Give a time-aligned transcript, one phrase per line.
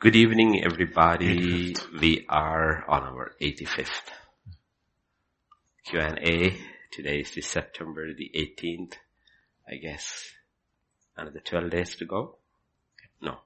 [0.00, 1.74] Good evening, everybody.
[2.00, 4.10] We are on our 85th
[5.84, 6.56] Q&A.
[6.92, 8.94] Today is the September the 18th.
[9.68, 10.30] I guess
[11.16, 12.38] another 12 days to go.
[13.20, 13.38] No,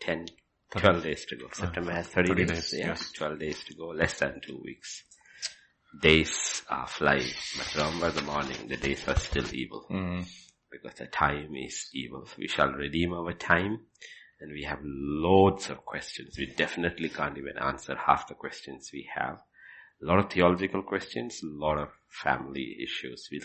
[0.00, 0.26] 10,
[0.70, 1.46] 12 days to go.
[1.52, 2.50] September has 30, 30 days.
[2.70, 3.12] days, yeah, yes.
[3.12, 3.88] 12 days to go.
[3.88, 5.02] Less than two weeks.
[6.00, 10.24] Days are flying, but remember the morning, the days are still evil Mm.
[10.70, 12.28] because the time is evil.
[12.38, 13.80] We shall redeem our time
[14.40, 16.36] and we have loads of questions.
[16.38, 19.40] We definitely can't even answer half the questions we have.
[20.02, 23.28] A lot of theological questions, a lot of family issues.
[23.32, 23.40] We'll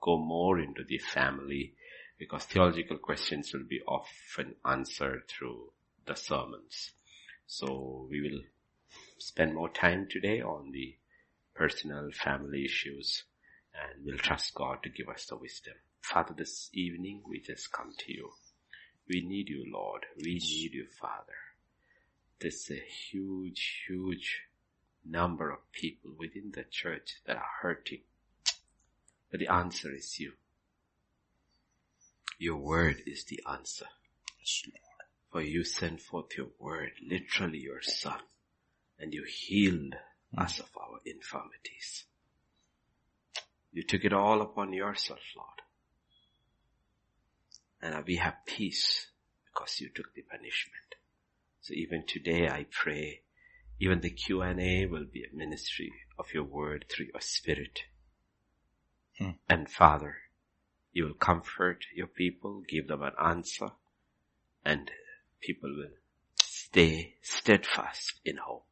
[0.00, 1.74] go more into the family
[2.18, 5.72] because theological questions will be often answered through
[6.06, 6.92] the sermons.
[7.46, 8.40] So we will
[9.18, 10.96] spend more time today on the
[11.54, 13.24] personal family issues
[13.74, 15.74] and we'll trust God to give us the wisdom.
[16.00, 18.30] Father, this evening we just come to you.
[19.08, 20.04] We need you, Lord.
[20.16, 21.32] We need you, Father.
[22.40, 24.42] There's a huge, huge
[25.04, 28.00] number of people within the church that are hurting.
[29.30, 30.32] But the answer is you.
[32.38, 33.86] Your word is the answer.
[35.30, 38.20] For you sent forth your word, literally your son,
[38.98, 39.94] and you healed
[40.36, 42.04] us of our infirmities.
[43.72, 45.60] You took it all upon yourself, Lord.
[47.80, 49.08] And we have peace
[49.46, 50.96] because you took the punishment.
[51.60, 53.20] So even today I pray,
[53.80, 57.82] even the Q&A will be a ministry of your word through your spirit.
[59.18, 59.30] Hmm.
[59.48, 60.16] And Father,
[60.92, 63.68] you will comfort your people, give them an answer,
[64.64, 64.90] and
[65.40, 65.94] people will
[66.40, 68.66] stay steadfast in hope,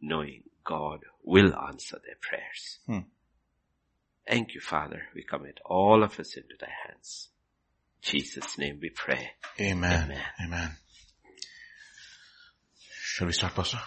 [0.00, 2.78] knowing God will answer their prayers.
[2.86, 3.08] Hmm.
[4.26, 5.02] Thank you, Father.
[5.14, 7.28] We commit all of us into thy hands.
[8.04, 9.30] Jesus' name we pray.
[9.60, 10.04] Amen.
[10.04, 10.22] Amen.
[10.44, 10.76] Amen.
[13.02, 13.78] Shall we start, Pastor?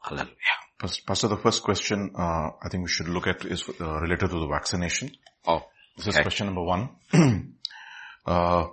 [0.00, 0.36] Hallelujah.
[0.78, 4.38] Pastor, the first question uh, I think we should look at is uh, related to
[4.38, 5.10] the vaccination.
[5.46, 5.64] Oh,
[5.96, 6.90] This is question number one.
[8.26, 8.66] uh,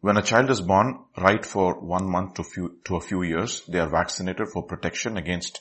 [0.00, 3.62] when a child is born, right for one month to, few, to a few years,
[3.66, 5.60] they are vaccinated for protection against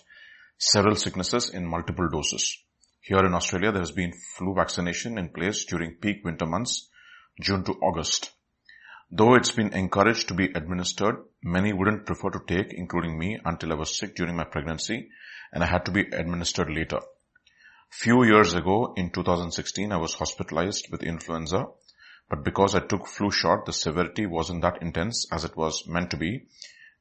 [0.59, 2.57] several sicknesses in multiple doses.
[3.01, 6.89] Here in Australia, there has been flu vaccination in place during peak winter months,
[7.41, 8.31] June to August.
[9.11, 13.71] Though it's been encouraged to be administered, many wouldn't prefer to take, including me, until
[13.71, 15.09] I was sick during my pregnancy
[15.51, 16.99] and I had to be administered later.
[17.89, 21.67] Few years ago, in 2016, I was hospitalized with influenza,
[22.29, 26.11] but because I took flu shot, the severity wasn't that intense as it was meant
[26.11, 26.47] to be,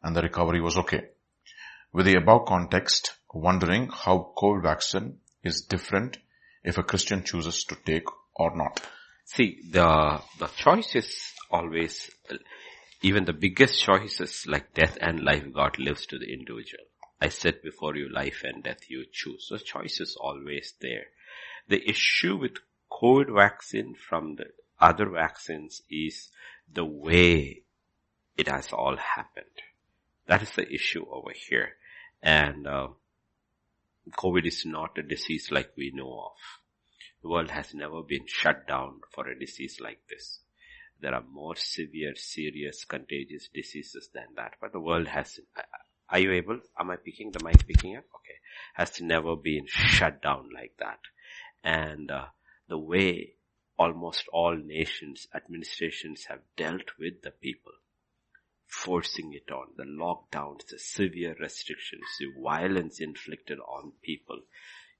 [0.03, 1.09] and the recovery was okay.
[1.93, 6.19] With the above context, wondering how COVID vaccine is different
[6.63, 8.81] if a Christian chooses to take or not.
[9.25, 12.11] See, the, the choice is always,
[13.03, 16.85] even the biggest choices like death and life, God lives to the individual.
[17.21, 19.47] I said before you life and death you choose.
[19.49, 21.07] So choice is always there.
[21.69, 22.59] The issue with
[22.93, 24.47] COVID vaccine from the
[24.79, 26.29] other vaccines is
[26.73, 27.63] the way
[28.37, 29.47] it has all happened.
[30.27, 31.77] That is the issue over here.
[32.23, 32.89] And uh,
[34.11, 36.64] COVID is not a disease like we know of.
[37.25, 40.41] The world has never been shut down for a disease like this.
[41.01, 45.41] There are more severe, serious, contagious diseases than that, but the world has,
[46.11, 48.05] are you able, am I picking, the mic picking up?
[48.17, 48.37] Okay.
[48.75, 50.99] Has never been shut down like that.
[51.63, 52.27] And uh,
[52.69, 53.37] the way
[53.79, 57.73] almost all nations, administrations have dealt with the people,
[58.67, 64.41] forcing it on, the lockdowns, the severe restrictions, the violence inflicted on people.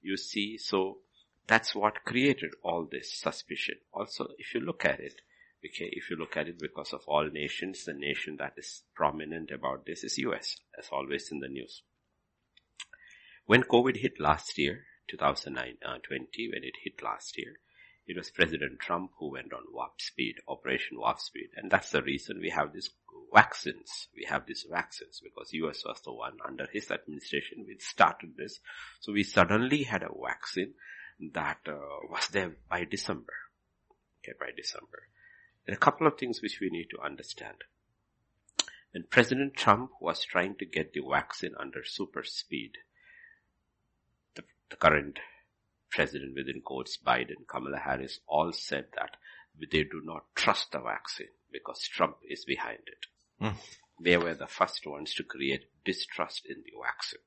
[0.01, 1.01] You see, so
[1.47, 3.75] that's what created all this suspicion.
[3.93, 5.21] Also, if you look at it,
[5.65, 9.51] okay, if you look at it because of all nations, the nation that is prominent
[9.51, 11.83] about this is US, as always in the news.
[13.45, 17.53] When COVID hit last year, 2020, uh, when it hit last year,
[18.07, 21.49] it was President Trump who went on warp speed, Operation Warp Speed.
[21.55, 22.89] And that's the reason we have these
[23.33, 24.07] vaccines.
[24.15, 28.59] We have these vaccines because US was the one under his administration which started this.
[28.99, 30.73] So we suddenly had a vaccine
[31.33, 31.73] that uh,
[32.09, 33.33] was there by December.
[34.23, 35.07] Okay, by December.
[35.65, 37.57] There are a couple of things which we need to understand.
[38.91, 42.77] When President Trump was trying to get the vaccine under super speed,
[44.35, 45.19] the, the current
[45.89, 49.17] president within quotes, Biden, Kamala Harris, all said that
[49.71, 53.05] they do not trust the vaccine because Trump is behind it.
[53.39, 53.57] Hmm.
[54.03, 57.21] They were the first ones to create distrust in the vaccine.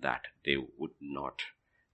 [0.00, 1.42] That they would not,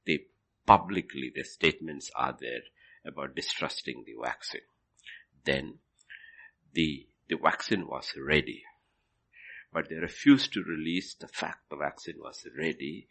[0.06, 0.26] they
[0.66, 2.62] publicly, their statements are there
[3.06, 4.62] about distrusting the vaccine.
[5.44, 5.78] Then
[6.72, 8.64] the, the vaccine was ready.
[9.72, 13.08] but they refused to release the fact the vaccine was ready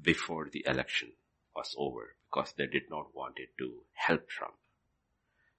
[0.00, 1.12] before the election
[1.54, 4.54] was over because they did not want it to help Trump.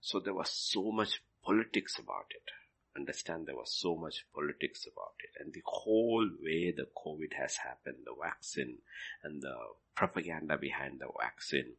[0.01, 2.43] So there was so much politics about it
[2.95, 7.57] understand there was so much politics about it and the whole way the COVID has
[7.57, 8.77] happened, the vaccine
[9.23, 9.55] and the
[9.95, 11.73] propaganda behind the vaccine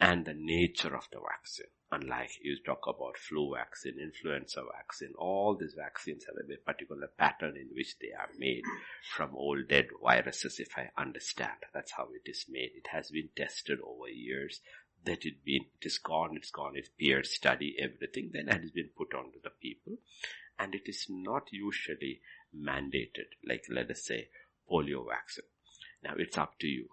[0.00, 1.66] and the nature of the vaccine.
[1.90, 7.56] Unlike you talk about flu vaccine, influenza vaccine, all these vaccines have a particular pattern
[7.56, 8.64] in which they are made
[9.14, 11.52] from old dead viruses, if I understand.
[11.72, 12.72] That's how it is made.
[12.74, 14.60] It has been tested over years
[15.04, 18.70] that it been, it is gone, it's gone, it's peer study, everything, then it has
[18.70, 19.98] been put onto the people
[20.58, 22.20] and it is not usually
[22.56, 24.28] mandated, like let us say
[24.70, 25.44] polio vaccine.
[26.02, 26.88] Now it's up to you.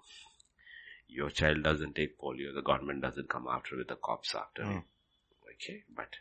[1.07, 4.83] Your child doesn't take polio, the government doesn't come after with the cops after mm.
[5.53, 6.15] Okay, but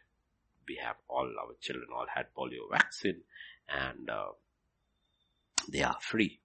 [0.69, 3.23] we have all our children all had polio vaccine
[3.69, 4.33] and uh,
[5.69, 6.41] they are free.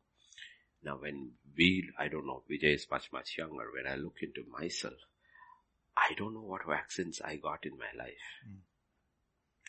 [0.84, 3.66] Now when we, I don't know, Vijay is much, much younger.
[3.74, 4.94] When I look into myself,
[5.98, 8.28] I don't know what vaccines I got in my life.
[8.48, 8.60] Mm.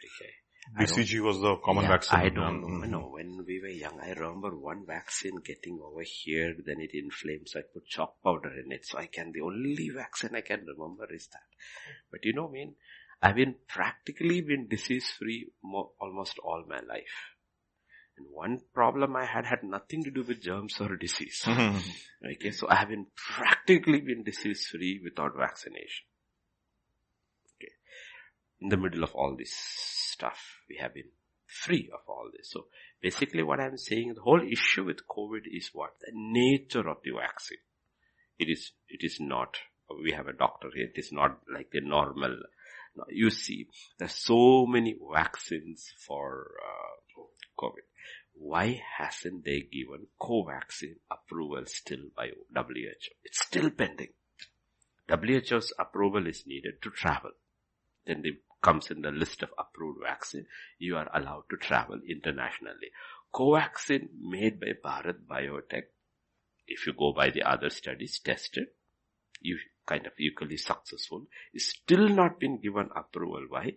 [0.05, 0.33] Okay.
[0.75, 2.21] BCG was the common yeah, vaccine.
[2.21, 2.67] I don't know.
[2.67, 2.91] Mm-hmm.
[2.91, 3.09] know.
[3.13, 7.61] When we were young, I remember one vaccine getting over here, then it inflamed, so
[7.61, 8.87] I put chalk powder in it.
[8.87, 11.47] So I can, the only vaccine I can remember is that.
[12.11, 12.75] But you know, I mean,
[13.23, 15.51] I've been practically been disease free
[16.01, 17.35] almost all my life.
[18.19, 21.47] And one problem I had had nothing to do with germs or disease.
[22.25, 26.07] Okay, so I have been practically been disease free without vaccination.
[28.61, 30.63] In the middle of all this stuff.
[30.69, 31.11] We have been
[31.47, 32.51] free of all this.
[32.51, 32.67] So
[33.01, 35.91] basically what I'm saying, the whole issue with COVID is what?
[36.01, 37.59] The nature of the vaccine.
[38.39, 39.57] It is, it is not,
[40.03, 42.37] we have a doctor here, it is not like the normal.
[43.09, 43.69] You see,
[43.99, 47.23] there's so many vaccines for uh,
[47.59, 47.85] COVID.
[48.39, 53.15] Why hasn't they given Covaxin approval still by WHO?
[53.25, 54.13] It's still pending.
[55.09, 57.31] WHO's approval is needed to travel.
[58.07, 60.47] Then the comes in the list of approved vaccine,
[60.79, 62.91] you are allowed to travel internationally.
[63.33, 65.85] Covaxin made by Bharat Biotech,
[66.67, 68.67] if you go by the other studies tested,
[69.41, 73.47] you kind of equally successful, is still not been given approval.
[73.49, 73.75] Why?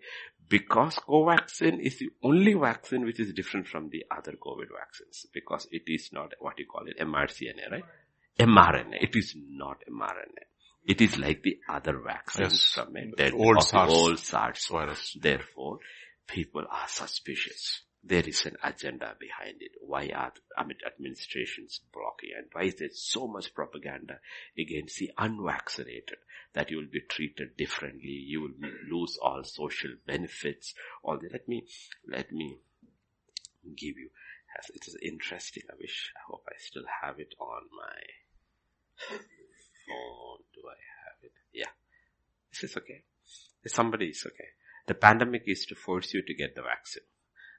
[0.47, 5.27] Because Covaxin is the only vaccine which is different from the other COVID vaccines.
[5.31, 7.83] Because it is not what you call it, mRNA, right?
[8.39, 9.03] mRNA.
[9.03, 10.45] It is not mRNA.
[10.85, 13.15] It is like the other vaccines yes.
[13.17, 13.91] dead old SARS.
[13.91, 15.17] old SARS virus.
[15.19, 15.79] Therefore,
[16.27, 17.81] people are suspicious.
[18.03, 19.71] There is an agenda behind it.
[19.81, 24.19] Why are I mean, administrations blocking and why is there so much propaganda
[24.57, 26.17] against the unvaccinated
[26.53, 30.73] that you will be treated differently, you will lose all social benefits,
[31.03, 31.65] all the, let me,
[32.07, 32.57] let me
[33.77, 34.09] give you,
[34.73, 39.19] it is interesting, I wish, I hope I still have it on my
[39.89, 40.39] phone.
[40.53, 41.33] Do I have it?
[41.53, 41.73] Yeah.
[42.51, 43.03] This is okay.
[43.65, 44.49] Somebody is okay.
[44.87, 47.03] The pandemic is to force you to get the vaccine.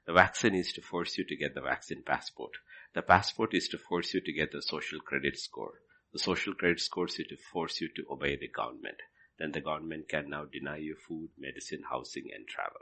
[0.05, 2.51] The vaccine is to force you to get the vaccine passport.
[2.93, 5.75] The passport is to force you to get the social credit score.
[6.11, 8.97] The social credit score is to force you to obey the government.
[9.39, 12.81] Then the government can now deny you food, medicine, housing and travel.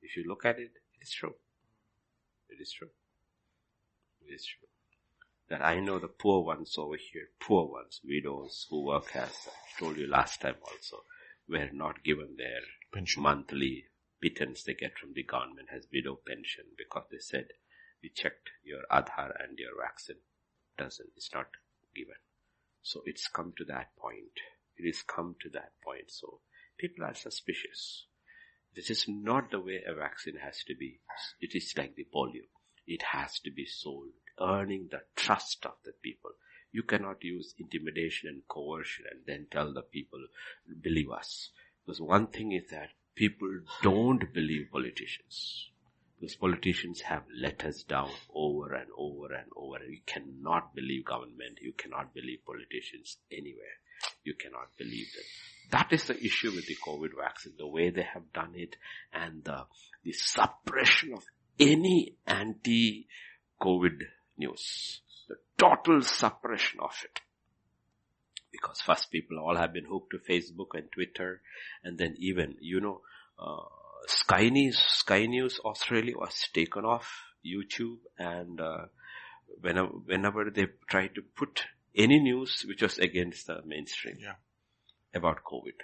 [0.00, 1.34] If you look at it, it is true.
[2.48, 2.90] It is true.
[4.26, 4.67] It is true
[5.48, 9.80] that I know the poor ones over here, poor ones, widows who work as I
[9.80, 11.04] told you last time also,
[11.48, 12.60] were not given their
[12.92, 13.22] pension.
[13.22, 13.86] monthly
[14.20, 17.46] pittance they get from the government as widow pension because they said
[18.02, 20.16] we checked your Aadhaar and your vaccine
[20.76, 21.48] doesn't, it's not
[21.94, 22.14] given.
[22.82, 24.38] So it's come to that point.
[24.76, 26.10] It is come to that point.
[26.10, 26.40] So
[26.78, 28.06] people are suspicious.
[28.76, 31.00] This is not the way a vaccine has to be.
[31.40, 32.46] It is like the polio.
[32.86, 36.30] It has to be sold earning the trust of the people.
[36.72, 40.20] You cannot use intimidation and coercion and then tell the people,
[40.82, 41.50] believe us.
[41.84, 43.48] Because one thing is that people
[43.82, 45.70] don't believe politicians.
[46.20, 49.78] Because politicians have let us down over and over and over.
[49.84, 51.60] You cannot believe government.
[51.62, 53.78] You cannot believe politicians anywhere.
[54.24, 55.24] You cannot believe them.
[55.70, 58.76] That is the issue with the COVID vaccine, the way they have done it
[59.12, 59.64] and the,
[60.02, 61.24] the suppression of
[61.58, 63.98] any anti-COVID
[64.38, 65.00] news.
[65.28, 67.20] The total suppression of it.
[68.50, 71.42] Because first people all have been hooked to Facebook and Twitter
[71.84, 73.02] and then even, you know,
[73.38, 73.64] uh,
[74.06, 77.10] Sky News, Sky News Australia was taken off
[77.44, 78.86] YouTube and uh,
[79.60, 81.64] whenever, whenever they try to put
[81.94, 84.34] any news which was against the mainstream yeah.
[85.14, 85.74] about COVID.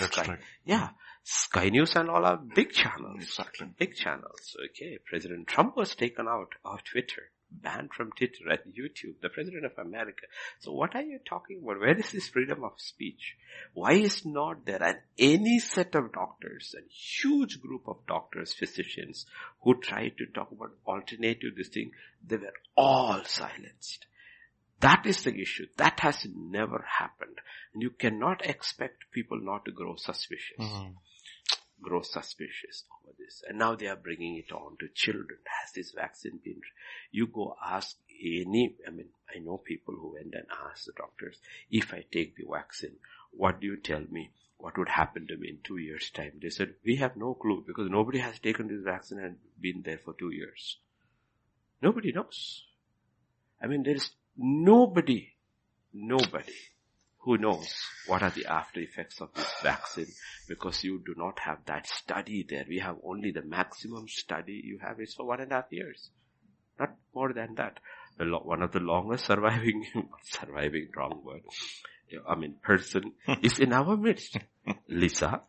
[0.00, 0.88] Sky, yeah.
[1.22, 3.22] Sky News and all are big channels.
[3.22, 3.68] Exactly.
[3.78, 4.56] Big channels.
[4.70, 4.98] Okay.
[5.04, 9.78] President Trump was taken out of Twitter, banned from Twitter and YouTube, the President of
[9.78, 10.26] America.
[10.60, 11.80] So what are you talking about?
[11.80, 13.36] Where is this freedom of speech?
[13.74, 19.26] Why is not there an any set of doctors, a huge group of doctors, physicians
[19.62, 21.92] who tried to talk about alternative this thing,
[22.26, 24.06] they were all silenced.
[24.80, 25.66] That is the issue.
[25.78, 27.38] That has never happened.
[27.72, 30.58] And you cannot expect people not to grow suspicious.
[30.58, 30.92] Mm-hmm.
[31.82, 33.42] Grow suspicious over this.
[33.46, 35.38] And now they are bringing it on to children.
[35.62, 36.60] Has this vaccine been,
[37.10, 41.36] you go ask any, I mean, I know people who went and asked the doctors,
[41.70, 42.96] if I take the vaccine,
[43.30, 44.30] what do you tell me?
[44.58, 46.32] What would happen to me in two years time?
[46.40, 49.98] They said, we have no clue because nobody has taken this vaccine and been there
[49.98, 50.78] for two years.
[51.82, 52.64] Nobody knows.
[53.62, 55.34] I mean, there is nobody,
[55.92, 56.54] nobody
[57.26, 57.74] who knows
[58.06, 60.06] what are the after effects of this vaccine
[60.48, 62.64] because you do not have that study there.
[62.68, 66.10] We have only the maximum study you have is for one and a half years.
[66.78, 67.80] Not more than that.
[68.16, 69.84] The one of the longest surviving,
[70.22, 71.42] surviving wrong word,
[72.28, 74.38] I mean person is in our midst.
[74.88, 75.40] Lisa,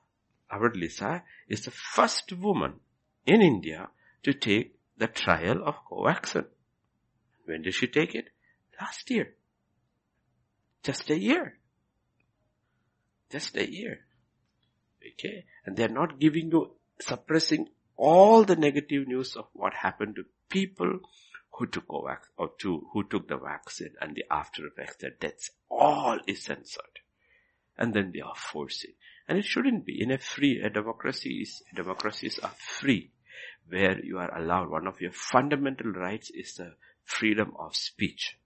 [0.50, 2.74] our Lisa is the first woman
[3.28, 3.90] in India
[4.24, 6.48] to take the trial of Covaxin.
[7.46, 8.30] When did she take it?
[8.82, 9.36] Last year.
[10.82, 11.57] Just a year.
[13.32, 14.00] Just a year.
[15.14, 15.46] Okay.
[15.66, 21.00] And they're not giving you, suppressing all the negative news of what happened to people
[21.52, 25.50] who took Covax or to, who took the vaccine and the after effects, their deaths,
[25.70, 26.86] all is censored.
[27.78, 28.94] And then they are forcing.
[29.28, 30.02] And it shouldn't be.
[30.02, 33.12] In a free, a democracy is, democracies are free,
[33.68, 38.38] where you are allowed, one of your fundamental rights is the freedom of speech.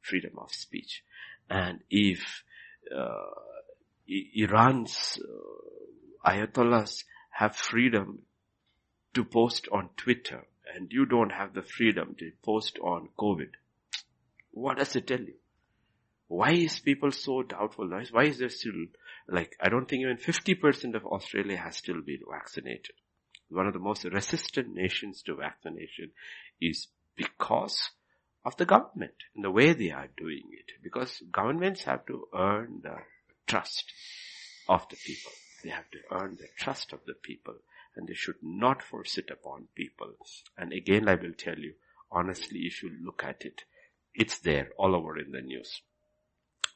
[0.00, 1.04] Freedom of speech.
[1.48, 2.42] And if,
[2.94, 3.30] uh,
[4.08, 8.20] Iran's uh, ayatollahs have freedom
[9.14, 13.50] to post on Twitter and you don't have the freedom to post on COVID.
[14.50, 15.34] What does it tell you?
[16.28, 17.88] Why is people so doubtful?
[18.10, 18.86] Why is there still,
[19.28, 22.94] like, I don't think even 50% of Australia has still been vaccinated.
[23.48, 26.10] One of the most resistant nations to vaccination
[26.60, 27.90] is because
[28.44, 30.72] of the government and the way they are doing it.
[30.82, 32.96] Because governments have to earn the
[33.48, 33.92] trust
[34.68, 35.32] of the people.
[35.64, 37.56] They have to earn the trust of the people
[37.96, 40.12] and they should not force it upon people.
[40.56, 41.74] And again, I will tell you,
[42.12, 43.62] honestly, if you look at it,
[44.14, 45.82] it's there all over in the news.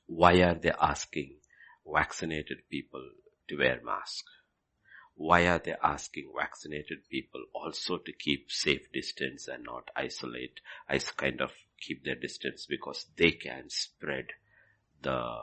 [0.06, 1.36] Why are they asking
[1.86, 3.08] vaccinated people
[3.48, 4.32] to wear masks?
[5.14, 10.98] Why are they asking vaccinated people also to keep safe distance and not isolate, I
[10.98, 14.26] kind of keep their distance because they can spread
[15.02, 15.36] the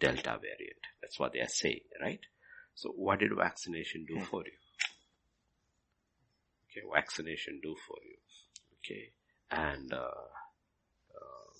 [0.00, 0.80] Delta variant.
[1.00, 2.20] That's what they are saying, right?
[2.74, 4.52] So what did vaccination do for you?
[6.70, 8.16] Okay, vaccination do for you?
[8.78, 9.12] Okay,
[9.50, 11.50] and uh, uh,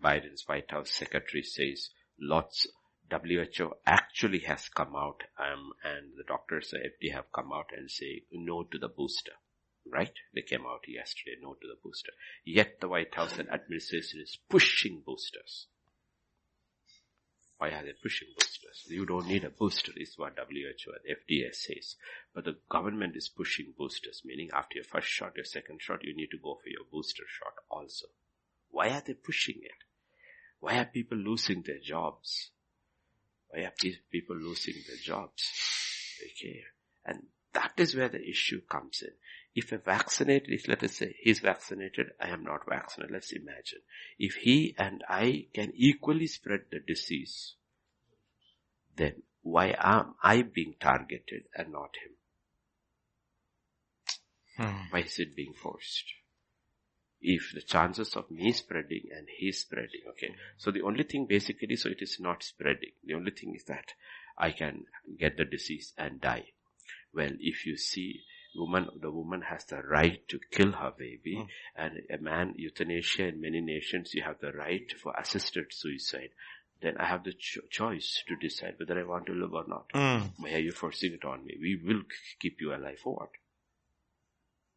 [0.00, 2.66] Biden's White House secretary says lots.
[3.10, 7.90] WHO actually has come out, um, and the doctors, the FDA have come out and
[7.90, 9.32] say no to the booster.
[9.90, 10.12] Right?
[10.32, 12.12] They came out yesterday, no to the booster.
[12.44, 15.66] Yet the White House and administration is pushing boosters.
[17.60, 18.86] Why are they pushing boosters?
[18.88, 21.96] You don't need a booster is what WHO and FDA says.
[22.34, 26.16] But the government is pushing boosters, meaning after your first shot, your second shot, you
[26.16, 28.06] need to go for your booster shot also.
[28.70, 29.76] Why are they pushing it?
[30.60, 32.50] Why are people losing their jobs?
[33.48, 33.72] Why are
[34.10, 35.42] people losing their jobs?
[36.24, 36.62] Okay.
[37.04, 39.12] And that is where the issue comes in.
[39.54, 43.80] If a vaccinated, if let us say he's vaccinated, I am not vaccinated, let's imagine.
[44.18, 47.54] If he and I can equally spread the disease,
[48.96, 52.12] then why am I being targeted and not him?
[54.56, 54.82] Hmm.
[54.90, 56.04] Why is it being forced?
[57.20, 60.34] If the chances of me spreading and he spreading, okay.
[60.58, 62.92] So the only thing basically, so it is not spreading.
[63.04, 63.92] The only thing is that
[64.38, 64.84] I can
[65.18, 66.52] get the disease and die.
[67.12, 68.22] Well, if you see
[68.56, 71.46] woman, the woman has the right to kill her baby mm.
[71.76, 76.30] and a man, euthanasia in many nations, you have the right for assisted suicide.
[76.82, 79.90] Then I have the cho- choice to decide whether I want to live or not.
[79.94, 80.32] Mm.
[80.38, 81.56] Why are you forcing it on me?
[81.60, 82.02] We will
[82.40, 83.30] keep you alive for what?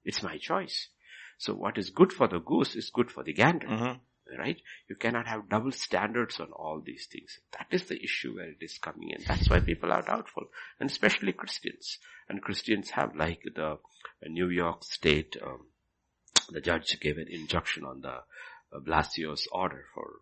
[0.03, 0.89] It's my choice.
[1.38, 3.68] So what is good for the goose is good for the gander.
[3.68, 3.94] Mm-hmm
[4.38, 4.62] right?
[4.88, 7.39] You cannot have double standards on all these things.
[7.58, 9.24] That is the issue where it is coming in.
[9.27, 10.46] That's why people are doubtful,
[10.80, 11.98] and especially Christians.
[12.30, 13.80] And Christians have, like the
[14.27, 15.68] New York State, um,
[16.50, 18.20] the judge gave an injunction on the
[18.75, 20.22] uh, Blasio's order for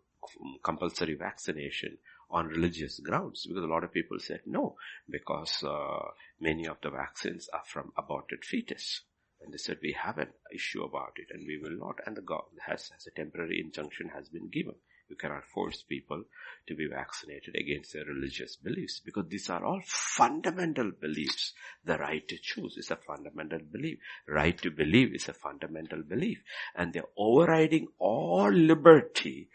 [0.63, 1.97] compulsory vaccination
[2.29, 4.75] on religious grounds because a lot of people said no
[5.09, 9.01] because uh, many of the vaccines are from aborted fetus.
[9.43, 11.99] And they said we have an issue about it and we will not.
[12.05, 14.75] And the government has, has a temporary injunction has been given.
[15.09, 16.23] You cannot force people
[16.67, 21.51] to be vaccinated against their religious beliefs because these are all fundamental beliefs.
[21.83, 23.99] The right to choose is a fundamental belief.
[24.25, 26.41] Right to believe is a fundamental belief.
[26.75, 29.49] And they're overriding all liberty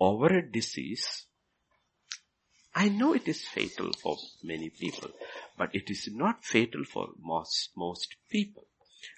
[0.00, 1.26] over a disease.
[2.74, 5.10] I know it is fatal for many people,
[5.56, 8.66] but it is not fatal for most, most people.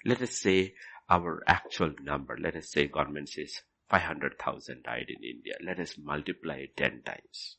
[0.05, 0.73] Let us say
[1.09, 5.55] our actual number, let us say government says 500,000 died in India.
[5.65, 7.55] Let us multiply it 10 times.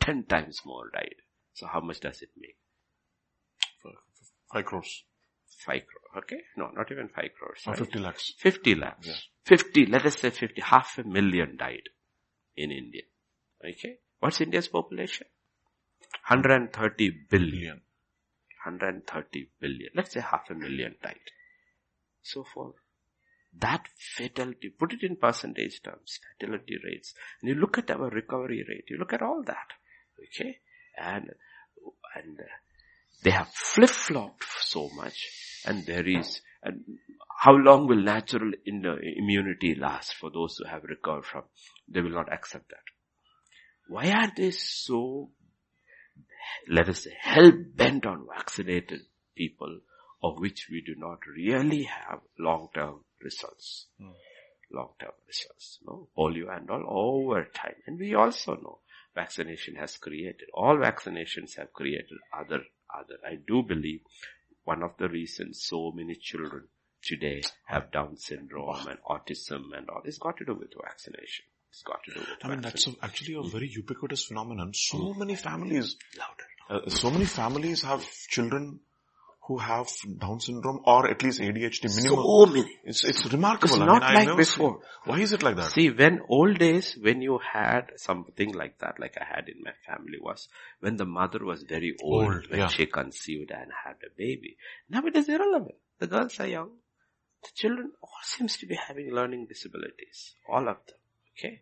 [0.00, 1.16] 10 times more died.
[1.54, 2.56] So how much does it make?
[4.52, 5.04] 5 crores.
[5.64, 6.24] 5 crores.
[6.24, 6.40] Okay?
[6.56, 7.62] No, not even 5 crores.
[7.66, 7.78] Right?
[7.78, 8.32] 50 lakhs.
[8.38, 9.06] 50 lakhs.
[9.06, 9.14] Yeah.
[9.44, 11.88] 50, let us say 50, half a million died
[12.56, 13.02] in India.
[13.64, 13.98] Okay?
[14.18, 15.26] What's India's population?
[16.28, 17.80] 130 billion.
[18.64, 19.90] 130 billion.
[19.94, 21.16] Let's say half a million died.
[22.22, 22.74] So for
[23.58, 23.86] that
[24.16, 28.84] fatality, put it in percentage terms, fatality rates, and you look at our recovery rate,
[28.88, 29.72] you look at all that,
[30.18, 30.58] okay,
[30.96, 31.30] and,
[32.14, 32.44] and uh,
[33.22, 35.28] they have flip-flopped so much,
[35.66, 36.84] and there is, and
[37.40, 41.42] how long will natural immunity last for those who have recovered from?
[41.88, 42.84] They will not accept that.
[43.88, 45.30] Why are they so,
[46.68, 49.00] let us say, hell bent on vaccinated
[49.34, 49.80] people
[50.22, 53.86] of which we do not really have long-term results.
[54.00, 54.12] Mm.
[54.72, 55.78] Long-term results.
[55.86, 56.08] No?
[56.16, 57.74] Polio and all over time.
[57.86, 58.78] And we also know
[59.14, 62.62] vaccination has created, all vaccinations have created other,
[62.94, 63.16] other.
[63.26, 64.00] I do believe
[64.64, 66.68] one of the reasons so many children
[67.02, 71.46] today have Down syndrome and autism and all, it's got to do with vaccination.
[71.70, 74.74] It's got to do with I mean, that's a, actually a very ubiquitous phenomenon.
[74.74, 75.16] So mm.
[75.18, 76.84] many families, louder.
[76.86, 78.80] Uh, so many families have children
[79.50, 79.88] who have
[80.20, 82.24] Down syndrome or at least ADHD minimum.
[82.24, 82.72] So many.
[82.84, 83.74] It's, it's remarkable.
[83.74, 84.74] It's not I mean, like before.
[84.74, 85.72] Seen, why is it like that?
[85.72, 89.72] See, when old days, when you had something like that, like I had in my
[89.88, 90.46] family was
[90.78, 92.68] when the mother was very old, old when yeah.
[92.68, 94.56] she conceived and had a baby.
[94.88, 95.74] Now it is irrelevant.
[95.98, 96.70] The girls are young.
[97.42, 100.34] The children all seems to be having learning disabilities.
[100.48, 101.00] All of them.
[101.36, 101.60] Okay.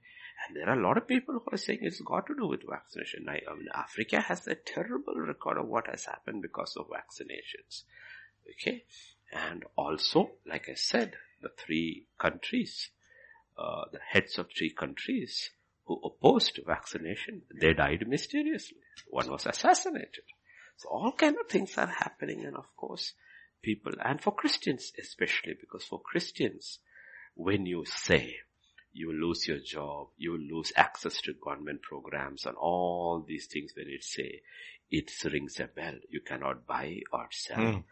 [0.48, 2.68] And there are a lot of people who are saying it's got to do with
[2.68, 3.26] vaccination.
[3.28, 7.82] I, I mean, Africa has a terrible record of what has happened because of vaccinations.
[8.50, 8.84] Okay.
[9.30, 12.90] And also, like I said, the three countries,
[13.58, 15.50] uh, the heads of three countries
[15.84, 18.78] who opposed vaccination, they died mysteriously.
[19.08, 20.24] One was assassinated.
[20.76, 23.12] So all kind of things are happening and of course
[23.62, 26.78] people, and for Christians especially, because for Christians,
[27.34, 28.36] when you say
[28.92, 33.46] you will lose your job, you will lose access to government programs and all these
[33.46, 34.40] things when it say,
[34.90, 35.94] it rings a bell.
[36.10, 37.84] You cannot buy or sell mm.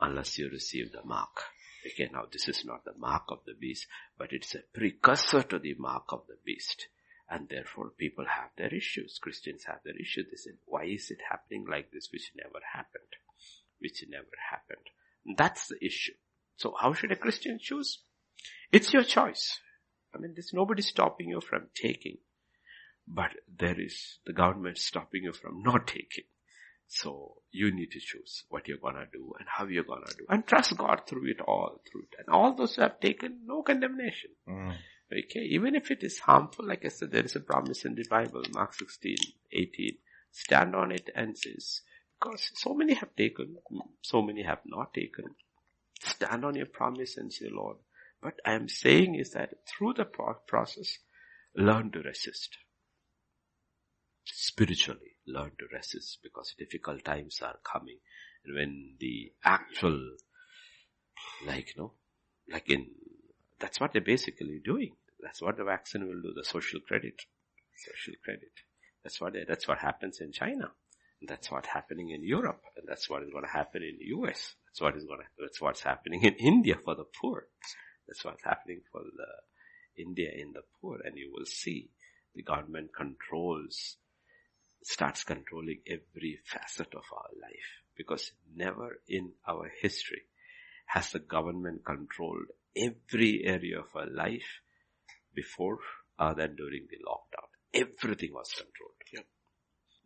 [0.00, 1.44] unless you receive the mark.
[1.86, 3.86] Okay, now this is not the mark of the beast,
[4.18, 6.88] but it's a precursor to the mark of the beast.
[7.30, 9.18] And therefore people have their issues.
[9.22, 10.26] Christians have their issues.
[10.30, 13.14] They say, why is it happening like this which never happened?
[13.78, 14.86] Which never happened.
[15.36, 16.14] That's the issue.
[16.56, 17.98] So how should a Christian choose?
[18.72, 19.58] It's your choice.
[20.14, 22.18] I mean, there's nobody stopping you from taking,
[23.06, 26.24] but there is the government stopping you from not taking.
[26.88, 30.44] So you need to choose what you're gonna do and how you're gonna do and
[30.44, 32.16] trust God through it all, through it.
[32.18, 34.30] And all those who have taken, no condemnation.
[34.48, 34.74] Mm.
[35.12, 38.04] Okay, even if it is harmful, like I said, there is a promise in the
[38.08, 39.16] Bible, Mark 16,
[39.52, 39.98] 18.
[40.32, 41.82] Stand on it and says,
[42.18, 43.56] because so many have taken,
[44.02, 45.24] so many have not taken.
[46.02, 47.76] Stand on your promise and say, Lord,
[48.20, 50.98] what I am saying is that through the process,
[51.56, 52.58] learn to resist.
[54.24, 57.98] Spiritually, learn to resist because difficult times are coming.
[58.44, 60.16] And when the actual,
[61.46, 61.92] like, you know,
[62.50, 62.88] like in,
[63.58, 64.96] that's what they're basically doing.
[65.22, 67.22] That's what the vaccine will do, the social credit.
[67.76, 68.52] Social credit.
[69.02, 70.72] That's what, that's what happens in China.
[71.26, 72.62] That's what's happening in Europe.
[72.76, 74.54] And that's what is going to happen in the US.
[74.66, 77.46] That's what is going to, that's what's happening in India for the poor.
[78.10, 81.90] That's what's happening for the India in the poor and you will see
[82.34, 83.98] the government controls,
[84.82, 90.22] starts controlling every facet of our life because never in our history
[90.86, 92.46] has the government controlled
[92.76, 94.60] every area of our life
[95.32, 95.78] before
[96.18, 97.46] or than during the lockdown.
[97.72, 98.98] Everything was controlled.
[99.12, 99.24] Yep.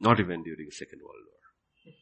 [0.00, 1.94] Not even during Second World War.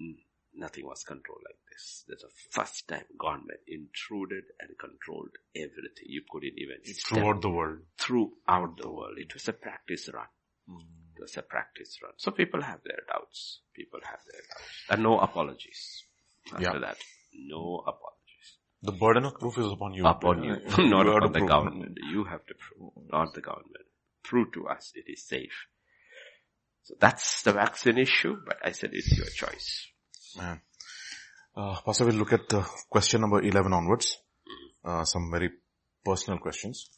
[0.00, 0.25] Mm
[0.56, 2.04] nothing was controlled like this.
[2.08, 6.06] There's a first time government intruded and controlled everything.
[6.06, 7.78] You couldn't even It's throughout the world.
[7.98, 9.18] Throughout the world.
[9.18, 10.26] It was a practice run.
[10.68, 10.80] Mm.
[11.16, 12.12] It was a practice run.
[12.16, 13.60] So people have their doubts.
[13.74, 14.72] People have their doubts.
[14.90, 16.04] And no apologies.
[16.52, 16.78] After Yeah.
[16.80, 16.98] that,
[17.34, 18.48] no apologies.
[18.82, 20.06] The burden of proof is upon you.
[20.06, 21.48] Upon you, not upon the prove.
[21.48, 21.98] government.
[22.12, 23.86] You have to prove, not the government.
[24.22, 25.66] Prove to us it is safe.
[26.84, 29.88] So that's the vaccine issue, but I said it's your choice.
[30.36, 30.60] Man.
[31.56, 34.18] Uh, Pastor, we'll look at uh, question number 11 onwards.
[34.84, 35.50] Uh, some very
[36.04, 36.90] personal questions.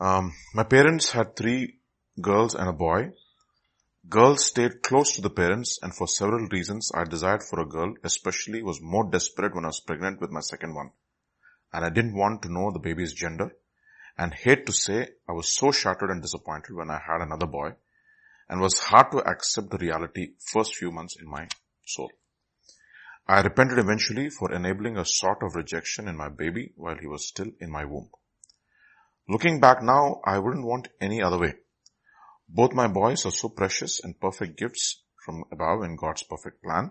[0.00, 1.78] Um, my parents had three
[2.20, 3.10] girls and a boy.
[4.08, 7.94] Girls stayed close to the parents and for several reasons I desired for a girl,
[8.04, 10.90] especially was more desperate when I was pregnant with my second one.
[11.72, 13.52] And I didn't want to know the baby's gender
[14.16, 17.70] and hate to say I was so shattered and disappointed when I had another boy
[18.48, 21.48] and was hard to accept the reality first few months in my
[21.86, 22.10] soul.
[23.26, 27.28] I repented eventually for enabling a sort of rejection in my baby while he was
[27.28, 28.10] still in my womb.
[29.28, 31.54] Looking back now, I wouldn't want any other way.
[32.48, 36.90] Both my boys are so precious and perfect gifts from above in God's perfect plan.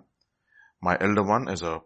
[0.81, 1.81] My elder one is a,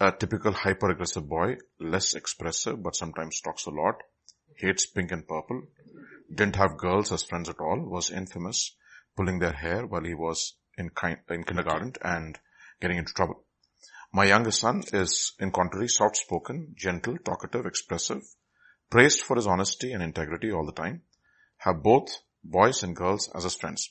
[0.00, 4.02] a typical hyper aggressive boy, less expressive but sometimes talks a lot,
[4.56, 5.62] hates pink and purple,
[6.34, 8.76] didn't have girls as friends at all, was infamous,
[9.16, 12.38] pulling their hair while he was in, kind, in kindergarten and
[12.80, 13.44] getting into trouble.
[14.12, 18.22] My youngest son is, in contrary, soft-spoken, gentle, talkative, expressive,
[18.90, 21.02] praised for his honesty and integrity all the time,
[21.58, 23.90] have both boys and girls as his friends.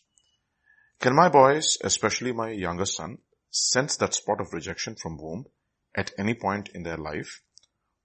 [1.00, 3.17] Can my boys, especially my youngest son,
[3.50, 5.46] sense that spot of rejection from womb
[5.96, 7.41] at any point in their life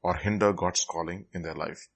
[0.03, 1.88] or hinder God's calling in their life?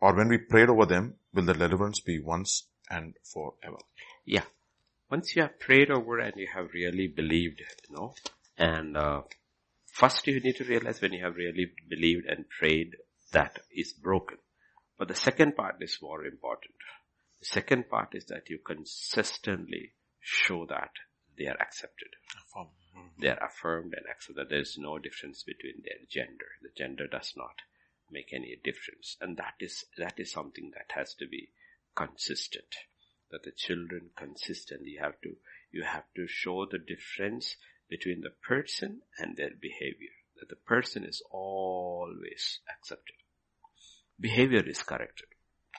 [0.00, 3.78] Or when we prayed over them, will the deliverance be once and forever?
[4.24, 4.44] Yeah.
[5.10, 8.14] Once you have prayed over and you have really believed, you know,
[8.56, 9.22] and uh,
[9.86, 12.94] first you need to realize when you have really believed and prayed
[13.32, 14.38] that is broken.
[14.98, 16.74] But the second part is more important.
[17.40, 20.90] The second part is that you consistently show that
[21.38, 22.08] they are accepted.
[23.20, 24.48] They are affirmed and accepted.
[24.48, 26.46] There is no difference between their gender.
[26.62, 27.62] The gender does not
[28.10, 29.16] make any difference.
[29.20, 31.50] And that is, that is something that has to be
[31.94, 32.74] consistent.
[33.30, 35.36] That the children consistently have to,
[35.70, 37.56] you have to show the difference
[37.88, 40.12] between the person and their behavior.
[40.40, 43.16] That the person is always accepted.
[44.20, 45.28] Behavior is corrected.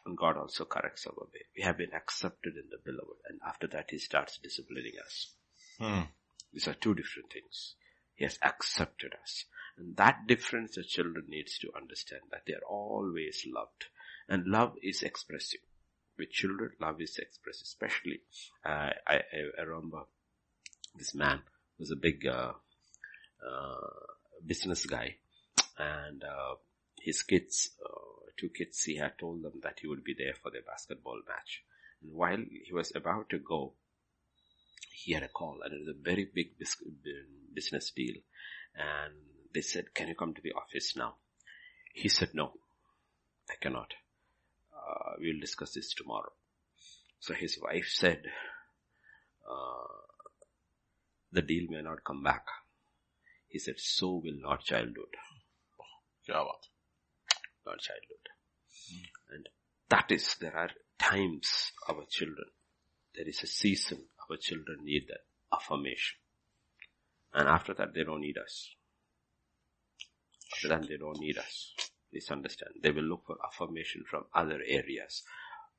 [0.05, 1.41] And God also corrects our way.
[1.55, 5.33] We have been accepted in the beloved and after that He starts disciplining us.
[5.77, 6.03] Hmm.
[6.53, 7.75] These are two different things.
[8.15, 9.45] He has accepted us.
[9.77, 13.85] And that difference the children needs to understand that they are always loved.
[14.27, 15.62] And love is expressive.
[16.19, 18.19] With children, love is expressed Especially,
[18.65, 19.21] uh, I,
[19.58, 20.01] I remember
[20.93, 21.41] this man
[21.79, 22.51] was a big uh,
[23.49, 23.89] uh,
[24.45, 25.15] business guy,
[25.77, 26.55] and uh,
[27.01, 30.51] his kids, uh, two kids, he had told them that he would be there for
[30.51, 31.63] their basketball match.
[32.01, 33.75] And while he was about to go,
[34.91, 36.58] he had a call, and it was a very big
[37.53, 38.15] business deal.
[38.75, 39.13] And
[39.53, 41.15] they said, "Can you come to the office now?"
[41.93, 42.51] He said, "No,
[43.49, 43.93] I cannot
[45.19, 46.32] we'll discuss this tomorrow.
[47.19, 48.21] So his wife said,
[49.49, 49.88] uh,
[51.32, 52.45] the deal may not come back.
[53.47, 55.15] He said, so will not childhood.
[56.27, 56.45] Kya?
[57.65, 58.25] Not childhood.
[59.32, 59.49] And
[59.89, 62.47] that is, there are times our children,
[63.15, 65.21] there is a season our children need that
[65.53, 66.17] affirmation.
[67.34, 68.69] And after that they don't need us.
[70.53, 71.73] After that they don't need us.
[72.11, 72.71] Please understand.
[72.81, 75.23] They will look for affirmation from other areas.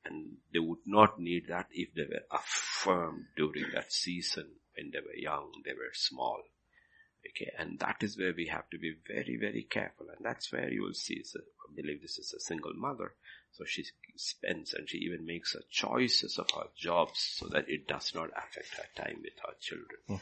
[0.05, 4.99] And they would not need that if they were affirmed during that season when they
[4.99, 6.41] were young, they were small.
[7.27, 10.07] Okay, and that is where we have to be very, very careful.
[10.09, 13.13] And that's where you will see, so I believe this is a single mother.
[13.51, 17.87] So she spends and she even makes her choices of her jobs so that it
[17.87, 19.99] does not affect her time with her children.
[20.07, 20.15] Hmm.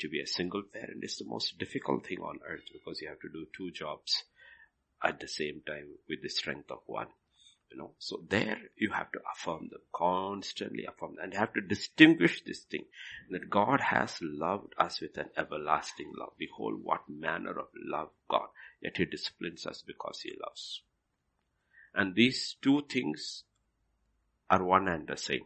[0.00, 3.20] To be a single parent is the most difficult thing on earth because you have
[3.20, 4.24] to do two jobs
[5.02, 7.08] at the same time with the strength of one.
[7.70, 11.24] You know, so there you have to affirm them, constantly affirm them.
[11.24, 12.86] And you have to distinguish this thing,
[13.30, 16.32] that God has loved us with an everlasting love.
[16.36, 18.48] Behold what manner of love God,
[18.82, 20.82] yet He disciplines us because He loves.
[21.94, 23.44] And these two things
[24.48, 25.44] are one and the same.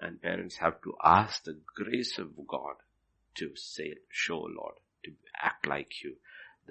[0.00, 2.76] And parents have to ask the grace of God
[3.34, 6.16] to say, show Lord, to act like you,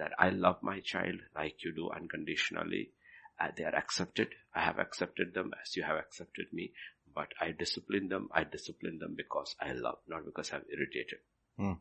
[0.00, 2.90] that I love my child like you do unconditionally.
[3.38, 4.28] Uh, they are accepted.
[4.54, 6.72] I have accepted them as you have accepted me,
[7.14, 8.28] but I discipline them.
[8.32, 11.20] I discipline them because I love, not because I'm irritated.
[11.56, 11.74] Hmm.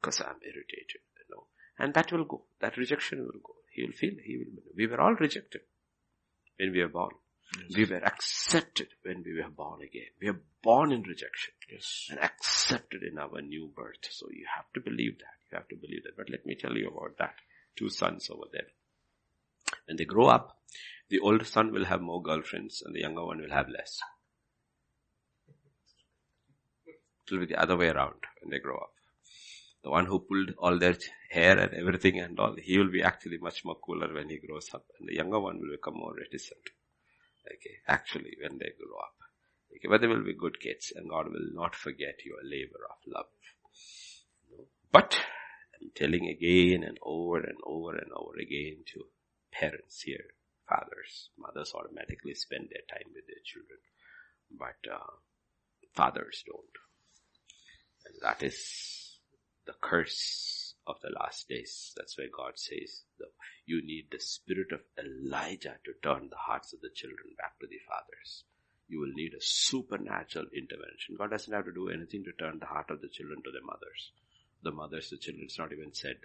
[0.00, 1.46] Because I'm irritated, you know.
[1.78, 2.44] And that will go.
[2.60, 3.54] That rejection will go.
[3.72, 5.62] He will feel, he will, we were all rejected
[6.58, 7.14] when we were born.
[7.74, 10.08] We were accepted when we were born again.
[10.20, 12.08] We are born in rejection Yes.
[12.10, 14.04] and accepted in our new birth.
[14.10, 15.36] So you have to believe that.
[15.50, 16.16] You have to believe that.
[16.16, 17.36] But let me tell you about that.
[17.76, 18.68] Two sons over there.
[19.86, 20.58] When they grow up,
[21.10, 24.00] the older son will have more girlfriends and the younger one will have less.
[26.86, 28.92] It will be the other way around when they grow up.
[29.82, 30.96] The one who pulled all their
[31.30, 34.72] hair and everything and all, he will be actually much more cooler when he grows
[34.74, 36.70] up and the younger one will become more reticent.
[37.46, 39.14] Okay, actually when they grow up.
[39.70, 42.96] Okay, but they will be good kids and God will not forget your labor of
[43.06, 43.26] love.
[44.92, 45.18] But
[45.80, 49.06] I'm telling again and over and over and over again to
[49.52, 50.24] parents here,
[50.68, 53.80] fathers, mothers automatically spend their time with their children,
[54.56, 55.12] but uh,
[55.94, 56.62] fathers don't.
[58.06, 59.18] And that is
[59.66, 61.92] the curse of the last days.
[61.96, 63.02] That's why God says
[63.66, 67.66] you need the spirit of Elijah to turn the hearts of the children back to
[67.66, 68.44] the fathers.
[68.88, 71.16] You will need a supernatural intervention.
[71.16, 73.64] God doesn't have to do anything to turn the heart of the children to their
[73.64, 74.12] mothers.
[74.62, 76.16] The mothers, the children, it's not even said.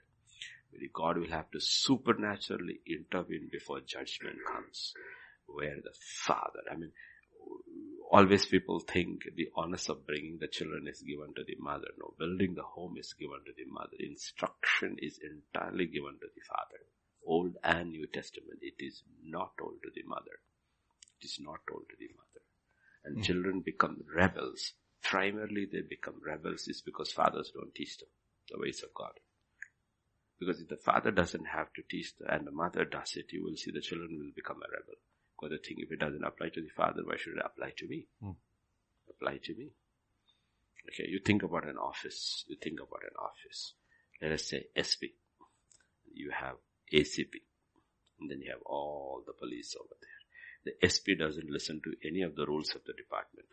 [0.94, 4.94] God will have to supernaturally intervene before judgment comes.
[5.48, 5.94] Where the
[6.26, 6.92] father, I mean,
[8.10, 11.88] always people think the honors of bringing the children is given to the mother.
[12.00, 13.96] No, building the home is given to the mother.
[14.00, 16.82] Instruction is entirely given to the father.
[17.26, 20.40] Old and New Testament, it is not told to the mother.
[21.22, 22.42] It is not told to the mother.
[23.06, 23.22] And hmm.
[23.22, 24.74] children become rebels.
[25.04, 28.10] Primarily they become rebels is because fathers don't teach them
[28.52, 29.14] the ways of God.
[30.40, 33.44] Because if the father doesn't have to teach the, and the mother does it, you
[33.44, 34.96] will see the children will become a rebel.
[35.40, 37.88] Because they think if it doesn't apply to the father, why should it apply to
[37.88, 38.08] me?
[38.22, 38.32] Hmm.
[39.10, 39.72] Apply to me.
[40.90, 42.44] Okay, you think about an office.
[42.48, 43.74] You think about an office.
[44.22, 45.16] Let us say SP.
[46.14, 46.56] You have
[46.94, 47.40] ACP.
[48.20, 50.20] And then you have all the police over there.
[50.66, 53.48] The SP doesn't listen to any of the rules of the department.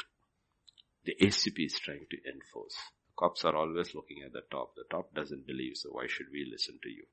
[1.04, 2.74] The ACP is trying to enforce.
[3.16, 4.74] Cops are always looking at the top.
[4.74, 7.06] The top doesn't believe, so why should we listen to you?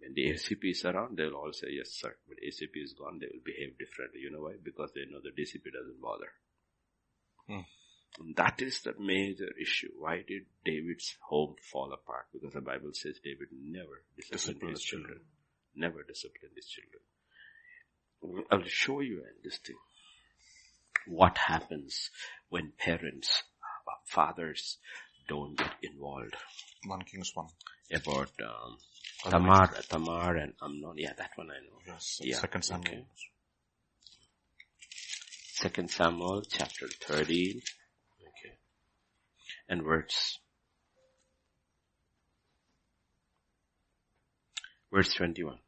[0.00, 2.14] When the ACP is around, they'll all say, yes sir.
[2.28, 4.20] But ACP is gone, they will behave differently.
[4.20, 4.54] You know why?
[4.62, 6.30] Because they know the DCP doesn't bother.
[7.46, 7.66] Hmm.
[8.20, 9.90] And that is the major issue.
[9.98, 12.26] Why did David's home fall apart?
[12.32, 15.20] Because the Bible says David never disciplined Discipline his his children.
[15.74, 18.46] Never disciplined his children.
[18.50, 19.76] I'll show you in this thing
[21.08, 22.10] what happens
[22.48, 24.78] when parents, uh, fathers
[25.28, 26.36] don't get involved
[26.86, 27.46] One Kings 1.
[27.94, 28.78] about um,
[29.24, 30.94] Tamar, Tamar and Amnon.
[30.96, 31.78] Yeah, that one I know.
[31.86, 32.20] Yes.
[32.22, 32.86] Yeah, Second Samuel.
[32.94, 33.06] okay.
[35.54, 37.60] Second Samuel chapter 13.
[38.20, 38.54] Okay.
[39.68, 40.38] And verse.
[44.92, 45.58] Verse 21.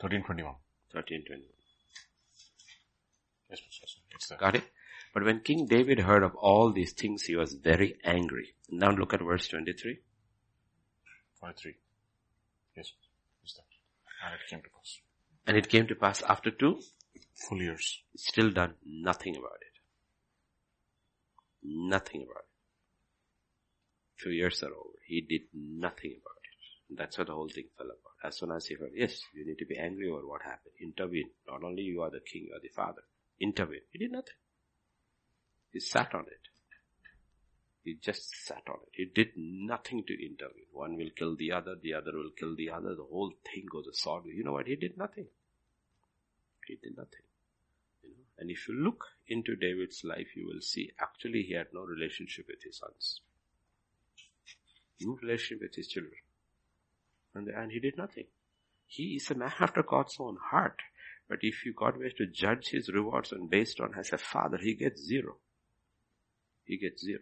[0.00, 0.54] Thirteen twenty-one.
[0.92, 1.46] 13, 21.
[3.50, 4.38] Yes, yes, yes.
[4.38, 4.64] Got it?
[5.12, 8.54] But when King David heard of all these things, he was very angry.
[8.70, 9.98] Now look at verse 23.
[11.40, 11.74] Forty-three.
[12.76, 12.92] Yes.
[13.42, 13.64] It's there.
[14.24, 14.98] And it came to pass.
[15.46, 16.80] And it came to pass after two,
[17.48, 18.02] Full years.
[18.16, 19.80] still done nothing about it.
[21.62, 24.22] Nothing about it.
[24.22, 24.98] Two years are over.
[25.06, 26.96] He did nothing about it.
[26.98, 28.14] That's how the whole thing fell apart.
[28.22, 30.74] As soon as he heard, yes, you need to be angry over what happened.
[30.80, 31.30] Intervene.
[31.48, 33.02] Not only you are the king, you are the father.
[33.40, 33.80] Intervene.
[33.92, 34.34] He did nothing.
[35.72, 36.48] He sat on it.
[37.82, 38.92] He just sat on it.
[38.92, 40.66] He did nothing to intervene.
[40.72, 42.94] One will kill the other, the other will kill the other.
[42.94, 44.24] The whole thing goes a sword.
[44.26, 44.66] You know what?
[44.66, 45.26] He did nothing.
[46.66, 47.24] He did nothing.
[48.02, 48.24] You know?
[48.38, 52.46] And if you look into David's life, you will see actually he had no relationship
[52.48, 53.20] with his sons.
[55.00, 56.20] No relationship with his children.
[57.34, 58.26] And, and he did nothing.
[58.86, 60.80] He is a man after God's own heart.
[61.28, 64.58] But if you God were to judge his rewards and based on as a father,
[64.60, 65.36] he gets zero.
[66.70, 67.18] He gets zero.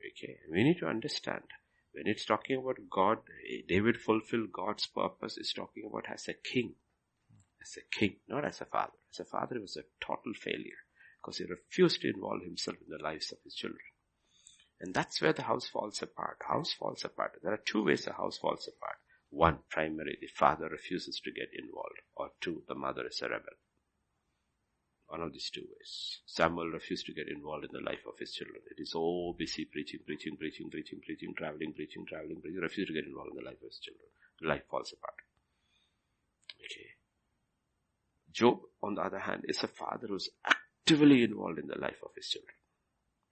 [0.00, 1.42] Okay, we need to understand
[1.92, 3.18] when it's talking about God,
[3.66, 5.36] David fulfilled God's purpose.
[5.36, 6.74] It's talking about as a king,
[7.60, 8.92] as a king, not as a father.
[9.12, 10.84] As a father, he was a total failure
[11.20, 13.82] because he refused to involve himself in the lives of his children.
[14.80, 16.36] And that's where the house falls apart.
[16.46, 17.40] House falls apart.
[17.42, 18.98] There are two ways a house falls apart.
[19.30, 21.98] One, primary, the father refuses to get involved.
[22.14, 23.58] Or two, the mother is a rebel.
[25.08, 26.20] One of these two ways.
[26.26, 28.60] Samuel refused to get involved in the life of his children.
[28.70, 32.60] It is so busy preaching, preaching, preaching, preaching, preaching, traveling, preaching, traveling, preaching.
[32.60, 34.06] Refused to get involved in the life of his children.
[34.42, 35.14] Life falls apart.
[36.60, 36.90] Okay.
[38.32, 42.10] Job, on the other hand, is a father who's actively involved in the life of
[42.14, 42.54] his children.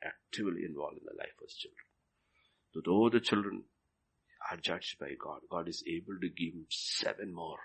[0.02, 1.84] Actively involved in the life of his children.
[2.72, 3.64] So though the children
[4.50, 5.40] are judged by God.
[5.50, 7.58] God is able to give seven more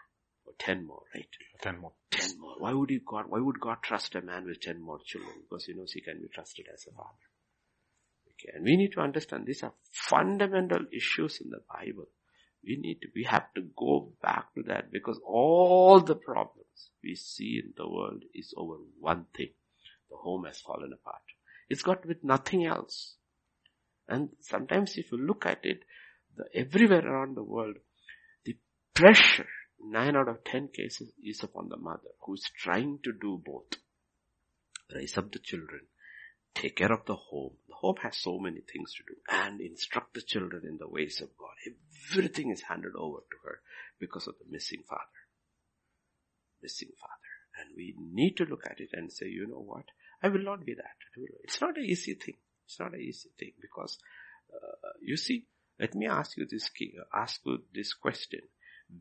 [0.52, 1.28] or ten more, right?
[1.62, 1.94] Ten more.
[2.12, 2.56] Ten more.
[2.60, 5.34] Why would you God, why would God trust a man with ten more children?
[5.42, 7.28] Because he knows he can be trusted as a father.
[8.32, 8.56] Okay.
[8.56, 12.08] And we need to understand these are fundamental issues in the Bible.
[12.64, 17.16] We need to, we have to go back to that because all the problems we
[17.16, 19.50] see in the world is over one thing.
[20.10, 21.22] The home has fallen apart.
[21.70, 23.16] It's got with nothing else.
[24.08, 25.80] And sometimes if you look at it,
[26.36, 27.78] the, everywhere around the world,
[28.46, 28.58] the
[28.94, 29.48] pressure,
[29.84, 33.80] nine out of ten cases is upon the mother who is trying to do both.
[34.94, 35.82] Raise up the children,
[36.54, 37.54] take care of the home.
[37.68, 41.22] The home has so many things to do and instruct the children in the ways
[41.22, 41.56] of God.
[42.12, 43.62] Everything is handed over to her
[44.00, 45.02] because of the missing father.
[46.62, 47.14] Missing father.
[47.60, 49.86] And we need to look at it and say, you know what?
[50.24, 50.96] I will not be that.
[51.44, 52.36] It's not an easy thing.
[52.66, 53.98] It's not an easy thing because,
[54.54, 55.46] uh, you see,
[55.80, 56.70] let me ask you this
[57.14, 58.42] ask you this question.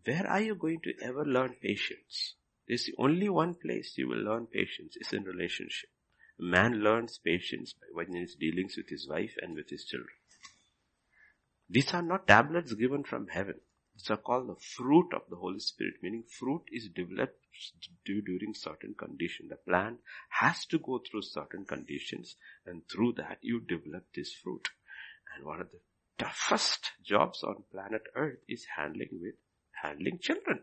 [0.05, 2.35] Where are you going to ever learn patience?
[2.68, 5.90] There's only one place you will learn patience is in relationship.
[6.38, 10.14] A man learns patience when he is dealings with his wife and with his children.
[11.68, 13.61] These are not tablets given from heaven.
[13.94, 17.44] These are called the fruit of the Holy Spirit, meaning fruit is developed
[18.05, 19.50] during certain conditions.
[19.50, 19.98] The plant
[20.31, 24.68] has to go through certain conditions and through that you develop this fruit.
[25.35, 25.81] And one of the
[26.16, 29.35] toughest jobs on planet earth is handling with,
[29.83, 30.61] handling children.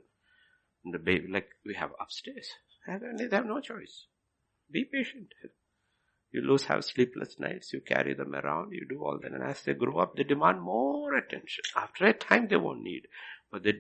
[0.84, 2.50] And the baby, like we have upstairs.
[2.86, 4.06] And they have no choice.
[4.72, 5.34] Be patient.
[6.32, 9.62] You lose have sleepless nights, you carry them around, you do all that, and as
[9.64, 11.64] they grow up, they demand more attention.
[11.76, 13.08] After a time, they won't need,
[13.50, 13.74] but they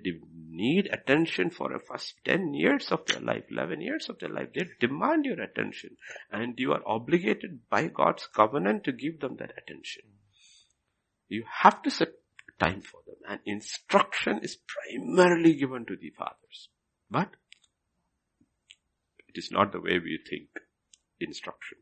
[0.50, 4.48] need attention for the first 10 years of their life, 11 years of their life.
[4.56, 5.98] They demand your attention,
[6.32, 10.04] and you are obligated by God's covenant to give them that attention.
[11.28, 11.92] You have to
[12.60, 16.70] time for them, and instruction is primarily given to the fathers.
[17.10, 17.30] But
[19.28, 20.50] it is not the way we think
[21.20, 21.78] instruction.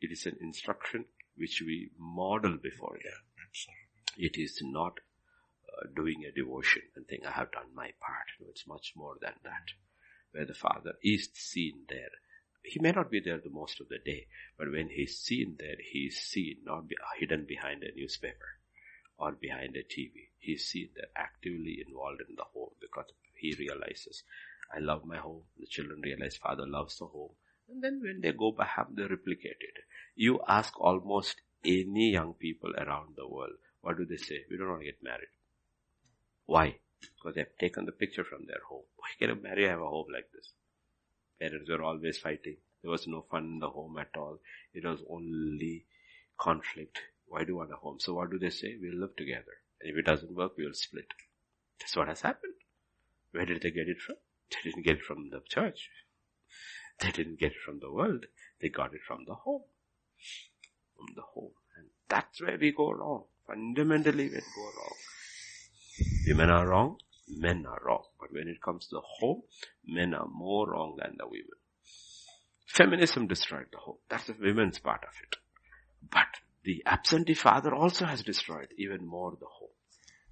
[0.00, 1.06] It is an instruction
[1.36, 3.12] which we model before them.
[4.16, 5.00] It is not
[5.68, 8.26] uh, doing a devotion and think I have done my part.
[8.40, 9.72] No, it's much more than that.
[10.32, 12.10] Where the father is seen there.
[12.62, 14.26] He may not be there the most of the day,
[14.58, 18.59] but when he's seen there, he is seen, not be, hidden behind a newspaper
[19.20, 20.30] or behind a TV.
[20.38, 24.22] He's seen there actively involved in the home because he realizes,
[24.74, 25.42] I love my home.
[25.58, 27.32] The children realize father loves the home.
[27.68, 29.84] And then when they go back, they replicate it.
[30.16, 34.44] You ask almost any young people around the world, what do they say?
[34.50, 35.28] We don't want to get married.
[36.46, 36.76] Why?
[37.00, 38.84] Because they've taken the picture from their home.
[38.96, 40.52] Why can I marry have a home like this?
[41.38, 42.56] Parents were always fighting.
[42.82, 44.38] There was no fun in the home at all.
[44.74, 45.84] It was only
[46.38, 46.98] conflict.
[47.30, 48.00] Why do you want a home?
[48.00, 48.76] So what do they say?
[48.82, 49.54] We'll live together.
[49.80, 51.06] And if it doesn't work, we'll split.
[51.78, 52.54] That's what has happened.
[53.30, 54.16] Where did they get it from?
[54.50, 55.90] They didn't get it from the church.
[56.98, 58.26] They didn't get it from the world.
[58.60, 59.62] They got it from the home.
[60.96, 61.52] From the home.
[61.76, 63.26] And that's where we go wrong.
[63.46, 64.96] Fundamentally we go wrong.
[66.26, 66.96] Women are wrong,
[67.28, 68.06] men are wrong.
[68.18, 69.42] But when it comes to the home,
[69.86, 71.58] men are more wrong than the women.
[72.66, 73.98] Feminism destroyed the home.
[74.08, 75.36] That's the women's part of it.
[76.10, 79.70] But the absentee father also has destroyed even more the home.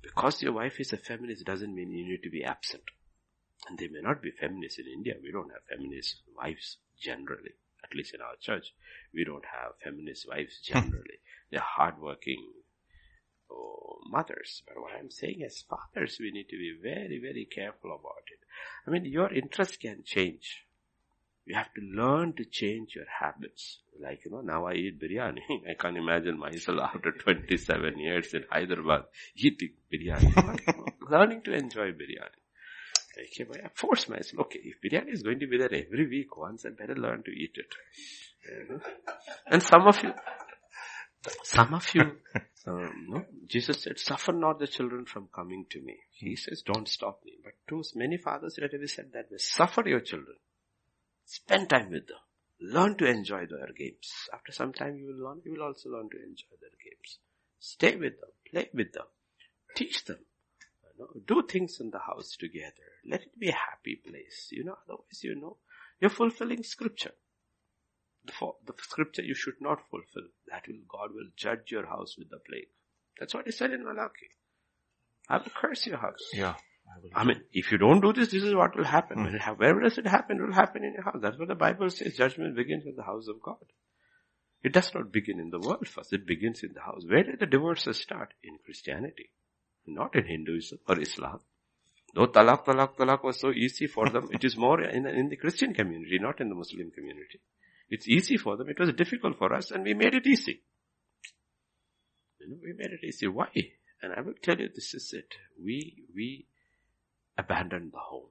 [0.03, 2.85] Because your wife is a feminist doesn't mean you need to be absent.
[3.69, 5.15] And they may not be feminists in India.
[5.23, 8.73] We don't have feminist wives generally, at least in our church.
[9.13, 11.21] We don't have feminist wives generally.
[11.51, 12.53] They're hardworking
[13.51, 14.63] oh, mothers.
[14.67, 18.41] But what I'm saying as fathers, we need to be very, very careful about it.
[18.87, 20.67] I mean, your interest can change.
[21.49, 23.79] You have to learn to change your habits.
[23.99, 25.41] Like, you know, now I eat biryani.
[25.71, 30.61] I can't imagine myself after 27 years in Hyderabad eating biryani.
[31.11, 32.41] Learning to enjoy biryani.
[33.19, 36.37] Okay, but I force myself, okay, if biryani is going to be there every week
[36.37, 38.83] once, I better learn to eat it.
[39.51, 40.13] And some of you,
[41.45, 42.03] some of you,
[42.67, 45.97] um, no, Jesus said, suffer not the children from coming to me.
[46.11, 47.33] He says, don't stop me.
[47.43, 49.39] But too many fathers relatively said that way.
[49.39, 50.37] Suffer your children.
[51.31, 52.17] Spend time with them.
[52.59, 54.11] Learn to enjoy their games.
[54.33, 57.19] After some time you will learn, you will also learn to enjoy their games.
[57.61, 58.31] Stay with them.
[58.51, 59.05] Play with them.
[59.77, 60.21] Teach them.
[60.83, 62.89] You know, do things in the house together.
[63.07, 64.49] Let it be a happy place.
[64.51, 65.59] You know, otherwise you know,
[66.01, 67.13] you're fulfilling scripture.
[68.25, 68.33] The,
[68.65, 70.31] the scripture you should not fulfill.
[70.51, 72.69] That will, God will judge your house with the plague.
[73.21, 74.31] That's what he said in Malachi.
[75.29, 76.31] I will curse your house.
[76.33, 76.55] Yeah.
[77.15, 79.19] I mean, if you don't do this, this is what will happen.
[79.19, 79.59] Mm.
[79.59, 81.19] Wherever does it happen, it will happen in your house.
[81.21, 82.17] That's what the Bible says.
[82.17, 83.65] Judgment begins in the house of God.
[84.63, 86.13] It does not begin in the world first.
[86.13, 87.05] It begins in the house.
[87.09, 88.35] Where did the divorces start?
[88.43, 89.31] In Christianity.
[89.87, 91.41] Not in Hinduism or Islam.
[92.15, 95.37] Though talak, talak, talak was so easy for them, it is more in, in the
[95.37, 97.41] Christian community, not in the Muslim community.
[97.89, 98.69] It's easy for them.
[98.69, 100.63] It was difficult for us and we made it easy.
[102.41, 103.29] You know, we made it easy.
[103.29, 103.51] Why?
[104.03, 105.35] And I will tell you this is it.
[105.63, 106.47] We, we
[107.39, 108.29] abandoned the home.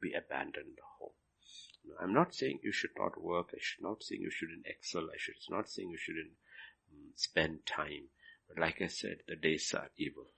[0.00, 1.12] We abandoned the home.
[2.00, 3.50] I'm not saying you should not work.
[3.52, 5.04] I should not saying you shouldn't excel.
[5.12, 6.32] I should not saying you shouldn't
[6.90, 8.08] um, spend time.
[8.48, 10.28] But like I said, the days are evil.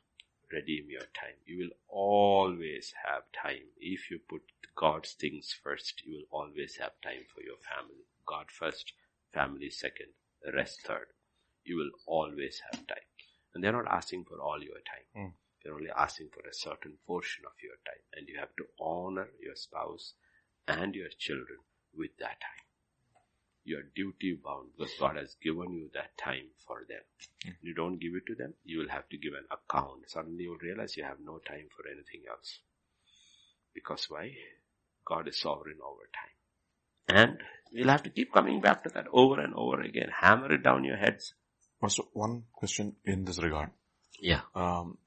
[0.50, 1.38] Redeem your time.
[1.44, 3.70] You will always have time.
[3.78, 4.42] If you put
[4.76, 8.06] God's things first, you will always have time for your family.
[8.26, 8.92] God first,
[9.34, 10.08] family second,
[10.54, 11.08] rest third.
[11.64, 13.06] You will always have time.
[13.54, 15.06] And they're not asking for all your time.
[15.16, 15.32] Mm.
[15.66, 17.98] They're only asking for a certain portion of your time.
[18.14, 20.12] And you have to honor your spouse
[20.68, 21.58] and your children
[21.92, 22.66] with that time.
[23.64, 27.02] You are duty bound because God has given you that time for them.
[27.44, 27.56] Mm.
[27.62, 30.06] You don't give it to them, you will have to give an account.
[30.06, 32.60] Suddenly you'll realize you have no time for anything else.
[33.74, 34.30] Because why?
[35.04, 37.18] God is sovereign over time.
[37.18, 37.38] And
[37.72, 40.10] we'll have to keep coming back to that over and over again.
[40.20, 41.34] Hammer it down your heads.
[41.80, 43.70] Pastor, one question in this regard.
[44.20, 44.42] Yeah.
[44.54, 44.98] Um,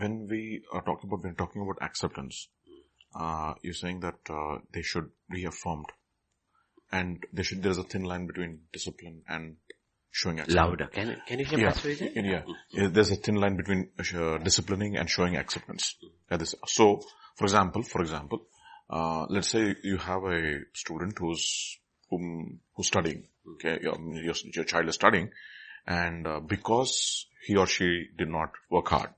[0.00, 2.48] when we are talking about, when talking about acceptance,
[3.14, 5.86] uh, you're saying that uh, they should be affirmed,
[6.90, 9.56] and there should there is a thin line between discipline and
[10.10, 10.56] showing acceptance.
[10.56, 10.86] Louder.
[10.86, 12.14] Can, can you hear Yeah, Vijay?
[12.14, 12.42] yeah,
[12.72, 12.88] yeah.
[12.88, 15.96] There's a thin line between uh, disciplining and showing acceptance.
[16.66, 17.02] So,
[17.36, 18.46] for example, for example,
[18.88, 21.78] uh, let's say you have a student who's
[22.08, 23.24] whom, who's studying.
[23.54, 25.30] Okay, your, your, your child is studying,
[25.86, 29.10] and uh, because he or she did not work hard,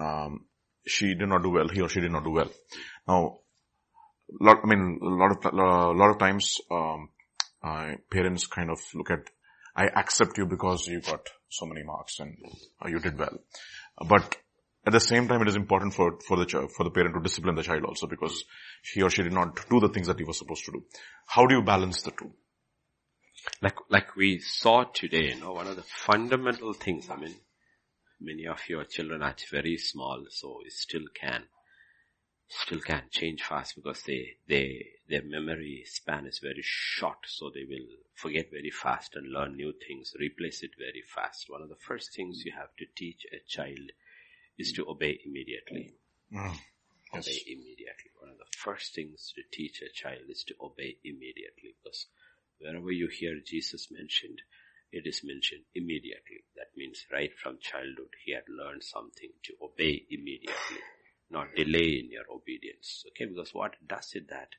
[0.00, 0.46] um,
[0.86, 1.68] she did not do well.
[1.68, 2.50] He or she did not do well.
[3.06, 3.38] Now,
[4.40, 5.56] lot, I mean, a lot of a
[5.92, 7.10] lot of times, um,
[7.62, 9.20] uh, parents kind of look at,
[9.74, 12.36] I accept you because you got so many marks and
[12.84, 13.38] uh, you did well,
[14.06, 14.36] but
[14.86, 17.20] at the same time, it is important for for the ch- for the parent to
[17.20, 18.44] discipline the child also because
[18.92, 20.84] he or she did not do the things that he was supposed to do.
[21.26, 22.32] How do you balance the two?
[23.62, 27.08] like like we saw today, you know, one of the fundamental things.
[27.10, 27.34] I mean,
[28.20, 31.44] many of your children are very small, so it still can
[32.48, 37.64] still can change fast because they they their memory span is very short, so they
[37.64, 41.48] will forget very fast and learn new things, replace it very fast.
[41.48, 43.92] One of the first things you have to teach a child
[44.58, 45.94] is to obey immediately.
[46.34, 46.56] Mm.
[47.14, 47.26] Yes.
[47.26, 48.10] Obey immediately.
[48.20, 52.06] One of the first things to teach a child is to obey immediately because
[52.58, 54.42] wherever you hear Jesus mentioned,
[54.92, 56.44] it is mentioned immediately.
[56.56, 60.80] That means right from childhood he had learned something to obey immediately,
[61.30, 63.04] not delay in your obedience.
[63.10, 64.50] Okay, because what does it that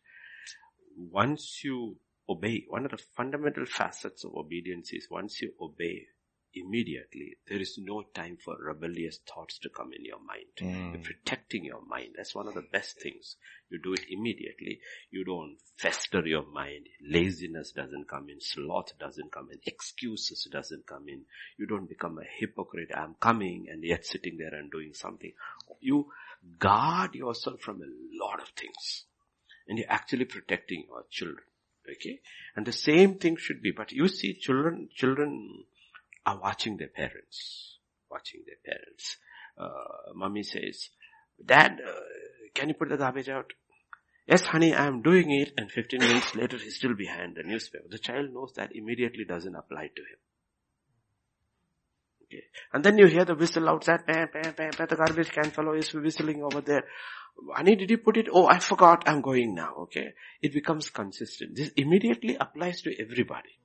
[0.95, 6.05] once you obey, one of the fundamental facets of obedience is once you obey
[6.54, 10.45] immediately, there is no time for rebellious thoughts to come in your mind.
[10.60, 10.93] Mm.
[10.93, 12.10] You're protecting your mind.
[12.16, 13.36] That's one of the best things.
[13.70, 14.80] You do it immediately.
[15.12, 16.88] You don't fester your mind.
[17.02, 18.41] Laziness doesn't come in.
[18.41, 19.60] Sloth doesn't come in.
[19.66, 21.22] Excuses doesn't come in.
[21.58, 22.91] You don't become a hypocrite.
[22.93, 25.32] I'm coming and yet sitting there and doing something.
[25.82, 26.08] You
[26.58, 29.04] guard yourself from a lot of things.
[29.68, 31.43] And you're actually protecting your children.
[31.89, 32.22] Okay?
[32.56, 35.64] And the same thing should be, but you see children, children
[36.30, 37.77] are watching their parents.
[38.09, 39.17] Watching their parents.
[39.57, 40.89] Uh, mommy says,
[41.43, 41.99] Dad, uh,
[42.53, 43.51] can you put the garbage out?
[44.27, 45.53] Yes, honey, I am doing it.
[45.57, 47.86] And 15 minutes later, he's still behind the newspaper.
[47.89, 50.19] The child knows that immediately doesn't apply to him.
[52.25, 52.43] Okay.
[52.73, 55.73] And then you hear the whistle outside, bam, bam, bam, bam, the garbage can fellow
[55.73, 56.84] is whistling over there.
[57.55, 58.27] Honey, did you put it?
[58.32, 59.03] Oh, I forgot.
[59.07, 59.73] I'm going now.
[59.84, 60.13] Okay.
[60.41, 61.55] It becomes consistent.
[61.55, 63.57] This immediately applies to everybody.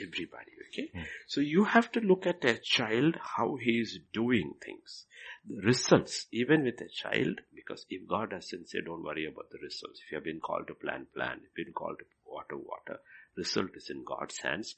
[0.00, 0.52] Everybody.
[0.68, 0.90] Okay.
[0.92, 1.04] Hmm.
[1.26, 5.06] So you have to look at a child, how he is doing things.
[5.48, 9.58] The results, even with a child, because if God doesn't say don't worry about the
[9.62, 12.56] results, if you have been called to plan, plan, if you've been called to water,
[12.56, 13.00] water,
[13.36, 14.74] result is in God's hands.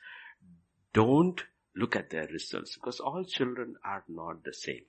[0.92, 1.42] Don't
[1.74, 4.82] look at their results because all children are not the same.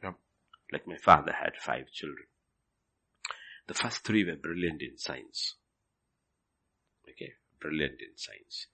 [0.71, 2.25] Like my father had five children.
[3.67, 5.55] The first three were brilliant in science.
[7.07, 8.67] Okay, brilliant in science.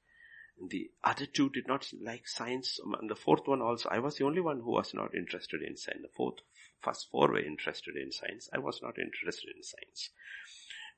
[0.57, 2.79] The other two did not like science.
[2.83, 5.61] Um, and the fourth one also, I was the only one who was not interested
[5.61, 6.01] in science.
[6.03, 6.39] The fourth,
[6.79, 8.49] first four were interested in science.
[8.53, 10.09] I was not interested in science.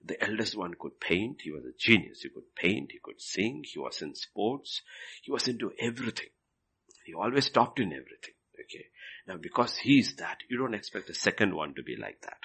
[0.05, 1.41] The eldest one could paint.
[1.41, 2.21] He was a genius.
[2.21, 2.91] He could paint.
[2.91, 3.63] He could sing.
[3.65, 4.83] He was in sports.
[5.23, 6.29] He was into everything.
[7.05, 8.35] He always topped in everything.
[8.59, 8.85] Okay.
[9.27, 12.39] Now because he is that, you don't expect the second one to be like that.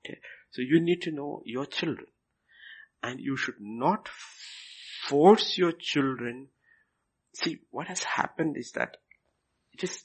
[0.00, 0.18] Okay.
[0.50, 2.08] So you need to know your children.
[3.02, 4.08] And you should not
[5.08, 6.48] force your children.
[7.34, 8.96] See, what has happened is that
[9.72, 10.04] it is,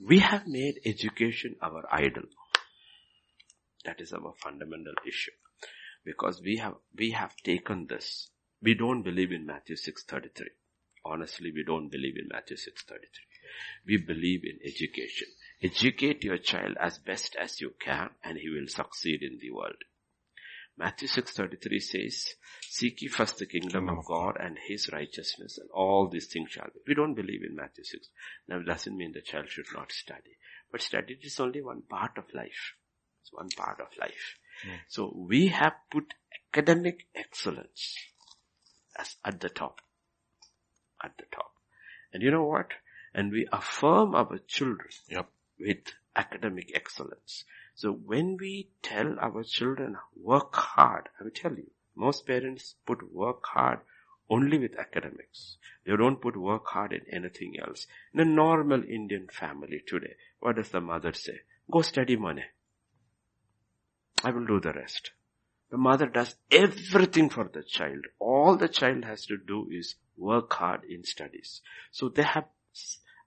[0.00, 2.24] We have made education our idol.
[3.84, 5.32] That is our fundamental issue.
[6.04, 8.28] Because we have, we have taken this.
[8.62, 10.48] We don't believe in Matthew 6.33.
[11.04, 12.98] Honestly, we don't believe in Matthew 6.33.
[13.86, 15.28] We believe in education.
[15.62, 19.76] Educate your child as best as you can and he will succeed in the world.
[20.76, 26.08] Matthew 6.33 says, Seek ye first the kingdom of God and His righteousness and all
[26.08, 26.80] these things shall be.
[26.88, 28.08] We don't believe in Matthew 6.
[28.48, 30.36] Now it doesn't mean the child should not study.
[30.72, 32.74] But study is only one part of life.
[33.22, 34.38] It's one part of life.
[34.66, 34.78] Mm.
[34.88, 36.14] So we have put
[36.52, 37.96] academic excellence
[38.98, 39.80] as at the top.
[41.02, 41.52] At the top.
[42.12, 42.72] And you know what?
[43.14, 45.28] And we affirm our children yep.
[45.58, 47.44] with academic excellence.
[47.74, 53.12] So when we tell our children work hard, I will tell you, most parents put
[53.12, 53.80] work hard
[54.30, 55.56] only with academics.
[55.84, 57.86] They don't put work hard in anything else.
[58.12, 61.40] In a normal Indian family today, what does the mother say?
[61.70, 62.44] Go study money.
[64.22, 65.10] I will do the rest.
[65.70, 68.06] The mother does everything for the child.
[68.18, 71.60] All the child has to do is work hard in studies.
[71.90, 72.46] So they have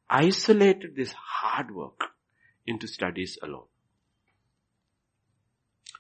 [0.10, 2.06] isolated this hard work
[2.66, 3.66] into studies alone.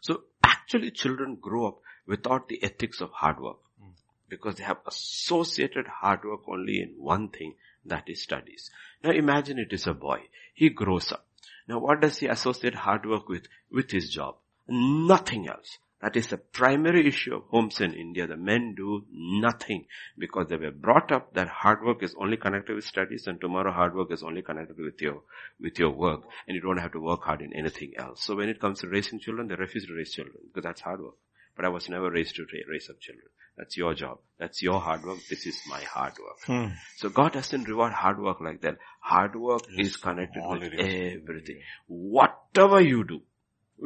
[0.07, 3.91] So actually children grow up without the ethics of hard work mm.
[4.29, 8.71] because they have associated hard work only in one thing that is studies.
[9.03, 10.29] Now imagine it is a boy.
[10.53, 11.25] He grows up.
[11.67, 13.49] Now what does he associate hard work with?
[13.69, 14.37] With his job.
[14.69, 15.77] Nothing else.
[16.01, 18.27] That is the primary issue of homes in India.
[18.27, 19.85] The men do nothing
[20.17, 23.71] because they were brought up that hard work is only connected with studies and tomorrow
[23.71, 25.23] hard work is only connected with your,
[25.59, 28.23] with your work and you don't have to work hard in anything else.
[28.23, 31.01] So when it comes to raising children, they refuse to raise children because that's hard
[31.01, 31.15] work.
[31.55, 33.25] But I was never raised to raise up children.
[33.57, 34.19] That's your job.
[34.37, 35.17] That's your hard work.
[35.27, 36.37] This is my hard work.
[36.45, 36.75] Hmm.
[36.97, 38.77] So God doesn't reward hard work like that.
[38.99, 41.61] Hard work yes, is connected with everything.
[41.87, 43.21] Whatever you do,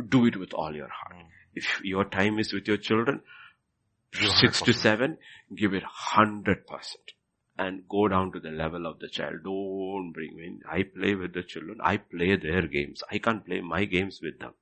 [0.10, 1.22] do it with all your heart.
[1.22, 1.28] Hmm.
[1.54, 3.22] If your time is with your children,
[4.14, 5.18] six to seven,
[5.56, 7.14] give it hundred percent
[7.58, 9.44] and go down to the level of the child.
[9.44, 10.62] Don't bring in.
[10.70, 11.80] I play with the children.
[11.84, 13.04] I play their games.
[13.12, 14.54] I can't play my games with them.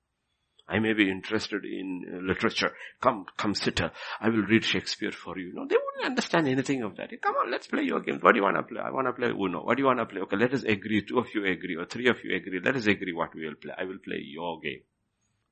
[0.67, 2.71] I may be interested in uh, literature.
[3.01, 3.81] Come, come sit.
[3.81, 3.89] Uh,
[4.21, 5.51] I will read Shakespeare for you.
[5.53, 7.09] No, they wouldn't understand anything of that.
[7.21, 8.21] Come on, let's play your games.
[8.21, 8.79] What do you want to play?
[8.79, 9.63] I want to play Uno.
[9.63, 10.21] What do you want to play?
[10.21, 11.03] Okay, let us agree.
[11.03, 12.59] Two of you agree or three of you agree.
[12.63, 13.73] Let us agree what we will play.
[13.75, 14.81] I will play your game.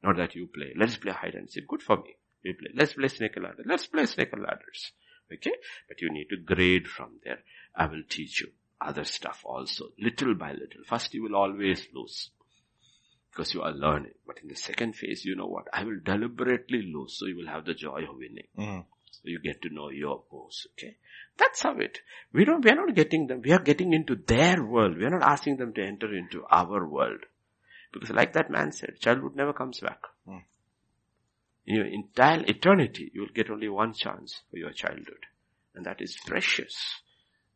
[0.04, 0.74] Not that you play.
[0.76, 1.68] Let's play hide and seek.
[1.68, 2.16] Good for me.
[2.44, 2.70] We play.
[2.76, 3.64] Let's play snake and ladder.
[3.66, 4.92] Let's play snake and ladders.
[5.34, 5.54] Okay?
[5.88, 7.40] But you need to grade from there.
[7.76, 9.90] I will teach you other stuff also.
[10.00, 10.84] Little by little.
[10.86, 12.30] First you will always lose.
[13.32, 14.14] Because you are learning.
[14.26, 15.68] But in the second phase, you know what?
[15.74, 17.18] I will deliberately lose.
[17.18, 18.48] So you will have the joy of winning.
[18.58, 18.86] Mm.
[19.12, 20.68] So you get to know your moves.
[20.74, 20.98] Okay?
[21.38, 22.00] That's how it.
[22.34, 23.42] We don't, we are not getting them.
[23.44, 24.98] We are getting into their world.
[24.98, 27.20] We are not asking them to enter into our world.
[27.92, 30.02] Because like that man said, childhood never comes back.
[30.28, 30.44] Mm.
[31.66, 35.26] In your entire eternity, you will get only one chance for your childhood.
[35.76, 37.02] And that is precious.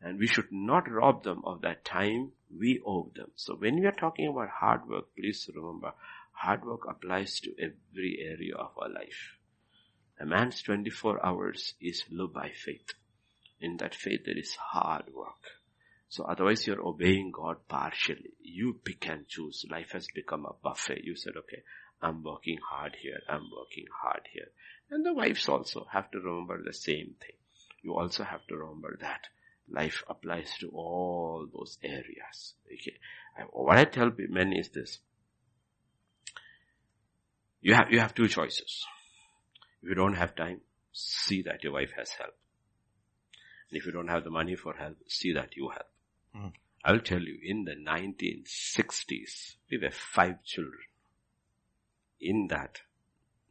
[0.02, 3.32] And we should not rob them of that time we owe them.
[3.36, 5.94] So when we are talking about hard work, please remember,
[6.34, 9.38] hard work applies to every area of our life.
[10.20, 12.94] A man's 24 hours is lived by faith.
[13.60, 15.61] In that faith there is hard work.
[16.12, 18.34] So otherwise you're obeying God partially.
[18.42, 19.64] You pick and choose.
[19.72, 21.06] Life has become a buffet.
[21.06, 21.64] You said, okay,
[22.02, 23.22] I'm working hard here.
[23.30, 24.50] I'm working hard here.
[24.90, 27.38] And the wives also have to remember the same thing.
[27.82, 29.22] You also have to remember that
[29.70, 32.56] life applies to all those areas.
[32.66, 32.98] Okay.
[33.54, 35.00] What I tell men is this.
[37.62, 38.86] You have, you have two choices.
[39.82, 40.60] If you don't have time,
[40.92, 42.36] see that your wife has help.
[43.70, 45.86] And if you don't have the money for help, see that you help.
[46.36, 46.54] Mm.
[46.84, 50.82] I'll tell you, in the 1960s, we were five children.
[52.20, 52.82] In that,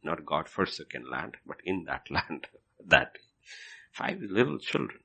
[0.03, 2.47] not God forsaken land, but in that land,
[2.85, 3.17] that
[3.91, 4.99] five little children.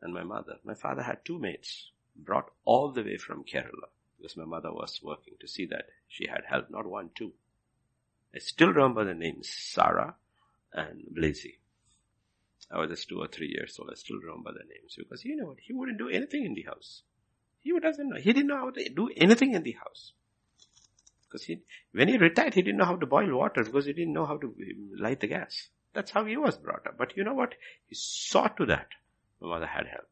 [0.00, 4.36] And my mother, my father had two maids, brought all the way from Kerala, because
[4.36, 7.32] my mother was working to see that she had help, not one, two.
[8.34, 10.16] I still remember the names, Sarah
[10.72, 11.58] and Blazy.
[12.72, 13.90] I was just two or three years old.
[13.92, 15.58] I still remember the names because you know what?
[15.60, 17.02] He wouldn't do anything in the house.
[17.62, 18.16] He doesn't know.
[18.16, 20.12] He didn't know how to do anything in the house.
[21.28, 21.60] Because he,
[21.92, 24.36] when he retired, he didn't know how to boil water because he didn't know how
[24.36, 25.68] to um, light the gas.
[25.94, 26.96] That's how he was brought up.
[26.98, 27.54] But you know what?
[27.88, 28.88] He saw to that.
[29.40, 30.08] My mother had help.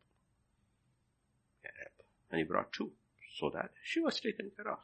[1.63, 1.93] Had help.
[2.31, 2.93] And he brought two
[3.39, 4.79] so that she was taken care of.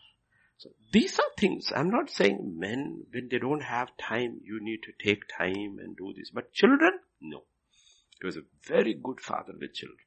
[0.58, 4.80] So these are things, I'm not saying men, when they don't have time, you need
[4.84, 6.30] to take time and do this.
[6.30, 7.42] But children, no.
[8.20, 9.98] He was a very good father with children.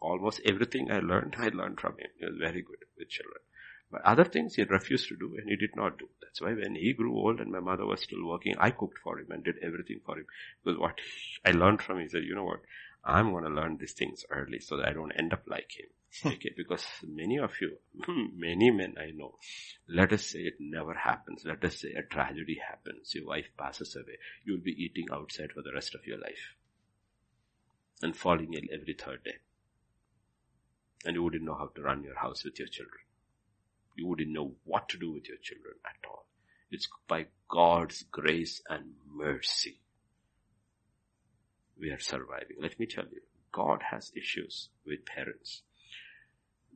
[0.00, 2.08] Almost everything I learned, I learned from him.
[2.18, 3.40] He was very good with children.
[3.90, 6.08] But other things he refused to do and he did not do.
[6.22, 9.18] That's why when he grew old and my mother was still working, I cooked for
[9.18, 10.26] him and did everything for him.
[10.62, 11.00] Because what
[11.44, 12.60] I learned from him, he said, you know what,
[13.04, 15.88] I'm going to learn these things early so that I don't end up like him.
[16.22, 16.28] Hmm.
[16.28, 19.38] okay, because many of you, hmm, many men I know,
[19.88, 21.44] let us say it never happens.
[21.44, 23.14] Let us say a tragedy happens.
[23.14, 24.18] Your wife passes away.
[24.44, 26.56] You'll be eating outside for the rest of your life.
[28.02, 29.36] And falling ill every third day.
[31.04, 33.00] And you wouldn't know how to run your house with your children.
[33.96, 36.26] You wouldn't know what to do with your children at all.
[36.70, 39.80] It's by God's grace and mercy
[41.80, 42.56] we are surviving.
[42.60, 43.20] Let me tell you,
[43.52, 45.62] God has issues with parents.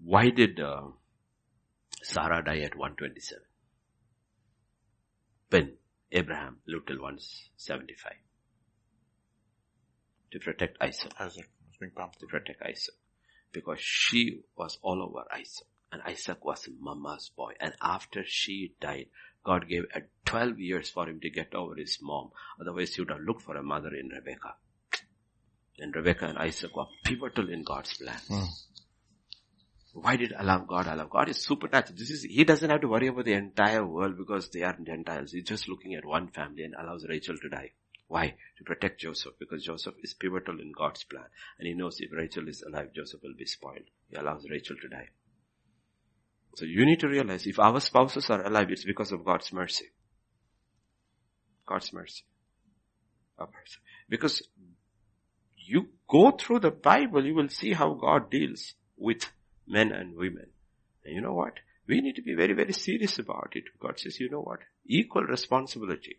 [0.03, 0.83] Why did uh,
[2.03, 3.43] Sarah die at 127?
[5.51, 5.73] When
[6.11, 8.13] Abraham lived till 175?
[10.35, 11.13] To protect Isaac.
[11.21, 12.19] Isaac was being pumped.
[12.19, 12.97] To protect Isaac.
[13.53, 15.69] Because she was all over Isaac.
[15.93, 17.53] And Isaac was mama's boy.
[17.61, 19.07] And after she died,
[19.45, 22.33] God gave a 12 years for him to get over his mom.
[22.61, 24.57] Otherwise he would have looked for a mother in Rebecca.
[25.79, 28.19] And Rebecca and Isaac were pivotal in God's plan.
[28.29, 28.49] Mm.
[29.93, 31.07] Why did allow God allow?
[31.07, 31.97] God is supernatural.
[31.97, 35.31] This is, he doesn't have to worry about the entire world because they are Gentiles.
[35.31, 37.71] He's just looking at one family and allows Rachel to die.
[38.07, 38.35] Why?
[38.59, 41.25] To protect Joseph because Joseph is pivotal in God's plan.
[41.59, 43.89] And he knows if Rachel is alive, Joseph will be spoiled.
[44.09, 45.09] He allows Rachel to die.
[46.57, 49.87] So you need to realize if our spouses are alive, it's because of God's mercy.
[51.67, 52.23] God's mercy.
[54.09, 54.43] Because
[55.57, 59.33] you go through the Bible, you will see how God deals with
[59.67, 60.47] men and women.
[61.05, 61.55] And you know what?
[61.87, 63.65] We need to be very, very serious about it.
[63.81, 64.61] God says, you know what?
[64.87, 66.19] Equal responsibility.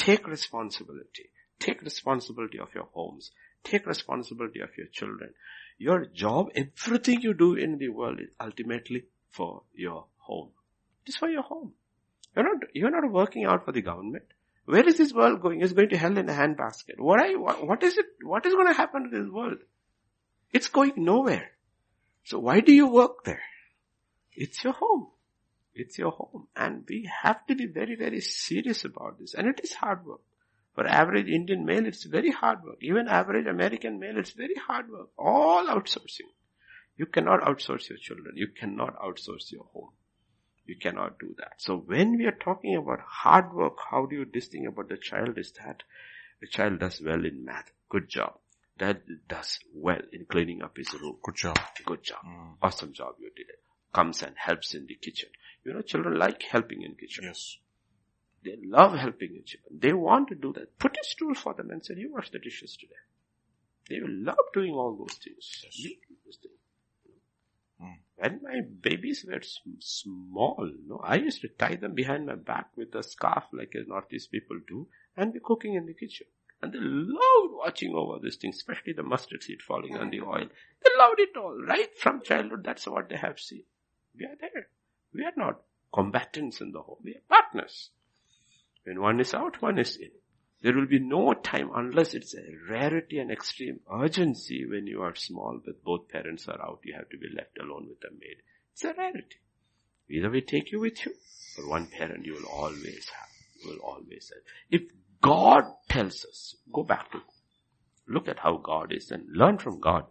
[0.00, 1.26] Take responsibility.
[1.58, 3.32] Take responsibility of your homes.
[3.62, 5.34] Take responsibility of your children.
[5.76, 10.52] Your job, everything you do in the world is ultimately for your home.
[11.04, 11.74] It is for your home.
[12.34, 14.24] You're not, you're not working out for the government.
[14.64, 15.60] Where is this world going?
[15.60, 16.98] It's going to hell in a handbasket.
[16.98, 18.06] What, are you, what, what is it?
[18.22, 19.58] What is going to happen to this world?
[20.50, 21.50] It's going nowhere.
[22.24, 23.42] So why do you work there?
[24.32, 25.08] It's your home.
[25.80, 26.48] It's your home.
[26.54, 29.34] And we have to be very, very serious about this.
[29.34, 30.20] And it is hard work.
[30.74, 32.78] For average Indian male, it's very hard work.
[32.80, 35.08] Even average American male, it's very hard work.
[35.18, 36.30] All outsourcing.
[36.96, 38.36] You cannot outsource your children.
[38.36, 39.90] You cannot outsource your home.
[40.66, 41.54] You cannot do that.
[41.56, 45.38] So when we are talking about hard work, how do you distinguish about the child
[45.38, 45.82] is that
[46.40, 47.70] the child does well in math.
[47.88, 48.34] Good job.
[48.78, 51.16] Dad does well in cleaning up his room.
[51.22, 51.58] Good job.
[51.84, 52.20] Good job.
[52.26, 52.54] Mm.
[52.62, 53.60] Awesome job you did it.
[53.92, 55.28] Comes and helps in the kitchen.
[55.64, 57.24] You know, children like helping in kitchen.
[57.24, 57.58] Yes.
[58.44, 59.60] They love helping in kitchen.
[59.70, 60.78] They want to do that.
[60.78, 62.94] Put a stool for them and say, you wash the dishes today.
[63.88, 65.62] They will love doing all those things.
[65.64, 65.78] Yes.
[65.78, 66.54] You do those things.
[67.82, 67.98] Mm.
[68.16, 69.40] When my babies were
[69.80, 73.88] small, no, I used to tie them behind my back with a scarf like as
[73.88, 74.86] Northeast people do
[75.16, 76.26] and be cooking in the kitchen.
[76.62, 80.46] And they loved watching over this thing, especially the mustard seed falling on the oil.
[80.84, 82.62] They loved it all, right from childhood.
[82.64, 83.64] That's what they have seen.
[84.18, 84.68] We are there.
[85.14, 85.60] We are not
[85.92, 86.98] combatants in the home.
[87.02, 87.90] We are partners.
[88.84, 90.10] When one is out, one is in.
[90.62, 95.14] There will be no time unless it's a rarity and extreme urgency when you are
[95.14, 96.80] small, but both parents are out.
[96.84, 98.42] You have to be left alone with a maid.
[98.72, 99.38] It's a rarity.
[100.10, 101.14] Either we take you with you,
[101.58, 103.28] or one parent you will always have.
[103.62, 104.42] You will always have.
[104.70, 104.90] If
[105.22, 107.20] God tells us, go back to,
[108.08, 110.04] look at how God is and learn from God.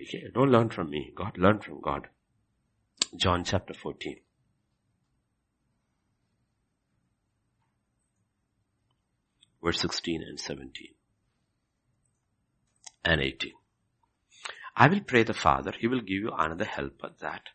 [0.00, 1.12] Okay, don't learn from me.
[1.14, 2.08] God, learn from God.
[3.14, 4.16] John chapter 14.
[9.62, 10.88] Verse 16 and 17.
[13.04, 13.52] And 18.
[14.74, 17.50] I will pray the Father, He will give you another helper that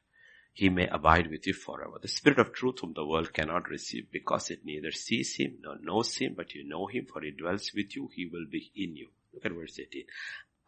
[0.54, 1.98] He may abide with you forever.
[2.00, 5.78] The Spirit of truth whom the world cannot receive because it neither sees Him nor
[5.82, 8.96] knows Him, but you know Him for He dwells with you, He will be in
[8.96, 9.10] you.
[9.34, 10.04] Look at verse 18.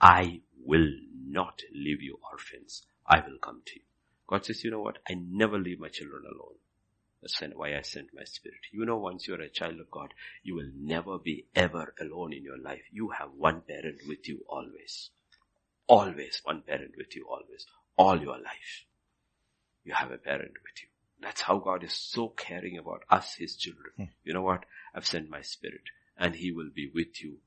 [0.02, 2.88] I will not leave you orphans.
[3.06, 3.82] I will come to you.
[4.30, 5.00] God says, you know what?
[5.10, 6.56] I never leave my children alone.
[7.22, 8.60] That's why I sent my spirit.
[8.72, 10.14] You know, once you're a child of God,
[10.44, 12.84] you will never be ever alone in your life.
[12.92, 15.10] You have one parent with you always.
[15.88, 17.66] Always one parent with you always.
[17.98, 18.86] All your life.
[19.84, 20.90] You have a parent with you.
[21.20, 23.94] That's how God is so caring about us, His children.
[23.98, 24.04] Hmm.
[24.24, 24.66] You know what?
[24.94, 25.82] I've sent my spirit
[26.18, 27.40] and He will be with you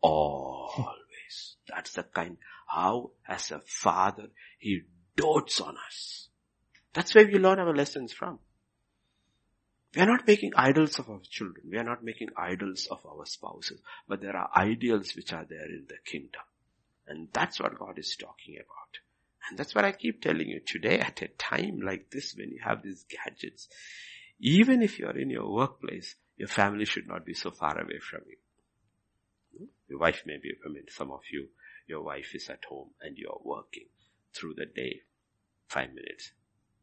[0.00, 1.56] always.
[1.68, 4.26] That's the kind, how as a father,
[4.58, 4.82] He
[5.16, 6.28] dotes on us.
[6.92, 8.38] That's where we learn our lessons from.
[9.94, 11.66] We are not making idols of our children.
[11.70, 13.80] We are not making idols of our spouses.
[14.08, 16.42] But there are ideals which are there in the kingdom.
[17.06, 18.98] And that's what God is talking about.
[19.48, 22.60] And that's what I keep telling you today at a time like this when you
[22.64, 23.68] have these gadgets,
[24.40, 28.22] even if you're in your workplace, your family should not be so far away from
[28.26, 29.68] you.
[29.88, 31.48] Your wife may be, I mean, some of you,
[31.86, 33.86] your wife is at home and you're working
[34.34, 35.00] through the day.
[35.68, 36.32] Five minutes.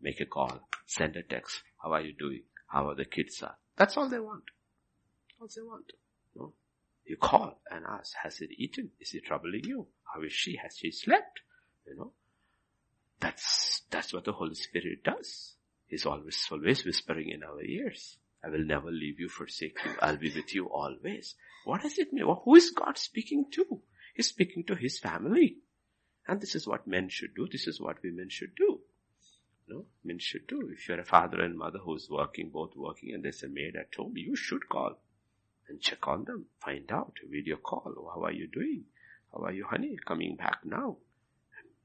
[0.01, 0.67] Make a call.
[0.85, 1.61] Send a text.
[1.81, 2.43] How are you doing?
[2.67, 3.57] How are the kids are?
[3.77, 4.43] That's all they want.
[5.39, 5.91] All they want.
[6.35, 6.53] No?
[7.05, 8.91] You call and ask, has it eaten?
[8.99, 9.87] Is it troubling you?
[10.13, 10.57] How is she?
[10.61, 11.41] Has she slept?
[11.87, 12.11] You know?
[13.19, 15.55] That's, that's what the Holy Spirit does.
[15.87, 18.17] He's always, always whispering in our ears.
[18.43, 19.91] I will never leave you, forsake you.
[20.01, 21.35] I'll be with you always.
[21.65, 22.25] What does it mean?
[22.43, 23.81] Who is God speaking to?
[24.15, 25.57] He's speaking to his family.
[26.27, 27.47] And this is what men should do.
[27.51, 28.81] This is what women should do.
[29.67, 30.69] No, men should do.
[30.71, 33.95] If you're a father and mother who's working, both working, and there's a maid at
[33.95, 34.99] home, you should call
[35.67, 36.45] and check on them.
[36.59, 37.13] Find out.
[37.29, 37.93] Video call.
[37.97, 38.83] Oh, how are you doing?
[39.31, 39.97] How are you, honey?
[40.05, 40.97] Coming back now?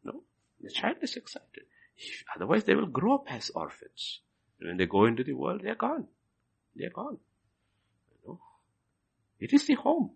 [0.04, 0.22] No,
[0.60, 1.64] the child is excited.
[2.34, 4.20] Otherwise, they will grow up as orphans.
[4.60, 6.06] When they go into the world, they're gone.
[6.74, 7.18] They're gone.
[8.10, 8.40] You know?
[9.38, 10.10] It is the home.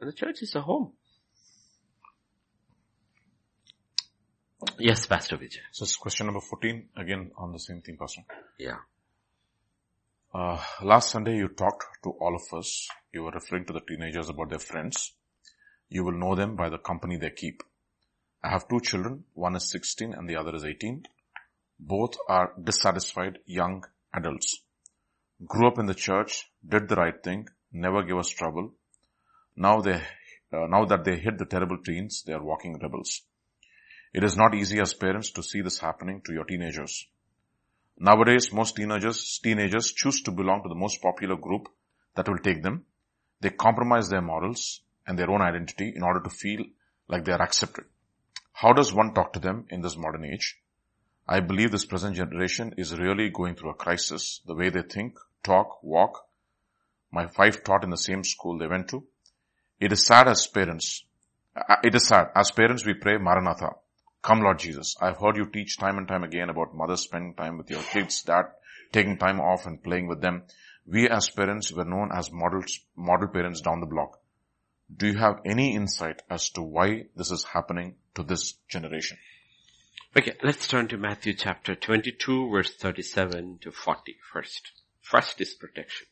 [0.00, 0.92] And the church is a home.
[4.78, 5.60] Yes, Pastor Vijay.
[5.70, 8.22] So it's question number 14, again on the same theme, Pastor.
[8.58, 8.78] Yeah.
[10.32, 12.88] Uh, last Sunday you talked to all of us.
[13.12, 15.12] You were referring to the teenagers about their friends.
[15.88, 17.62] You will know them by the company they keep.
[18.42, 19.24] I have two children.
[19.34, 21.04] One is 16 and the other is 18.
[21.78, 23.84] Both are dissatisfied young
[24.14, 24.62] adults.
[25.44, 28.72] Grew up in the church, did the right thing, never gave us trouble.
[29.54, 30.02] Now they,
[30.52, 33.20] uh, now that they hit the terrible teens, they are walking rebels.
[34.16, 37.06] It is not easy as parents to see this happening to your teenagers.
[37.98, 41.68] Nowadays, most teenagers, teenagers choose to belong to the most popular group
[42.14, 42.86] that will take them.
[43.42, 46.64] They compromise their morals and their own identity in order to feel
[47.08, 47.84] like they are accepted.
[48.54, 50.62] How does one talk to them in this modern age?
[51.28, 54.40] I believe this present generation is really going through a crisis.
[54.46, 56.26] The way they think, talk, walk.
[57.12, 59.04] My wife taught in the same school they went to.
[59.78, 61.04] It is sad as parents.
[61.54, 62.28] Uh, it is sad.
[62.34, 63.74] As parents we pray Maranatha.
[64.26, 64.96] Come Lord Jesus.
[65.00, 68.24] I've heard you teach time and time again about mothers spending time with your kids,
[68.24, 68.46] dad
[68.90, 70.42] taking time off and playing with them.
[70.84, 74.18] We as parents were known as models, model parents down the block.
[74.92, 79.16] Do you have any insight as to why this is happening to this generation?
[80.16, 84.72] Okay, let's turn to Matthew chapter 22 verse 37 to 40 first.
[85.02, 86.08] First is protection.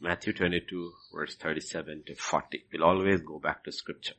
[0.00, 2.64] Matthew 22 verse 37 to 40.
[2.72, 4.14] We'll always go back to scripture.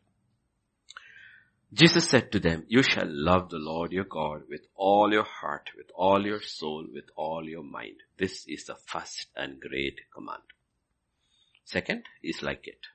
[1.74, 5.71] Jesus said to them, you shall love the Lord your God with all your heart,
[5.76, 7.95] with all your soul, with all your mind.
[8.19, 10.43] This is the first and great command.
[11.65, 12.86] Second is like it.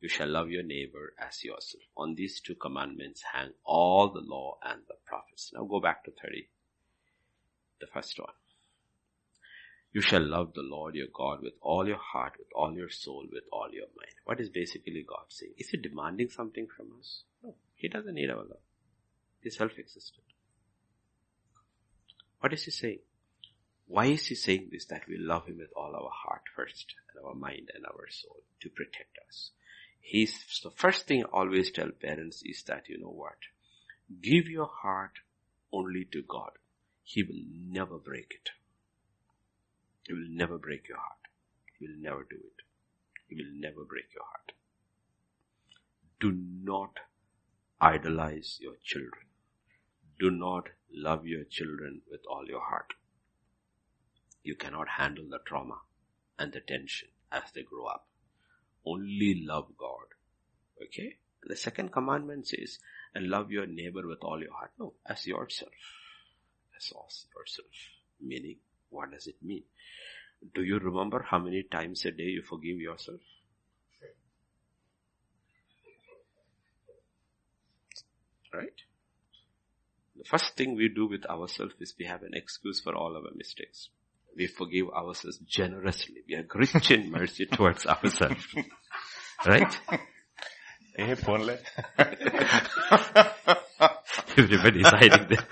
[0.00, 1.84] You shall love your neighbor as yourself.
[1.96, 5.52] On these two commandments hang all the law and the prophets.
[5.54, 6.48] Now go back to 30.
[7.80, 8.32] The first one.
[9.92, 13.26] You shall love the Lord your God with all your heart, with all your soul,
[13.30, 14.14] with all your mind.
[14.24, 15.52] What is basically God saying?
[15.56, 17.22] Is he demanding something from us?
[17.44, 17.54] No.
[17.76, 18.64] He doesn't need our love.
[19.42, 20.24] He's self-existent.
[22.40, 23.00] What is he saying?
[23.86, 24.86] Why is he saying this?
[24.86, 28.42] That we love him with all our heart first, and our mind and our soul
[28.60, 29.50] to protect us.
[30.00, 33.36] He's, the first thing I always tell parents is that, you know what?
[34.22, 35.12] Give your heart
[35.72, 36.52] only to God.
[37.02, 38.50] He will never break it.
[40.06, 41.28] He will never break your heart.
[41.78, 42.62] He will never do it.
[43.28, 44.52] He will never break your heart.
[46.20, 46.32] Do
[46.62, 46.98] not
[47.80, 49.26] idolize your children.
[50.18, 52.94] Do not love your children with all your heart.
[54.42, 55.80] You cannot handle the trauma
[56.38, 58.06] and the tension as they grow up
[58.86, 60.06] only love God.
[60.82, 61.16] Okay?
[61.42, 62.78] The second commandment says,
[63.14, 64.72] and love your neighbor with all your heart.
[64.78, 65.72] No, as yourself.
[66.76, 67.70] As yourself.
[68.20, 68.56] Meaning,
[68.90, 69.64] what does it mean?
[70.54, 73.20] Do you remember how many times a day you forgive yourself?
[78.54, 78.80] Right?
[80.16, 83.34] The first thing we do with ourselves is we have an excuse for all our
[83.34, 83.88] mistakes
[84.36, 86.22] we forgive ourselves generously.
[86.28, 88.46] We are rich in mercy towards ourselves.
[89.46, 89.80] Right?
[90.96, 91.10] Eh,
[94.36, 95.46] Everybody is hiding there.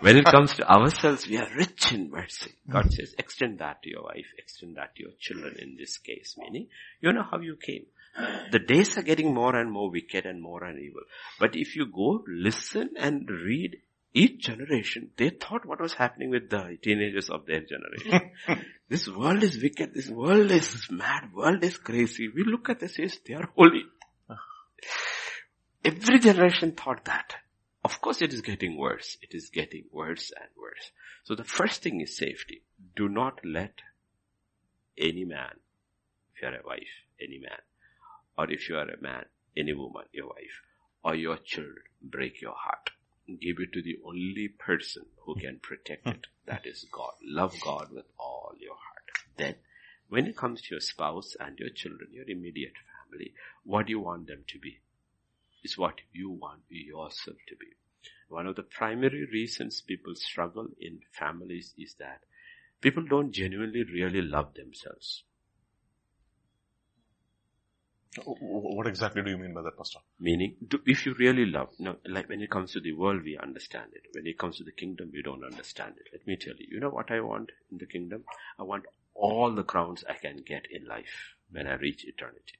[0.00, 2.52] When it comes to ourselves, we are rich in mercy.
[2.68, 6.36] God says, extend that to your wife, extend that to your children in this case,
[6.38, 6.68] meaning,
[7.00, 7.86] you know how you came.
[8.14, 11.02] The days are getting more and more wicked and more and evil.
[11.40, 13.78] But if you go listen and read
[14.12, 18.30] each generation, they thought what was happening with the teenagers of their generation.
[18.88, 22.28] this world is wicked, this world is mad, world is crazy.
[22.28, 23.84] We look at this, yes, they are holy.
[25.84, 27.34] Every generation thought that.
[27.84, 29.16] Of course it is getting worse.
[29.22, 30.92] It is getting worse and worse.
[31.24, 32.62] So the first thing is safety.
[32.94, 33.72] Do not let
[34.96, 35.54] any man,
[36.34, 36.82] if you are a wife,
[37.20, 37.58] any man,
[38.36, 39.24] or if you are a man,
[39.56, 40.62] any woman, your wife,
[41.04, 42.90] or your children, break your heart.
[43.26, 46.26] Give it to the only person who can protect it.
[46.46, 47.12] That is God.
[47.22, 49.10] Love God with all your heart.
[49.36, 49.54] Then,
[50.08, 52.74] when it comes to your spouse and your children, your immediate
[53.10, 53.32] family,
[53.64, 54.80] what do you want them to be?
[55.62, 57.68] Is what you want yourself to be.
[58.28, 62.22] One of the primary reasons people struggle in families is that
[62.80, 65.22] people don't genuinely really love themselves.
[68.24, 70.00] What exactly do you mean by that, Pastor?
[70.20, 70.56] Meaning,
[70.86, 73.92] if you really love, you know, like when it comes to the world, we understand
[73.94, 74.02] it.
[74.12, 76.08] When it comes to the kingdom, we don't understand it.
[76.12, 78.24] Let me tell you, you know what I want in the kingdom?
[78.58, 78.84] I want
[79.14, 82.58] all the crowns I can get in life when I reach eternity.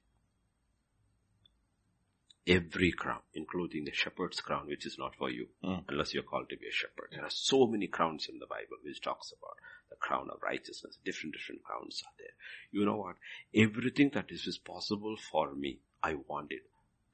[2.46, 5.84] Every crown, including the shepherd's crown, which is not for you, mm.
[5.88, 7.10] unless you're called to be a shepherd.
[7.12, 9.56] There are so many crowns in the Bible which talks about
[9.92, 10.98] the crown of righteousness.
[11.04, 12.34] Different, different crowns are there.
[12.70, 13.16] You know what?
[13.54, 16.62] Everything that is, is possible for me, I want it.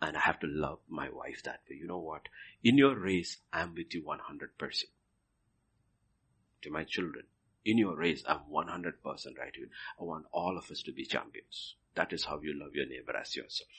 [0.01, 1.77] And I have to love my wife that way.
[1.81, 2.29] You know what?
[2.63, 4.85] In your race, I'm with you 100%.
[6.63, 7.25] To my children,
[7.65, 9.71] in your race, I'm 100% right with
[10.01, 11.75] I want all of us to be champions.
[11.97, 13.71] That is how you love your neighbor as yourself.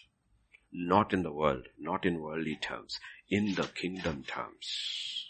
[0.73, 5.28] Not in the world, not in worldly terms, in the kingdom terms.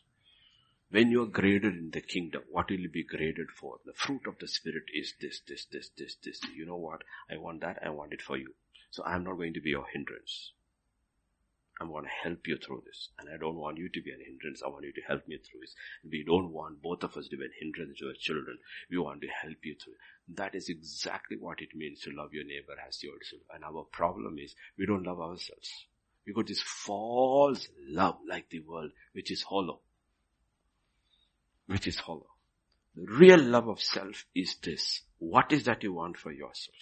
[0.92, 3.78] When you are graded in the kingdom, what will you be graded for?
[3.86, 6.42] The fruit of the spirit is this, this, this, this, this.
[6.56, 7.04] You know what?
[7.30, 7.78] I want that.
[7.86, 8.56] I want it for you.
[8.90, 10.54] So I'm not going to be your hindrance.
[11.80, 13.10] I'm going to help you through this.
[13.20, 14.64] And I don't want you to be an hindrance.
[14.66, 15.76] I want you to help me through this.
[16.10, 18.58] We don't want both of us to be an hindrance to our children.
[18.90, 19.94] We want to help you through.
[20.34, 23.44] That is exactly what it means to love your neighbor as yourself.
[23.54, 25.70] And our problem is we don't love ourselves.
[26.26, 29.82] We got this false love like the world, which is hollow
[31.70, 32.28] which is hollow.
[32.96, 35.02] The real love of self is this.
[35.20, 36.78] What is that you want for yourself?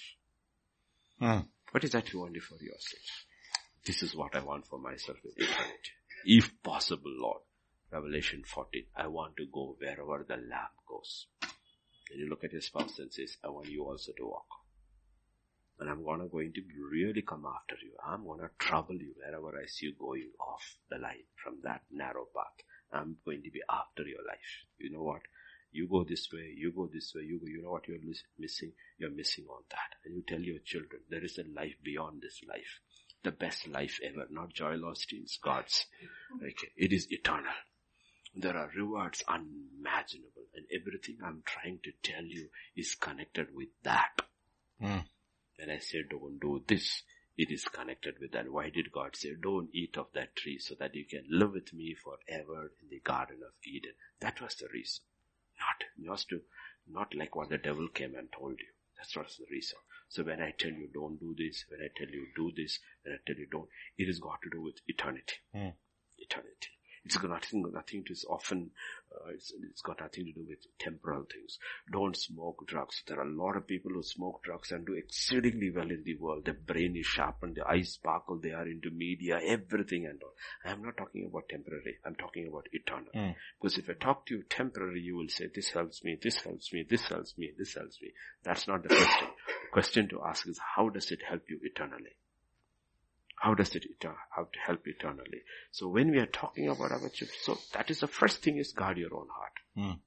[1.19, 1.39] Hmm.
[1.71, 3.25] What is that you want for yourself?
[3.85, 5.91] This is what I want for myself in eternity.
[6.25, 7.41] If possible, Lord.
[7.91, 8.83] Revelation 14.
[8.95, 11.27] I want to go wherever the Lamb goes.
[11.41, 14.47] And you look at your spouse and says, I want you also to walk.
[15.79, 16.61] And I'm gonna going to
[16.91, 17.91] really come after you.
[18.05, 22.27] I'm gonna trouble you wherever I see you going off the line from that narrow
[22.35, 22.65] path.
[22.91, 24.65] I'm going to be after your life.
[24.77, 25.21] You know what?
[25.71, 27.97] You go this way, you go this way, you go, you know what you're
[28.39, 28.71] missing?
[28.97, 29.97] You're missing on that.
[30.05, 32.79] And you tell your children, there is a life beyond this life.
[33.23, 35.85] The best life ever, not Joel Osteen's, God's.
[36.41, 37.53] Okay, it is eternal.
[38.35, 44.21] There are rewards unimaginable and everything I'm trying to tell you is connected with that.
[44.81, 45.03] Mm.
[45.57, 47.03] When I say don't do this,
[47.37, 48.51] it is connected with that.
[48.51, 51.73] Why did God say, don't eat of that tree so that you can live with
[51.73, 53.93] me forever in the Garden of Eden?
[54.19, 55.03] That was the reason.
[55.59, 56.41] Not, just to,
[56.89, 58.67] not like what the devil came and told you.
[58.97, 59.77] That's not the reason.
[60.09, 63.15] So when I tell you don't do this, when I tell you do this, when
[63.15, 65.35] I tell you don't, it has got to do with eternity.
[65.55, 65.73] Mm.
[66.17, 66.69] Eternity.
[67.07, 68.71] It's got nothing, nothing to, it's often,
[69.15, 71.57] uh, it's, it's got nothing to do with temporal things.
[71.89, 73.01] Don't smoke drugs.
[73.07, 76.15] There are a lot of people who smoke drugs and do exceedingly well in the
[76.15, 76.43] world.
[76.43, 80.33] Their brain is sharpened, their eyes sparkle, they are into media, everything and all.
[80.65, 81.95] I am not talking about temporary.
[82.05, 83.11] I'm talking about eternal.
[83.15, 83.35] Mm.
[83.61, 86.73] Because if I talk to you temporary, you will say, this helps me, this helps
[86.73, 88.11] me, this helps me, this helps me.
[88.43, 89.27] That's not the question.
[89.47, 92.17] The question to ask is, how does it help you eternally?
[93.39, 93.85] How does it
[94.31, 95.43] how to help eternally?
[95.71, 98.73] So when we are talking about our chips, so that is the first thing is
[98.73, 99.53] guard your own heart.
[99.77, 99.99] Mm.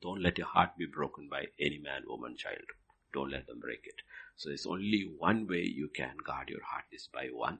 [0.00, 2.64] Don't let your heart be broken by any man, woman, child.
[3.12, 4.02] Don't let them break it.
[4.36, 7.58] So there's only one way you can guard your heart is by one,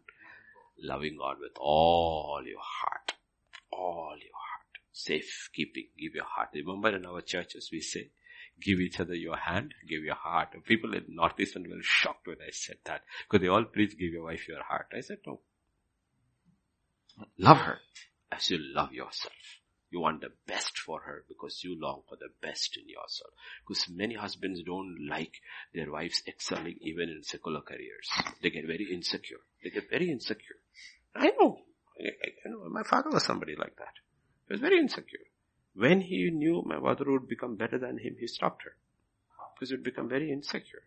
[0.81, 3.15] loving God with all your heart.
[3.71, 4.79] All your heart.
[4.93, 5.89] Safe keeping.
[5.99, 6.51] Give your heart.
[6.55, 8.11] Remember in our churches we say,
[8.61, 10.49] give each other your hand, give your heart.
[10.65, 14.25] People in Northeastern were shocked when I said that because they all preach give your
[14.25, 14.87] wife your heart.
[14.97, 15.41] I said no.
[17.39, 17.79] Love her
[18.31, 19.35] as you love yourself.
[19.91, 23.31] You want the best for her because you long for the best in yourself.
[23.67, 25.35] Because many husbands don't like
[25.75, 28.09] their wives excelling even in secular careers.
[28.43, 29.41] They get very insecure.
[29.63, 30.57] They get very insecure.
[31.15, 31.59] I know.
[32.01, 32.09] I,
[32.47, 32.67] I know.
[32.71, 33.93] My father was somebody like that.
[34.49, 35.21] He was very insecure.
[35.75, 38.77] When he knew my mother would become better than him, he stopped her.
[39.55, 40.83] Because he would become very insecure.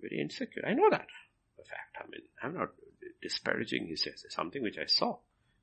[0.00, 0.62] Very insecure.
[0.66, 1.08] I know that.
[1.56, 2.70] The fact, I mean, I'm not
[3.20, 5.18] disparaging He his something which I saw.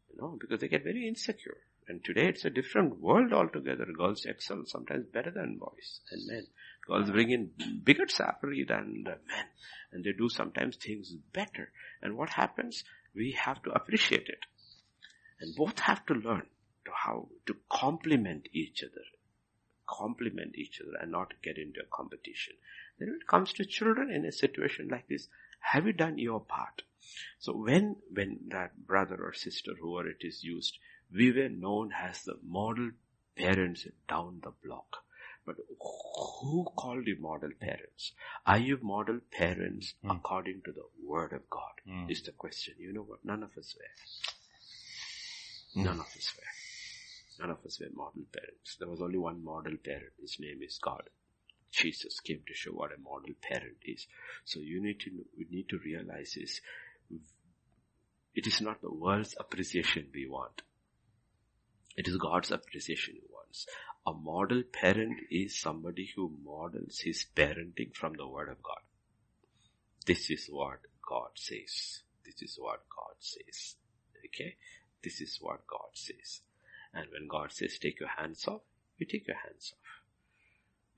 [0.09, 1.57] You know, because they get very insecure.
[1.87, 3.85] And today it's a different world altogether.
[3.85, 6.47] Girls excel sometimes better than boys and men.
[6.87, 7.51] Girls bring in
[7.83, 9.45] bigger salary than men.
[9.91, 11.71] And they do sometimes things better.
[12.01, 12.83] And what happens?
[13.15, 14.45] We have to appreciate it.
[15.39, 16.47] And both have to learn
[16.85, 19.05] to how to complement each other.
[19.87, 22.53] Complement each other and not get into a competition.
[22.99, 25.27] Then when it comes to children in a situation like this,
[25.59, 26.83] have you done your part?
[27.39, 30.77] So when, when that brother or sister, whoever it is used,
[31.13, 32.91] we were known as the model
[33.37, 34.97] parents down the block.
[35.45, 35.55] But
[36.39, 38.13] who called you model parents?
[38.45, 40.15] Are you model parents Mm.
[40.15, 41.73] according to the word of God?
[41.85, 42.09] Mm.
[42.09, 42.75] Is the question.
[42.79, 43.25] You know what?
[43.25, 45.81] None of us were.
[45.81, 45.85] Mm.
[45.85, 46.43] None of us were.
[47.43, 48.77] None of us were model parents.
[48.79, 50.13] There was only one model parent.
[50.21, 51.03] His name is God.
[51.71, 54.07] Jesus came to show what a model parent is.
[54.45, 56.61] So you need to, we need to realize is,
[58.33, 60.61] it is not the world's appreciation we want.
[61.97, 63.65] It is God's appreciation he wants.
[64.07, 68.83] A model parent is somebody who models his parenting from the word of God.
[70.05, 70.79] This is what
[71.09, 72.03] God says.
[72.25, 73.75] This is what God says.
[74.27, 74.55] Okay?
[75.03, 76.41] This is what God says.
[76.93, 78.61] And when God says take your hands off,
[78.97, 79.79] you take your hands off.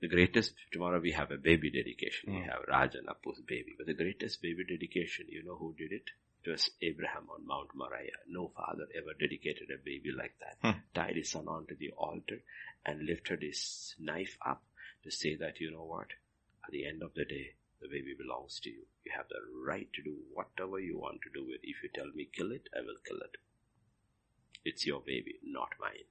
[0.00, 2.34] The greatest, tomorrow we have a baby dedication.
[2.34, 2.50] We Mm.
[2.50, 3.74] have Raj and Apu's baby.
[3.78, 6.10] But the greatest baby dedication, you know who did it?
[6.44, 8.18] It was Abraham on Mount Moriah.
[8.28, 10.58] No father ever dedicated a baby like that.
[10.60, 10.80] Hmm.
[10.94, 12.42] Tied his son onto the altar
[12.84, 14.62] and lifted his knife up
[15.02, 16.08] to say that, you know what?
[16.64, 18.86] At the end of the day, the baby belongs to you.
[19.04, 21.68] You have the right to do whatever you want to do with it.
[21.68, 23.36] If you tell me kill it, I will kill it.
[24.66, 26.08] It's your baby, not mine.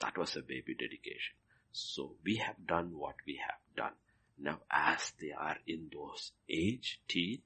[0.00, 1.36] That was a baby dedication.
[1.70, 3.92] So we have done what we have done.
[4.40, 7.42] Now as they are in those age, teen,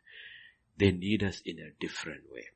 [0.79, 2.47] they need us in a different way.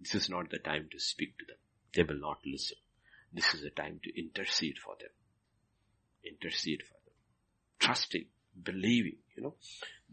[0.00, 1.56] This is not the time to speak to them.
[1.94, 2.78] They will not listen.
[3.34, 5.10] This is the time to intercede for them.
[6.24, 7.14] Intercede for them.
[7.80, 8.26] Trusting,
[8.62, 9.54] believing, you know.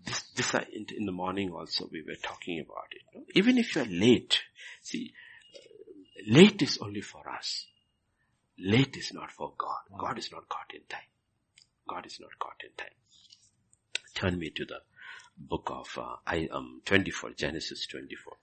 [0.04, 3.26] This, this I- in, the morning also we were talking about it.
[3.34, 4.42] Even if you are late,
[4.82, 5.14] see,
[6.28, 7.66] late is only for us.
[8.58, 9.98] Late is not for God.
[9.98, 11.10] God is not caught in time.
[11.88, 12.88] God is not caught in time.
[14.16, 14.80] Turn me to the
[15.38, 18.34] book of uh, I um 24 Genesis 24.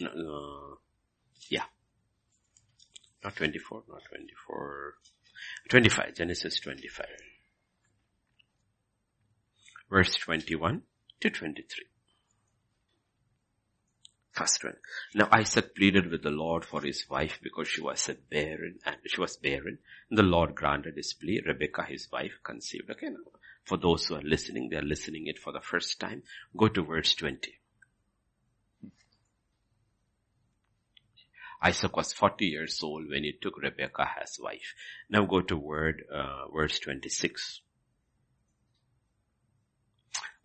[0.00, 0.78] No, no,
[1.50, 1.64] yeah,
[3.22, 4.94] not 24, not 24,
[5.68, 7.06] 25 Genesis 25,
[9.90, 10.82] verse 21
[11.20, 11.84] to 23.
[15.14, 19.20] Now Isaac pleaded with the Lord for his wife because she was barren and she
[19.20, 19.78] was barren.
[20.10, 21.42] And the Lord granted his plea.
[21.44, 22.90] Rebecca, his wife, conceived.
[22.90, 26.22] Okay, now for those who are listening, they are listening it for the first time.
[26.56, 27.58] Go to verse 20.
[31.60, 34.74] Isaac was 40 years old when he took Rebecca as wife.
[35.10, 37.60] Now go to word, uh, verse 26.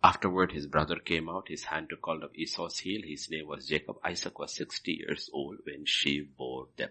[0.04, 3.00] Afterward, his brother came out, his hand took hold of Esau's heel.
[3.02, 3.96] His name was Jacob.
[4.04, 6.90] Isaac was 60 years old when she bore them.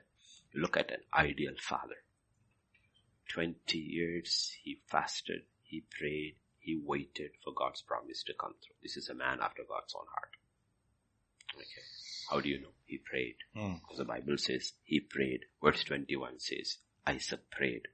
[0.56, 1.98] Look at an ideal father.
[3.30, 8.78] 20 years he fasted, he prayed, he waited for God's promise to come through.
[8.82, 10.32] This is a man after God's own heart.
[11.56, 11.84] Okay.
[12.32, 12.74] How do you know?
[12.86, 13.36] He prayed.
[13.54, 15.42] Because the Bible says he prayed.
[15.62, 17.88] Verse 21 says Isaac prayed,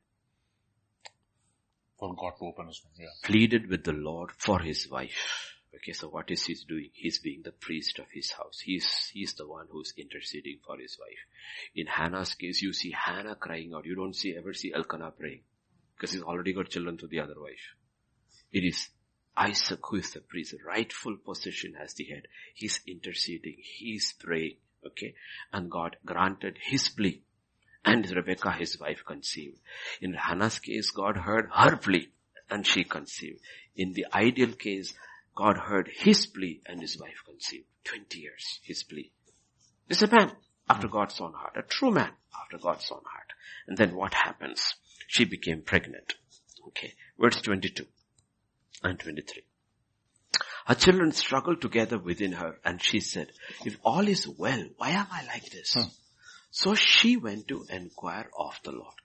[2.00, 2.94] For God to open his mouth.
[2.98, 3.08] Yeah.
[3.24, 5.56] pleaded with the Lord for his wife.
[5.76, 6.90] Okay, so what is he doing?
[6.94, 8.60] He's being the priest of his house.
[8.60, 11.20] He's, he's the one who's interceding for his wife.
[11.76, 13.86] In Hannah's case, you see Hannah crying out.
[13.86, 15.42] You don't see, ever see Elkanah praying.
[15.96, 17.76] Because he's already got children to the other wife.
[18.52, 18.90] It is
[19.38, 22.24] Isaac who is the priest, rightful position as the head.
[22.56, 23.58] He's interceding.
[23.60, 24.58] He's praying.
[24.86, 25.14] Okay.
[25.54, 27.22] And God granted his plea.
[27.86, 29.60] And Rebecca, his wife, conceived.
[30.02, 32.10] In Hannah's case, God heard her plea
[32.50, 33.40] and she conceived.
[33.76, 34.94] In the ideal case,
[35.36, 37.66] God heard his plea and his wife conceived.
[37.86, 39.12] 20 years, his plea.
[39.88, 40.32] This is a man
[40.70, 40.94] after hmm.
[40.94, 43.34] God's own heart, a true man after God's own heart.
[43.68, 44.76] And then what happens?
[45.08, 46.16] She became pregnant.
[46.68, 46.94] Okay.
[47.18, 47.86] Verse 22
[48.84, 49.44] and 23.
[50.68, 53.32] Her children struggled together within her and she said,
[53.66, 55.74] if all is well, why am I like this?
[55.74, 55.88] Hmm.
[56.52, 58.96] So she went to inquire of the Lord.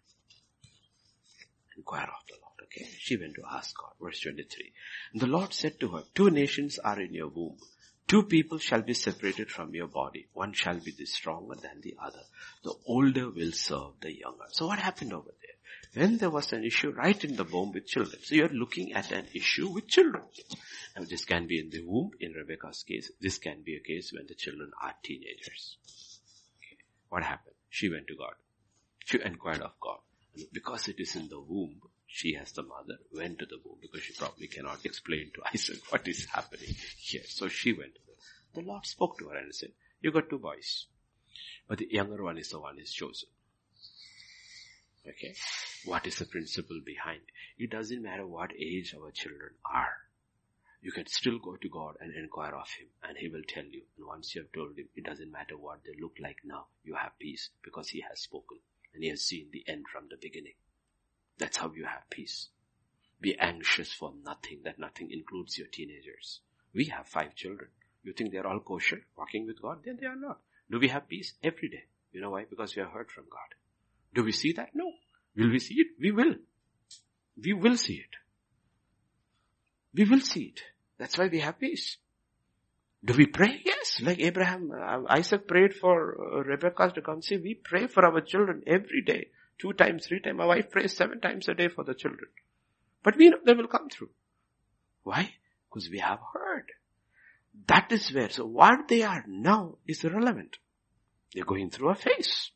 [1.77, 2.89] Inquire of the Lord, okay?
[2.99, 4.73] She went to ask God, verse 23.
[5.13, 7.59] And the Lord said to her, two nations are in your womb.
[8.07, 10.29] Two people shall be separated from your body.
[10.35, 12.23] One shall be the stronger than the other.
[12.63, 14.45] The older will serve the younger.
[14.51, 16.03] So what happened over there?
[16.03, 18.21] When there was an issue right in the womb with children.
[18.23, 20.25] So you're looking at an issue with children.
[21.09, 23.11] This can be in the womb, in Rebecca's case.
[23.21, 25.77] This can be a case when the children are teenagers.
[27.15, 27.55] What happened?
[27.71, 28.35] She went to God.
[29.05, 29.99] She inquired of God.
[30.35, 33.79] And because it is in the womb, she as the mother went to the womb
[33.81, 37.23] because she probably cannot explain to Isaac what is happening here.
[37.29, 39.69] So she went the, the Lord spoke to her and said,
[40.01, 40.87] you got two boys.
[41.69, 43.29] But the younger one is the one is chosen.
[45.07, 45.37] Okay?
[45.85, 47.21] What is the principle behind?
[47.59, 49.99] It doesn't matter what age our children are.
[50.85, 53.85] You can still go to God and inquire of Him and He will tell you.
[53.97, 56.67] And once you have told Him, it doesn't matter what they look like now.
[56.85, 58.59] You have peace because He has spoken
[58.93, 60.53] and He has seen the end from the beginning.
[61.39, 62.49] That's how you have peace.
[63.19, 64.61] Be anxious for nothing.
[64.65, 66.41] That nothing includes your teenagers.
[66.75, 67.71] We have five children.
[68.03, 69.79] You think they're all kosher, walking with God?
[69.87, 70.41] Then they are not.
[70.71, 71.33] Do we have peace?
[71.43, 71.85] Every day.
[72.13, 72.45] You know why?
[72.45, 73.55] Because we have heard from God.
[74.15, 74.73] Do we see that?
[74.75, 74.93] No.
[75.35, 75.87] Will we see it?
[75.99, 76.35] We will.
[77.43, 78.17] We will see it.
[79.95, 80.61] We will see it.
[80.99, 81.97] That's why we have peace.
[83.05, 83.61] Do we pray?
[83.65, 84.01] Yes.
[84.03, 87.37] Like Abraham, uh, Isaac prayed for uh, Rebecca to come see.
[87.37, 89.29] We pray for our children every day.
[89.59, 90.39] Two times, three times.
[90.39, 92.31] My wife prays seven times a day for the children.
[93.03, 94.11] But we know they will come through.
[95.03, 95.35] Why?
[95.69, 96.73] Because we have heard.
[97.69, 100.57] That is where, so what they are now is irrelevant.
[101.33, 102.51] They're going through a phase.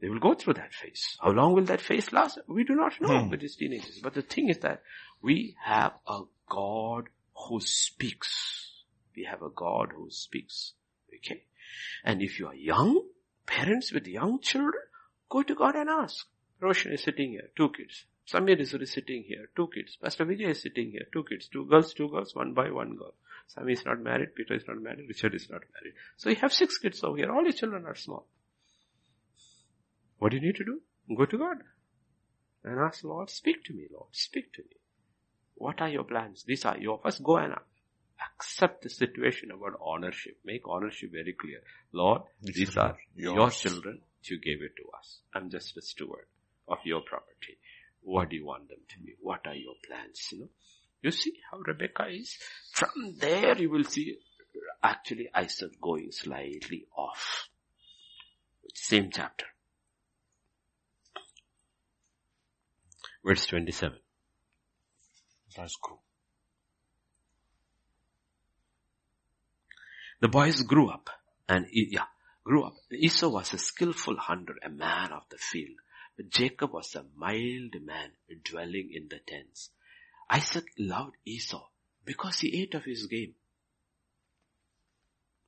[0.00, 1.16] They will go through that phase.
[1.22, 2.38] How long will that phase last?
[2.46, 3.30] We do not know hmm.
[3.30, 4.00] with these teenagers.
[4.02, 4.82] But the thing is that
[5.22, 8.84] we have a God who speaks.
[9.16, 10.72] We have a God who speaks.
[11.14, 11.44] Okay?
[12.04, 13.02] And if you are young,
[13.46, 14.82] parents with young children,
[15.28, 16.26] go to God and ask.
[16.60, 18.04] Roshan is sitting here, two kids.
[18.26, 19.96] Samir is sitting here, two kids.
[20.02, 23.14] Pastor Vijay is sitting here, two kids, two girls, two girls, one boy, one girl.
[23.56, 25.94] Samir is not married, Peter is not married, Richard is not married.
[26.16, 27.30] So you have six kids over here.
[27.30, 28.26] All your children are small.
[30.18, 30.80] What do you need to do?
[31.16, 31.58] Go to God
[32.64, 34.76] and ask Lord, speak to me, Lord, speak to me.
[35.56, 36.44] What are your plans?
[36.46, 37.54] These are your first go and
[38.38, 40.36] accept the situation about ownership.
[40.44, 41.60] Make ownership very clear.
[41.92, 43.34] Lord, these are yours.
[43.34, 44.00] your children.
[44.22, 45.18] You gave it to us.
[45.34, 46.26] I'm just a steward
[46.68, 47.58] of your property.
[48.02, 49.14] What do you want them to be?
[49.20, 50.28] What are your plans?
[50.32, 50.48] You know,
[51.02, 52.36] you see how Rebecca is.
[52.72, 54.16] From there, you will see
[54.82, 57.48] actually Isaac going slightly off.
[58.74, 59.46] Same chapter.
[63.24, 63.98] Verse 27.
[65.80, 65.98] Grew.
[70.20, 71.10] The boys grew up
[71.48, 72.04] and, yeah,
[72.44, 72.74] grew up.
[72.92, 75.76] Esau was a skillful hunter, a man of the field.
[76.16, 79.70] But Jacob was a mild man dwelling in the tents.
[80.30, 81.66] Isaac loved Esau
[82.04, 83.34] because he ate of his game.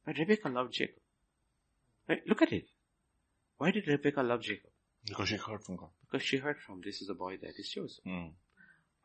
[0.05, 1.03] But Rebecca loved Jacob.
[2.09, 2.21] Right?
[2.27, 2.67] Look at it.
[3.57, 4.71] Why did Rebecca love Jacob?
[5.07, 5.91] Because she heard from God.
[6.01, 8.03] Because she heard from this is the boy that is chosen.
[8.07, 8.31] Mm.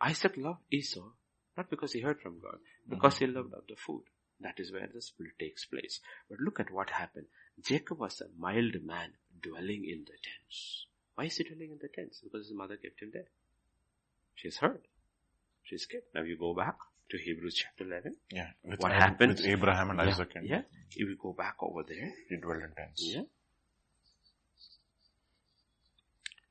[0.04, 1.10] Isaac loved Esau,
[1.58, 2.58] not because he heard from God,
[2.90, 3.26] because mm-hmm.
[3.26, 4.04] he loved of the food.
[4.42, 6.02] That is where the split takes place.
[6.30, 7.28] But look at what happened.
[7.64, 10.88] Jacob was a mild man dwelling in the tents.
[11.16, 12.20] Why is he dwelling in the tents?
[12.22, 13.30] Because his mother kept him there.
[14.36, 14.82] She's heard.
[15.64, 16.14] She's kept.
[16.14, 16.76] Now you go back
[17.12, 18.16] to Hebrews chapter 11.
[18.32, 18.48] Yeah.
[18.78, 19.38] what happened?
[19.38, 20.32] With Abraham and yeah, Isaac.
[20.36, 20.62] And yeah.
[20.96, 22.12] If we go back over there.
[22.28, 23.04] He dwelled in tents.
[23.06, 23.22] Yeah.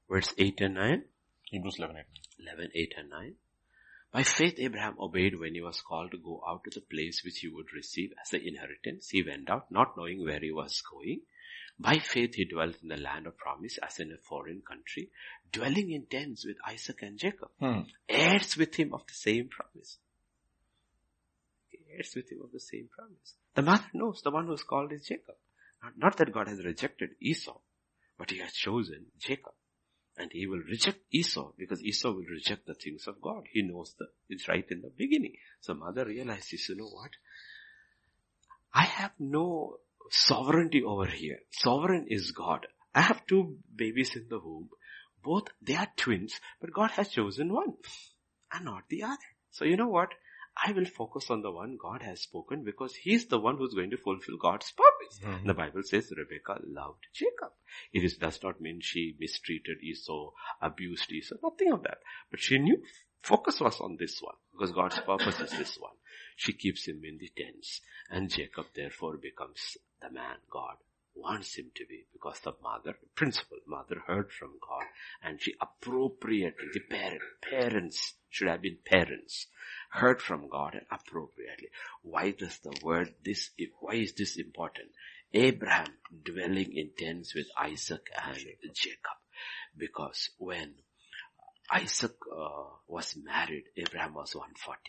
[0.08, 1.04] Verse 8 and 9.
[1.44, 2.04] Hebrews 11, 8.
[2.40, 3.34] 11, 8 and 9.
[4.12, 7.38] By faith Abraham obeyed when he was called to go out to the place which
[7.38, 9.08] he would receive as the inheritance.
[9.08, 11.22] He went out not knowing where he was going.
[11.78, 15.10] By faith he dwelt in the land of promise as in a foreign country,
[15.50, 17.80] dwelling in tents with Isaac and Jacob, hmm.
[18.06, 19.98] heirs with him of the same promise.
[21.90, 23.34] Heirs with him of the same promise.
[23.54, 25.36] The mother knows the one who is called is Jacob.
[25.96, 27.58] Not that God has rejected Esau,
[28.18, 29.54] but he has chosen Jacob.
[30.16, 33.44] And he will reject Esau because Esau will reject the things of God.
[33.50, 35.34] He knows that it's right in the beginning.
[35.60, 37.10] So mother realizes, you know what?
[38.74, 39.78] I have no
[40.10, 41.38] sovereignty over here.
[41.50, 42.66] Sovereign is God.
[42.94, 44.68] I have two babies in the womb.
[45.24, 47.74] Both, they are twins, but God has chosen one
[48.52, 49.16] and not the other.
[49.50, 50.08] So you know what?
[50.56, 53.90] I will focus on the one God has spoken because he's the one who's going
[53.90, 55.20] to fulfill God's purpose.
[55.24, 55.46] Mm-hmm.
[55.46, 57.52] The Bible says Rebecca loved Jacob.
[57.92, 60.30] It is, does not mean she mistreated Esau,
[60.60, 61.98] abused Esau, nothing of that.
[62.30, 62.82] But she knew
[63.22, 65.94] focus was on this one because God's purpose is this one.
[66.36, 67.80] She keeps him in the tents
[68.10, 70.76] and Jacob therefore becomes the man God
[71.14, 74.84] wants him to be because the mother, principal mother heard from God
[75.22, 79.46] and she appropriately, the parent, parents should have been parents,
[79.90, 81.68] heard from God and appropriately.
[82.02, 84.88] Why does the word this, why is this important?
[85.34, 85.86] Abraham
[86.24, 88.36] dwelling in tents with Isaac and
[88.74, 89.18] Jacob.
[89.76, 90.74] Because when
[91.70, 94.80] Isaac uh, was married, Abraham was 140.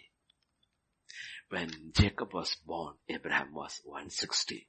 [1.49, 4.67] When Jacob was born, Abraham was 160.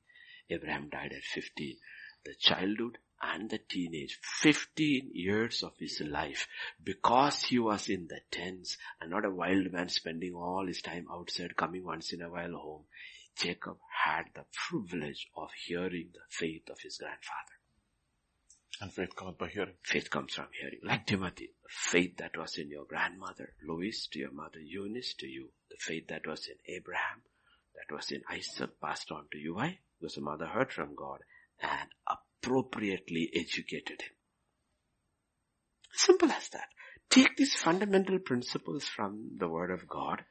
[0.51, 1.77] Abraham died at 15.
[2.25, 6.47] The childhood and the teenage, 15 years of his life,
[6.83, 11.07] because he was in the tents and not a wild man spending all his time
[11.11, 12.85] outside, coming once in a while home,
[13.37, 17.55] Jacob had the privilege of hearing the faith of his grandfather.
[18.81, 19.75] And faith comes by hearing.
[19.83, 20.81] Faith comes from hearing.
[20.83, 25.27] Like Timothy, the faith that was in your grandmother, Lois to your mother, Eunice to
[25.27, 27.23] you, the faith that was in Abraham,
[27.75, 29.55] that was in Isaac passed on to you.
[29.55, 29.79] Why?
[30.05, 31.21] Because the mother heard from God
[31.63, 34.13] and appropriately educated him.
[35.95, 36.69] Simple as that.
[37.09, 40.23] Take these fundamental principles from the word of God,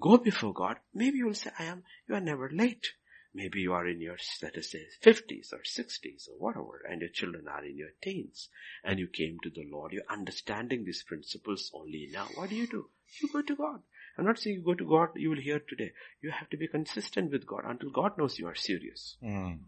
[0.00, 0.76] go before God.
[0.94, 2.86] Maybe you will say, I am, you are never late.
[3.34, 7.10] Maybe you are in your, let us say, 50s or 60s or whatever, and your
[7.10, 8.48] children are in your teens,
[8.82, 9.92] and you came to the Lord.
[9.92, 12.28] You're understanding these principles only now.
[12.34, 12.88] What do you do?
[13.20, 13.82] You go to God.
[14.18, 15.92] I'm not saying you go to God, you will hear today.
[16.20, 19.16] You have to be consistent with God until God knows you are serious.
[19.22, 19.60] Mm.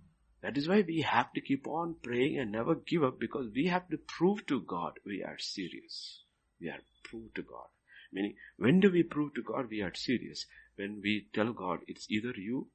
[0.43, 3.67] That is why we have to keep on praying and never give up because we
[3.67, 6.25] have to prove to God we are serious.
[6.61, 7.69] We are proved to God.
[8.13, 10.47] Meaning, when do we prove to God we are serious?
[10.77, 12.69] When we tell God it's either you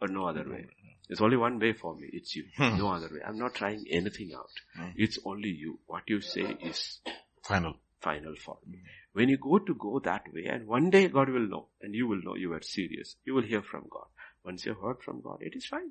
[0.00, 0.66] or no other way.
[1.08, 2.10] There's only one way for me.
[2.12, 2.44] It's you.
[2.58, 3.20] No other way.
[3.26, 4.50] I'm not trying anything out.
[4.76, 4.90] Hmm.
[4.96, 5.78] It's only you.
[5.86, 7.00] What you say is
[7.44, 7.76] Final.
[8.00, 8.80] final for me.
[9.18, 12.06] When you go to go that way, and one day God will know, and you
[12.06, 13.16] will know you are serious.
[13.24, 14.06] You will hear from God.
[14.44, 15.90] Once you have heard from God, it is fine.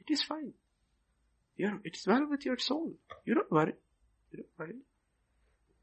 [0.00, 0.54] It is fine.
[1.56, 2.94] You're, it's well with your soul.
[3.26, 3.74] You don't worry.
[4.30, 4.78] You don't worry.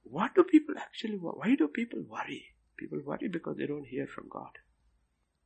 [0.06, 2.46] What do people actually, why do people worry?
[2.78, 4.50] People worry because they don't hear from God.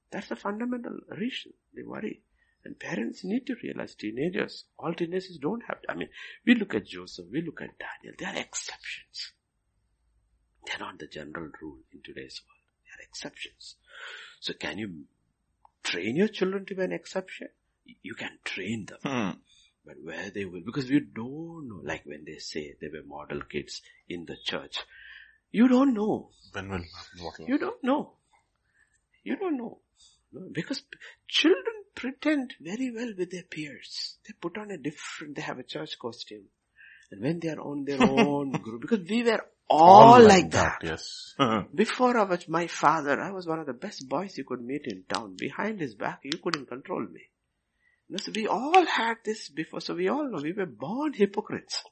[0.09, 2.21] That's the fundamental reason they worry.
[2.63, 5.79] And parents need to realize teenagers, all teenagers don't have.
[5.89, 6.07] I mean,
[6.45, 9.33] we look at Joseph, we look at Daniel, they are exceptions.
[10.65, 12.61] They're not the general rule in today's world.
[12.85, 13.75] They are exceptions.
[14.39, 15.05] So can you
[15.83, 17.49] train your children to be an exception?
[18.01, 18.99] You can train them.
[19.03, 19.39] Hmm.
[19.85, 23.41] But where they will, because we don't know, like when they say they were model
[23.41, 24.79] kids in the church,
[25.51, 26.29] you don't know.
[26.53, 26.83] When will
[27.47, 28.13] You don't know.
[29.23, 29.79] You don't know.
[30.31, 30.83] No, because
[31.27, 34.17] children pretend very well with their peers.
[34.25, 36.45] They put on a different, they have a church costume.
[37.11, 40.79] And when they are on their own group, because we were all, oh like, that.
[40.83, 41.35] Yes.
[41.75, 44.85] Before I was my father, I was one of the best boys you could meet
[44.85, 45.35] in town.
[45.37, 47.21] Behind his back, you couldn't control me.
[48.07, 51.13] You know, so we all had this before, so we all know we were born
[51.13, 51.83] hypocrites.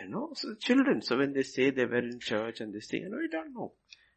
[0.00, 3.02] You know, so children, so when they say they were in church and this thing,
[3.02, 3.72] you know, we don't know.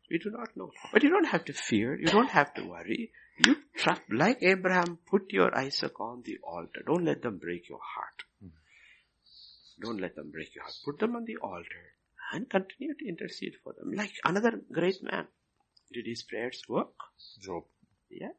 [0.09, 0.72] We do not know.
[0.91, 3.11] But you don't have to fear, you don't have to worry.
[3.45, 6.84] You trust, like Abraham, put your Isaac on the altar.
[6.85, 8.23] Don't let them break your heart.
[8.41, 8.49] Hmm.
[9.81, 10.76] Don't let them break your heart.
[10.85, 11.95] Put them on the altar
[12.32, 13.91] and continue to intercede for them.
[13.94, 15.28] Like another great man.
[15.94, 16.94] Did his prayers work?
[17.40, 17.64] Job.
[18.10, 18.30] Yeah.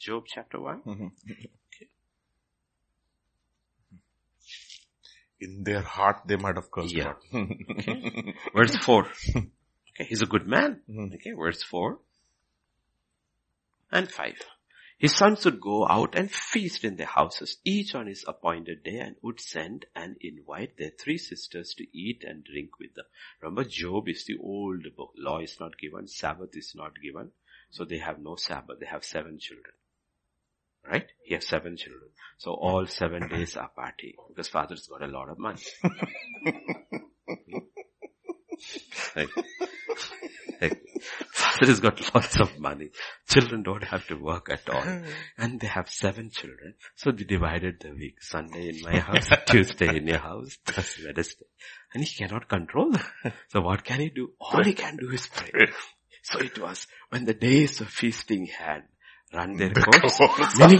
[0.00, 0.82] Job chapter 1.
[0.82, 1.10] Mhm.
[5.40, 7.14] In their heart, they might have cursed Yeah.
[7.32, 8.34] God.
[8.54, 9.06] Verse 4.
[9.94, 10.80] Okay, he's a good man.
[10.88, 11.14] Mhm.
[11.16, 11.98] Okay, verse 4
[13.90, 14.34] and 5.
[15.02, 19.00] His sons would go out and feast in their houses, each on his appointed day,
[19.00, 23.06] and would send and invite their three sisters to eat and drink with them.
[23.40, 25.10] Remember, Job is the old book.
[25.18, 27.32] Law is not given, Sabbath is not given.
[27.70, 28.78] So they have no Sabbath.
[28.78, 29.74] They have seven children.
[30.88, 31.08] Right?
[31.24, 32.10] He has seven children.
[32.38, 35.62] So all seven days are party because father's got a lot of money.
[39.16, 39.28] Right.
[41.32, 42.90] Father has got lots of money.
[43.28, 44.82] Children don't have to work at all.
[44.82, 45.04] Hmm.
[45.38, 46.74] And they have seven children.
[46.96, 48.22] So they divided the week.
[48.22, 51.46] Sunday in my house, Tuesday in your house, Thursday, Wednesday.
[51.94, 52.92] And he cannot control.
[53.48, 54.32] So what can he do?
[54.40, 55.50] All he can do is pray.
[56.24, 58.84] So it was when the days of feasting had
[59.34, 60.20] run their course,
[60.56, 60.78] meaning,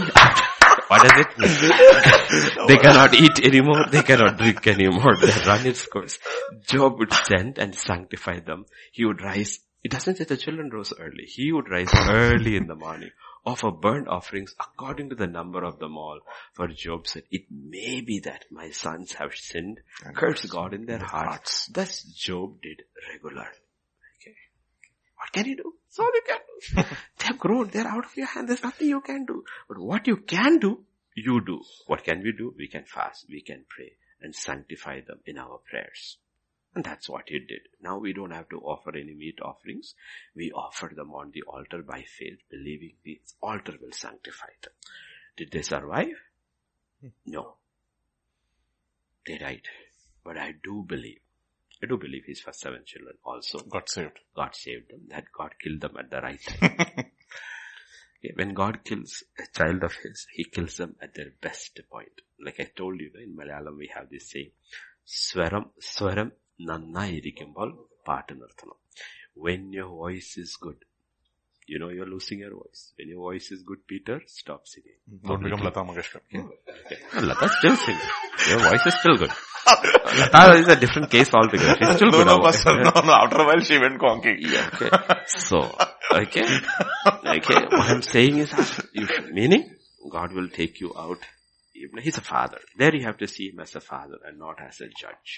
[0.87, 2.67] what does it mean?
[2.67, 6.19] they cannot eat anymore, they cannot drink anymore, they run its course.
[6.67, 8.65] Job would send and sanctify them.
[8.91, 12.67] He would rise, it doesn't say the children rose early, he would rise early in
[12.67, 13.11] the morning,
[13.45, 16.21] offer burnt offerings according to the number of them all.
[16.53, 19.81] For Job said, it may be that my sons have sinned,
[20.15, 21.67] cursed God in their hearts.
[21.67, 23.47] Thus Job did regularly.
[24.21, 24.35] Okay.
[25.17, 25.73] What can you do?
[25.85, 26.95] That's all you can do.
[27.19, 27.69] they have grown.
[27.69, 28.47] They're out of your hand.
[28.47, 29.43] There's nothing you can do.
[29.67, 30.85] But what you can do,
[31.15, 31.61] you do.
[31.87, 32.53] What can we do?
[32.57, 33.25] We can fast.
[33.29, 33.91] We can pray
[34.21, 36.17] and sanctify them in our prayers.
[36.75, 37.61] And that's what he did.
[37.81, 39.93] Now we don't have to offer any meat offerings.
[40.35, 44.73] We offer them on the altar by faith, believing the altar will sanctify them.
[45.37, 46.15] Did they survive?
[47.01, 47.09] Hmm.
[47.25, 47.55] No.
[49.27, 49.67] They died.
[50.23, 51.19] But I do believe,
[51.81, 54.19] I do believe his first seven children also got saved.
[54.35, 57.05] God saved them, that God killed them at the right time.
[58.35, 62.21] when God kills a child of his, he kills them at their best point.
[62.43, 64.51] Like I told you, in Malayalam we have this saying,
[65.05, 66.31] Swaram, Swaram
[66.70, 67.70] നന്നായിരിക്കുമ്പോൾ
[68.10, 68.78] പാട്ട് നിർത്തണം
[69.46, 70.78] when your voice is good
[71.72, 74.96] you know you're losing your voice when your voice is good peter stop singing
[75.28, 76.20] Don't become Lata Mangeshkar.
[76.80, 76.98] okay.
[77.28, 78.10] Lata still singing
[78.50, 79.34] your voice is still good
[80.20, 83.14] Lata is a different case altogether she's still No, good no, Our- Pastor, no, no.
[83.22, 84.38] After a while she went conking.
[84.54, 84.90] yeah, okay.
[85.48, 85.58] So,
[86.22, 86.46] okay.
[87.36, 87.58] Okay.
[87.78, 88.50] What I'm saying is,
[88.98, 89.62] you should, meaning,
[90.16, 91.20] God will take you out.
[91.82, 92.60] Even He's a father.
[92.80, 95.32] There you have to see Him as a father and not as a judge.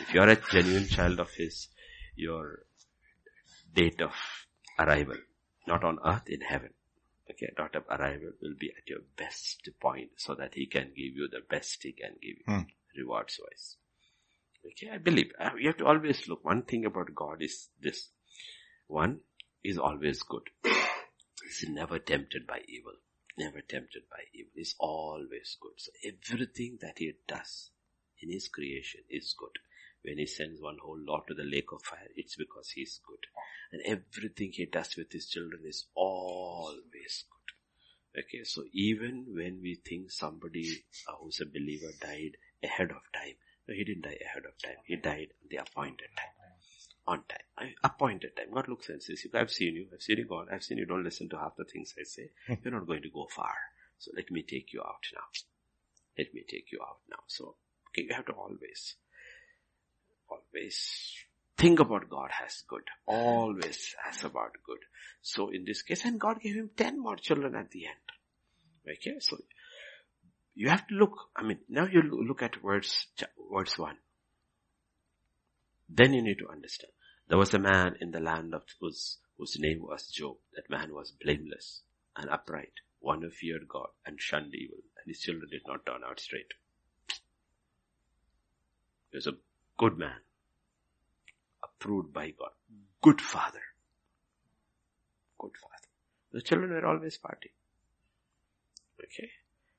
[0.00, 1.68] If you're a genuine child of His,
[2.16, 2.60] your
[3.72, 4.12] date of
[4.78, 5.16] arrival,
[5.66, 6.70] not on earth, in heaven.
[7.30, 11.14] Okay, date of arrival will be at your best point so that He can give
[11.14, 12.60] you the best He can give you, Hmm.
[12.96, 13.76] rewards wise.
[14.66, 15.32] Okay, I believe.
[15.38, 16.44] Uh, You have to always look.
[16.44, 18.08] One thing about God is this.
[18.88, 19.20] One
[19.62, 20.48] is always good.
[20.64, 22.94] He's never tempted by evil.
[23.36, 24.52] Never tempted by evil.
[24.54, 25.72] He's always good.
[25.76, 27.70] So everything that he does
[28.20, 29.58] in his creation is good.
[30.04, 33.26] When he sends one whole lot to the lake of fire, it's because he's good.
[33.72, 38.20] And everything he does with his children is always good.
[38.20, 43.34] Okay, so even when we think somebody uh, who's a believer died ahead of time,
[43.66, 44.76] no, he didn't die ahead of time.
[44.84, 46.28] He died at the appointed time.
[47.06, 47.38] On time.
[47.58, 48.46] I, appointed time.
[48.52, 49.86] God looks and says, I've seen you.
[49.92, 50.46] I've seen you gone.
[50.50, 52.30] I've seen you don't listen to half the things I say.
[52.62, 53.54] You're not going to go far.
[53.98, 55.24] So let me take you out now.
[56.16, 57.18] Let me take you out now.
[57.26, 57.56] So,
[57.90, 58.94] okay, you have to always,
[60.54, 61.12] always
[61.56, 62.82] think about God as good.
[63.06, 64.78] Always as about good.
[65.22, 68.96] So in this case, and God gave him 10 more children at the end.
[68.96, 69.36] Okay, so
[70.54, 73.06] you have to look, I mean, now you look at verse,
[73.52, 73.96] verse 1.
[75.88, 76.92] Then you need to understand.
[77.28, 80.36] There was a man in the land of whose, whose name was Job.
[80.54, 81.82] That man was blameless
[82.16, 86.02] and upright, one who feared God and shunned evil, and his children did not turn
[86.08, 86.52] out straight.
[89.10, 89.38] He was a
[89.78, 90.20] good man,
[91.76, 92.50] approved by God,
[93.02, 93.62] good father,
[95.38, 95.88] good father.
[96.32, 97.54] The children were always partying.
[99.02, 99.30] Okay?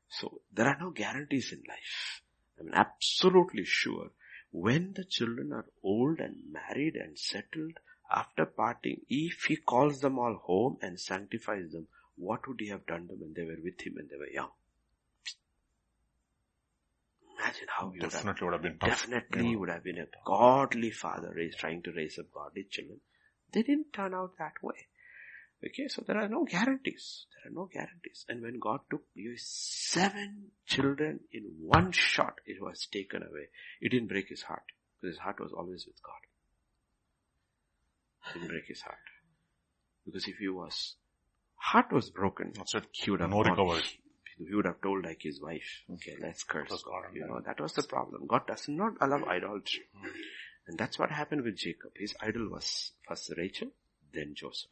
[0.10, 2.22] So there are no guarantees in life.
[2.60, 4.12] I'm absolutely sure
[4.52, 10.20] when the children are old and married and settled after parting, if he calls them
[10.20, 13.82] all home and sanctifies them, what would he have done them when they were with
[13.82, 14.52] him when they were young?
[17.46, 19.56] Imagine how he would have Definitely would have been definitely Yeah.
[19.58, 23.00] would have been a godly father raised, trying to raise up godly children.
[23.52, 24.88] They didn't turn out that way.
[25.64, 27.26] Okay, so there are no guarantees.
[27.34, 28.26] There are no guarantees.
[28.28, 33.50] And when God took you seven children in one shot, it was taken away.
[33.80, 34.64] It didn't break his heart
[35.02, 36.22] because his heart was always with God.
[38.30, 38.98] It didn't break his heart
[40.06, 40.96] because if he was
[41.56, 42.88] heart was broken, That's it.
[42.92, 43.84] he would have No recovery.
[44.38, 47.06] He would have told like his wife, okay, let's curse God.
[47.14, 48.28] You know, that was the problem.
[48.28, 49.30] God does not allow mm-hmm.
[49.30, 49.84] idolatry.
[49.96, 50.10] Mm-hmm.
[50.68, 51.92] And that's what happened with Jacob.
[51.96, 53.70] His idol was first Rachel,
[54.14, 54.72] then Joseph.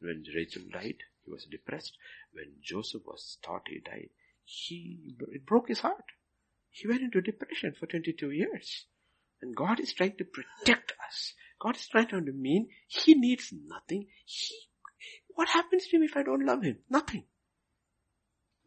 [0.00, 1.96] When Rachel died, he was depressed.
[2.32, 4.10] When Joseph was thought he died,
[4.44, 6.04] he, it broke his heart.
[6.70, 8.86] He went into depression for 22 years.
[9.40, 11.34] And God is trying to protect us.
[11.60, 14.08] God is trying to mean he needs nothing.
[14.24, 14.54] He,
[15.34, 16.78] what happens to him if I don't love him?
[16.90, 17.24] Nothing.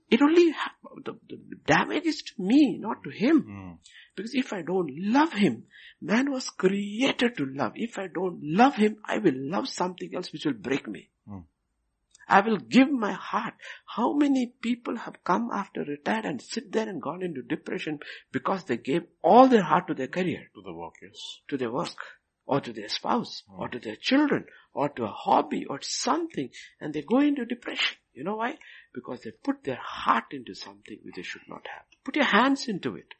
[0.09, 0.73] It only, ha-
[1.03, 3.43] the, the damage is to me, not to him.
[3.43, 3.77] Mm.
[4.15, 5.63] Because if I don't love him,
[6.01, 7.73] man was created to love.
[7.75, 11.09] If I don't love him, I will love something else which will break me.
[11.27, 11.39] Hmm.
[12.27, 13.53] I will give my heart.
[13.85, 17.99] How many people have come after retired and sit there and gone into depression
[18.31, 21.39] because they gave all their heart to their career, To the work, yes.
[21.49, 21.89] to their work,
[22.45, 26.49] or to their spouse, or to their children, or to a hobby, or something,
[26.81, 27.97] and they go into depression.
[28.13, 28.57] You know why?
[28.97, 31.85] Because they put their heart into something which they should not have.
[32.03, 33.13] Put your hands into it.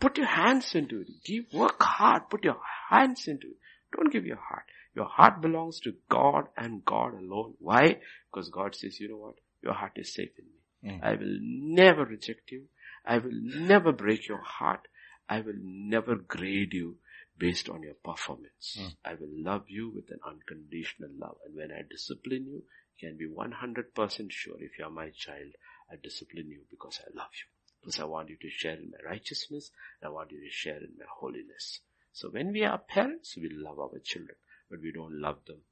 [0.00, 1.08] Put your hands into it.
[1.24, 2.28] Give, work hard.
[2.28, 2.58] Put your
[2.90, 3.56] hands into it.
[3.96, 4.64] Don't give your heart.
[4.94, 7.54] Your heart belongs to God and God alone.
[7.58, 8.00] Why?
[8.30, 9.36] Because God says, you know what?
[9.62, 10.60] Your heart is safe in me.
[10.92, 11.02] Mm.
[11.02, 12.64] I will never reject you.
[13.06, 14.88] I will never break your heart.
[15.26, 16.96] I will never grade you
[17.38, 18.76] based on your performance.
[18.78, 18.94] Mm.
[19.04, 21.36] I will love you with an unconditional love.
[21.46, 22.62] And when I discipline you, you
[23.00, 25.52] can be 100% sure if you are my child,
[25.90, 27.48] I discipline you because I love you.
[27.80, 29.70] Because I want you to share in my righteousness
[30.00, 31.80] and I want you to share in my holiness.
[32.12, 34.36] So when we are parents, we love our children,
[34.68, 35.62] but we don't love them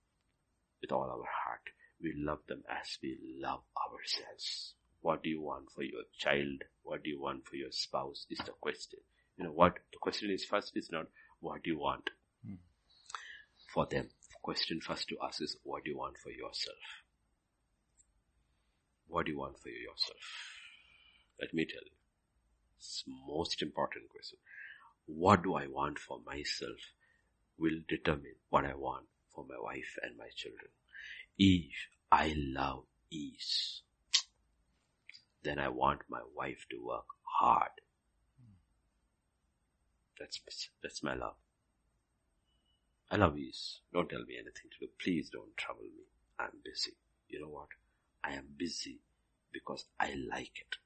[0.80, 1.60] with all our heart.
[2.02, 4.74] We love them as we love ourselves.
[5.00, 6.64] What do you want for your child?
[6.82, 9.00] What do you want for your spouse is the question.
[9.36, 9.74] You know what?
[9.92, 11.06] The question is first is not
[11.40, 12.10] what do you want
[12.46, 12.54] hmm.
[13.72, 14.08] for them.
[14.30, 16.78] The question first to us is what do you want for yourself?
[19.08, 20.20] What do you want for yourself?
[21.40, 21.96] Let me tell you.
[22.78, 24.38] It's most important question.
[25.06, 26.78] What do I want for myself
[27.58, 30.70] will determine what I want for my wife and my children.
[31.38, 31.72] If
[32.10, 33.82] I love ease,
[35.42, 37.70] then I want my wife to work hard.
[40.18, 40.40] That's,
[40.82, 41.36] that's my love.
[43.10, 43.80] I love ease.
[43.92, 44.92] Don't tell me anything to do.
[45.02, 46.04] Please don't trouble me.
[46.38, 46.92] I'm busy.
[47.28, 47.68] You know what?
[48.24, 49.00] I am busy
[49.52, 50.76] because I like it.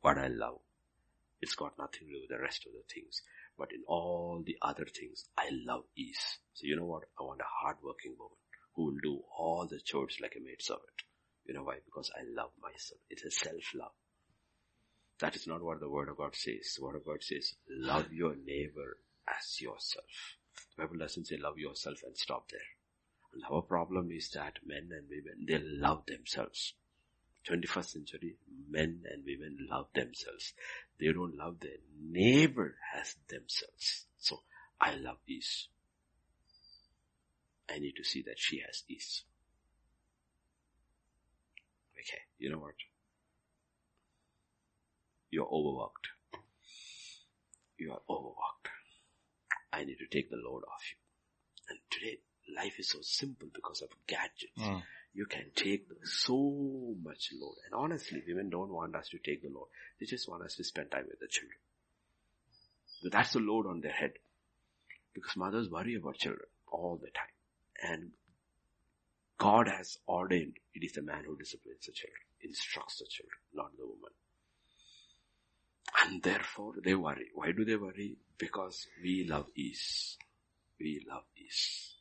[0.00, 0.58] What I love.
[1.40, 3.22] It's got nothing to do with the rest of the things.
[3.58, 6.38] But in all the other things, I love ease.
[6.54, 7.04] So you know what?
[7.18, 8.36] I want a hardworking woman
[8.74, 11.02] who will do all the chores like a maid servant.
[11.46, 11.78] You know why?
[11.84, 13.00] Because I love myself.
[13.10, 13.92] It's a self-love.
[15.20, 16.74] That is not what the word of God says.
[16.76, 18.98] The word of God says, love your neighbor
[19.28, 20.06] as yourself.
[20.76, 22.60] The Bible doesn't say love yourself and stop there.
[23.32, 26.74] And our problem is that men and women, they love themselves.
[27.48, 28.36] 21st century,
[28.70, 30.52] men and women love themselves.
[31.00, 34.06] They don't love their neighbor as themselves.
[34.18, 34.40] So,
[34.80, 35.68] I love ease.
[37.68, 39.24] I need to see that she has ease.
[41.98, 42.74] Okay, you know what?
[45.30, 46.08] You're overworked.
[47.78, 48.68] You are overworked.
[49.72, 50.98] I need to take the load off you.
[51.70, 52.18] And today,
[52.56, 54.58] life is so simple because of gadgets.
[54.58, 54.82] Mm.
[55.14, 57.56] You can take so much load.
[57.66, 59.68] And honestly, women don't want us to take the load.
[60.00, 61.58] They just want us to spend time with the children.
[63.02, 64.12] But that's the load on their head.
[65.14, 67.92] Because mothers worry about children all the time.
[67.92, 68.12] And
[69.38, 73.76] God has ordained it is the man who disciplines the children, instructs the children, not
[73.76, 74.12] the woman.
[76.04, 77.26] And therefore they worry.
[77.34, 78.16] Why do they worry?
[78.38, 80.16] Because we love ease.
[80.80, 81.94] We love ease.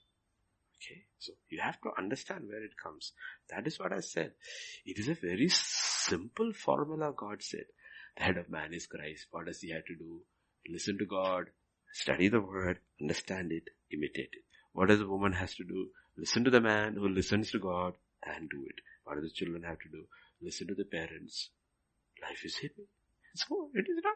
[0.82, 1.04] Okay.
[1.20, 3.14] So you have to understand where it comes.
[3.50, 4.32] That is what I said.
[4.86, 7.66] It is a very simple formula God said.
[8.18, 9.28] The head of man is Christ.
[9.30, 10.22] What does he have to do?
[10.68, 11.46] Listen to God,
[11.94, 14.44] study the word, understand it, imitate it.
[14.74, 15.90] What does a woman has to do?
[16.18, 17.94] Listen to the man who listens to God
[18.26, 18.76] and do it.
[19.04, 20.06] What do the children have to do?
[20.42, 21.50] Listen to the parents.
[22.22, 22.88] Life is happy.
[23.36, 24.14] So it is done.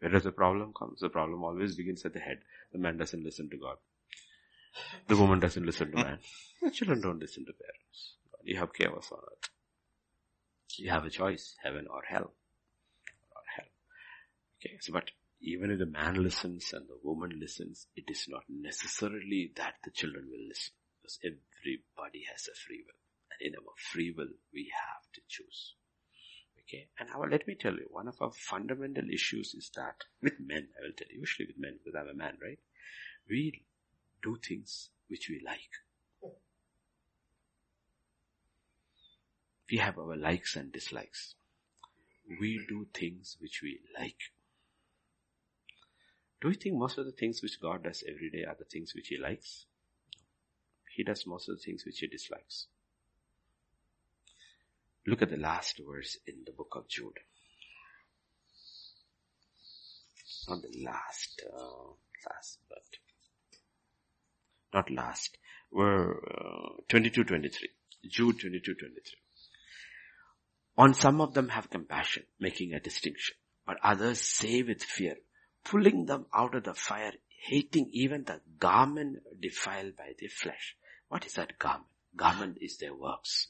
[0.00, 1.00] Where does the problem comes?
[1.00, 2.38] The problem always begins at the head.
[2.72, 3.76] The man doesn't listen to God.
[5.08, 6.02] The woman doesn't listen to hmm.
[6.02, 6.18] man.
[6.62, 8.14] The children don't listen to parents.
[8.42, 9.50] You have chaos on earth.
[10.78, 12.32] You have a choice, heaven or hell.
[13.34, 13.70] Or hell.
[14.60, 18.42] Okay, so but even if the man listens and the woman listens, it is not
[18.48, 20.72] necessarily that the children will listen.
[21.00, 23.00] Because everybody has a free will.
[23.30, 25.74] And in our free will, we have to choose.
[26.62, 26.88] Okay.
[26.98, 30.68] And now let me tell you, one of our fundamental issues is that with men,
[30.78, 32.58] I will tell you, usually with men, because I'm a man, right?
[33.30, 33.62] We
[34.22, 35.70] do things which we like.
[39.70, 41.34] We have our likes and dislikes.
[42.40, 44.32] We do things which we like.
[46.40, 48.94] Do you think most of the things which God does every day are the things
[48.94, 49.66] which He likes?
[50.94, 52.66] He does most of the things which He dislikes.
[55.06, 57.18] Look at the last verse in the book of Jude.
[60.48, 61.92] Not the last, uh,
[62.28, 62.78] last, but
[64.76, 65.36] not last.
[65.72, 67.68] were uh, 22, 23.
[68.10, 69.18] Jude 22, 23.
[70.78, 73.36] On some of them have compassion, making a distinction,
[73.66, 75.16] but others say with fear,
[75.64, 77.12] pulling them out of the fire,
[77.48, 80.76] hating even the garment defiled by the flesh.
[81.08, 81.86] What is that garment?
[82.14, 83.48] Garment is their works.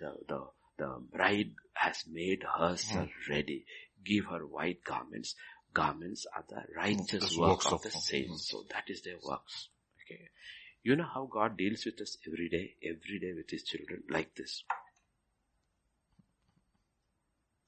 [0.00, 0.46] The, the,
[0.78, 3.30] the bride has made herself mm.
[3.30, 3.64] ready.
[4.04, 5.34] Give her white garments.
[5.74, 8.48] Garments are the righteous works of, of the saints.
[8.50, 9.68] So that is their works.
[10.04, 10.28] Okay.
[10.82, 14.34] You know how God deals with us every day, every day with His children like
[14.34, 14.64] this.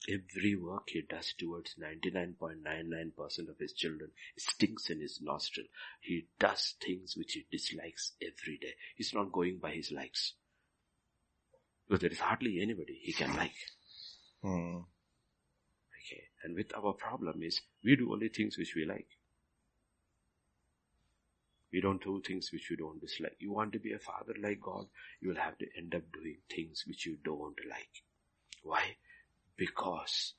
[0.09, 5.67] Every work He does towards 99.99% of His children stinks in His nostril.
[6.01, 8.75] He does things which He dislikes every day.
[8.97, 10.35] He's not going by His likes.
[11.87, 13.55] Because there is hardly anybody he can like.
[14.43, 14.79] Hmm.
[14.79, 16.25] Okay.
[16.43, 19.07] And with our problem is, we do only things which we like.
[21.75, 23.35] We don't do things which you don't dislike.
[23.41, 24.87] You want to be a father like God,
[25.21, 28.05] you will have to end up doing things which you don't like.
[28.63, 28.95] Why?
[29.57, 30.35] Because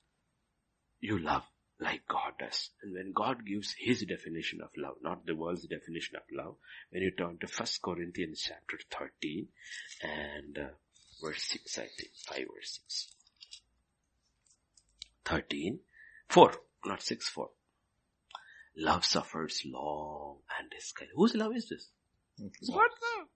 [1.01, 1.43] you love
[1.77, 2.69] like God does.
[2.81, 6.55] And when God gives His definition of love, not the world's definition of love,
[6.91, 9.47] when you turn to 1 Corinthians chapter 13
[10.03, 10.67] and uh,
[11.21, 12.11] verse 6, I think.
[12.29, 13.07] 5 verse 6.
[15.25, 15.79] 13.
[16.29, 16.53] 4.
[16.85, 17.49] Not 6, 4.
[18.77, 21.09] Love suffers long and is kind.
[21.15, 21.87] Whose love is this?
[22.37, 23.27] It's God love.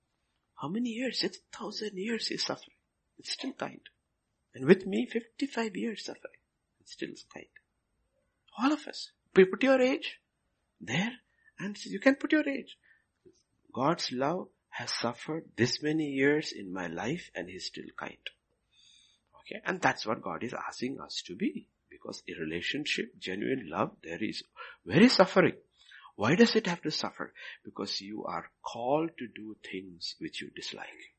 [0.55, 1.23] How many years?
[1.23, 2.75] It's thousand years he's suffering.
[3.17, 3.79] It's still kind.
[4.53, 6.39] And with me, 55 years suffering.
[6.81, 7.45] It's still kind.
[8.57, 9.11] All of us.
[9.33, 10.19] Put your age
[10.81, 11.13] there
[11.59, 12.77] and you can put your age.
[13.73, 18.17] God's love has suffered this many years in my life and He's still kind.
[19.41, 21.67] Okay, and that's what God is asking us to be.
[21.99, 24.43] Because a relationship, genuine love, there is
[24.85, 25.55] very suffering.
[26.15, 27.33] Why does it have to suffer?
[27.63, 31.13] Because you are called to do things which you dislike.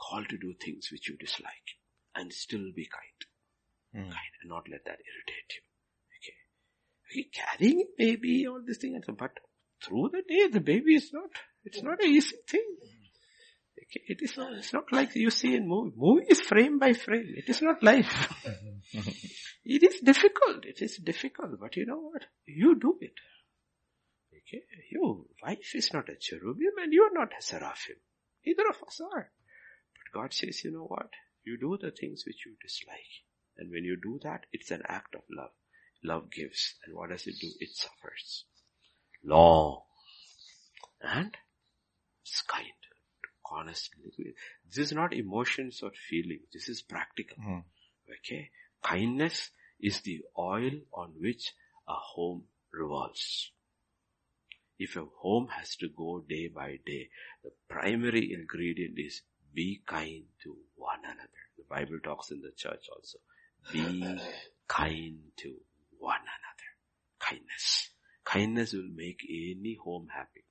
[0.00, 1.78] Called to do things which you dislike
[2.14, 4.04] and still be kind.
[4.04, 4.10] Mm.
[4.10, 5.62] Kind and not let that irritate you.
[6.20, 7.22] Okay.
[7.22, 9.32] okay carrying maybe all this thing, but
[9.82, 11.30] through the day the baby is not,
[11.64, 12.76] it's not an easy thing.
[13.90, 15.92] It is not, it's not like you see in movie.
[15.96, 17.34] Movie is frame by frame.
[17.36, 18.28] It is not life.
[18.44, 19.10] Mm-hmm.
[19.64, 20.64] it is difficult.
[20.64, 21.60] It is difficult.
[21.60, 22.22] But you know what?
[22.46, 23.14] You do it.
[24.32, 27.96] Okay, your wife is not a cherubim and you are not a seraphim.
[28.44, 29.30] Either of us are.
[29.94, 31.10] But God says, you know what?
[31.44, 33.24] You do the things which you dislike.
[33.56, 35.52] And when you do that, it's an act of love.
[36.02, 36.74] Love gives.
[36.84, 37.48] And what does it do?
[37.60, 38.44] It suffers.
[39.24, 39.82] Long.
[41.00, 41.34] And
[42.22, 42.66] it's kind
[43.54, 44.34] honestly.
[44.68, 46.42] This is not emotions or feelings.
[46.52, 47.36] This is practical.
[47.38, 47.64] Mm.
[48.20, 48.50] Okay.
[48.82, 49.50] Kindness
[49.80, 51.52] is the oil on which
[51.88, 53.50] a home revolves.
[54.78, 57.08] If a home has to go day by day,
[57.42, 59.22] the primary ingredient is
[59.54, 61.28] be kind to one another.
[61.56, 63.18] The Bible talks in the church also.
[63.72, 64.18] Be
[64.68, 65.54] kind to
[65.98, 66.70] one another.
[67.20, 67.90] Kindness.
[68.24, 70.44] Kindness will make any home happy.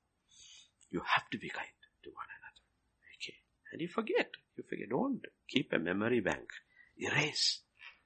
[0.90, 1.68] You have to be kind
[2.04, 2.43] to one another.
[3.74, 4.30] And you forget.
[4.56, 4.88] You forget.
[4.90, 6.48] Don't keep a memory bank.
[6.98, 7.62] Erase.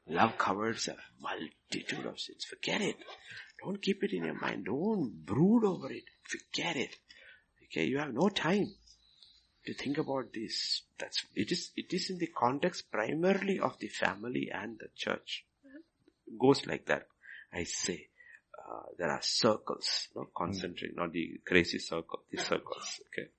[0.08, 2.46] Love covers a multitude of sins.
[2.46, 2.96] Forget it.
[3.62, 4.64] Don't keep it in your mind.
[4.66, 6.06] Don't brood over it.
[6.24, 6.96] Forget it.
[7.66, 8.74] Okay, you have no time
[9.66, 10.84] to think about this.
[10.98, 15.44] That's, it is, it is in the context primarily of the family and the church.
[16.26, 17.08] It goes like that.
[17.52, 18.08] I say,
[18.58, 23.30] uh, there are circles, no, concentric, not the crazy circle, the circles, okay.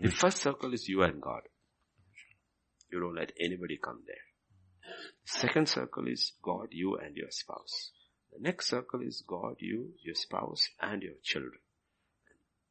[0.00, 1.42] The first circle is you and God.
[2.90, 4.16] You don't let anybody come there.
[5.24, 7.90] Second circle is God, you and your spouse.
[8.32, 11.60] The next circle is God, you, your spouse and your children.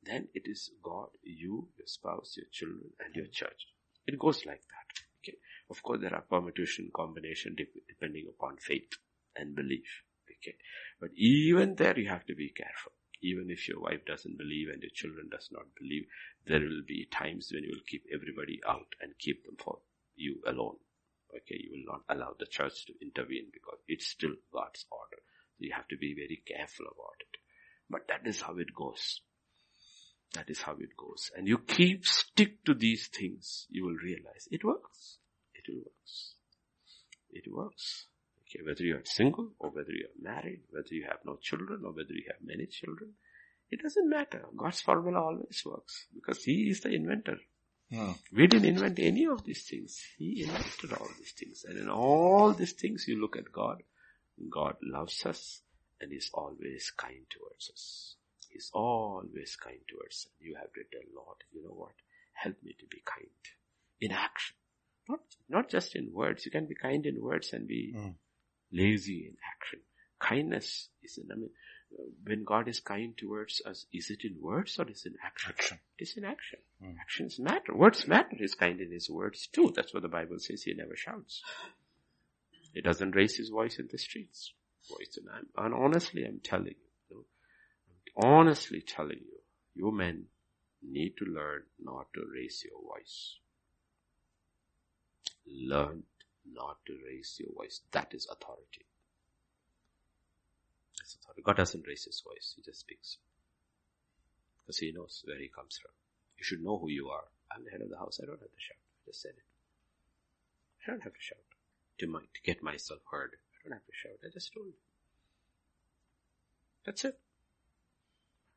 [0.03, 3.67] Then it is God, you, your spouse, your children and your church.
[4.07, 5.03] It goes like that.
[5.19, 5.37] Okay.
[5.69, 7.55] Of course there are permutation, combination
[7.87, 8.91] depending upon faith
[9.35, 10.03] and belief.
[10.29, 10.55] Okay.
[11.01, 12.91] But even there you have to be careful.
[13.21, 16.05] Even if your wife doesn't believe and your children does not believe,
[16.45, 19.79] there will be times when you will keep everybody out and keep them for
[20.15, 20.77] you alone.
[21.35, 25.21] Okay, you will not allow the church to intervene because it's still God's order.
[25.57, 27.39] So you have to be very careful about it.
[27.89, 29.21] But that is how it goes.
[30.33, 31.31] That is how it goes.
[31.35, 35.17] And you keep stick to these things, you will realize it works.
[35.53, 36.35] It works.
[37.31, 38.07] It works.
[38.43, 41.81] Okay, whether you are single or whether you are married, whether you have no children
[41.83, 43.13] or whether you have many children,
[43.71, 44.45] it doesn't matter.
[44.55, 47.37] God's formula always works because He is the inventor.
[47.91, 48.11] Hmm.
[48.35, 50.01] We didn't invent any of these things.
[50.17, 51.65] He invented all these things.
[51.67, 53.83] And in all these things you look at God.
[54.49, 55.61] God loves us
[56.01, 58.15] and is always kind towards us.
[58.49, 60.27] He's always kind towards us.
[60.39, 61.95] You have to tell Lord, you know what?
[62.33, 63.29] Help me to be kind.
[64.01, 64.55] In action.
[65.07, 66.45] Not, not just in words.
[66.45, 68.15] You can be kind in words and be mm.
[68.71, 69.79] lazy in action.
[70.19, 71.49] Kindness is, I mean,
[72.25, 75.53] when God is kind towards us, is it in words or is it in action?
[75.57, 75.79] action.
[75.97, 76.59] It is in action.
[76.83, 76.95] Mm.
[76.99, 77.75] Actions matter.
[77.75, 78.35] Words matter.
[78.37, 79.71] He's kind in his words too.
[79.75, 80.63] That's what the Bible says.
[80.63, 81.41] He never shouts.
[82.73, 84.51] He doesn't raise his voice in the streets.
[84.89, 86.75] Voice and, I'm, and honestly, I'm telling you,
[87.09, 87.25] you
[88.21, 89.39] know, honestly telling you,
[89.73, 90.25] you men
[90.83, 93.37] need to learn not to raise your voice.
[95.47, 96.03] Learn
[96.51, 97.81] not to raise your voice.
[97.91, 98.85] That is authority.
[101.43, 103.17] God doesn't raise his voice, he just speaks.
[104.61, 105.91] Because he knows where he comes from.
[106.37, 107.25] You should know who you are.
[107.51, 108.77] I'm the head of the house, I don't have to shout.
[108.77, 109.45] I just said it.
[110.85, 111.45] I don't have to shout
[111.99, 113.31] to, my, to get myself heard.
[113.33, 114.73] I don't have to shout, I just told you.
[116.85, 117.17] That's it.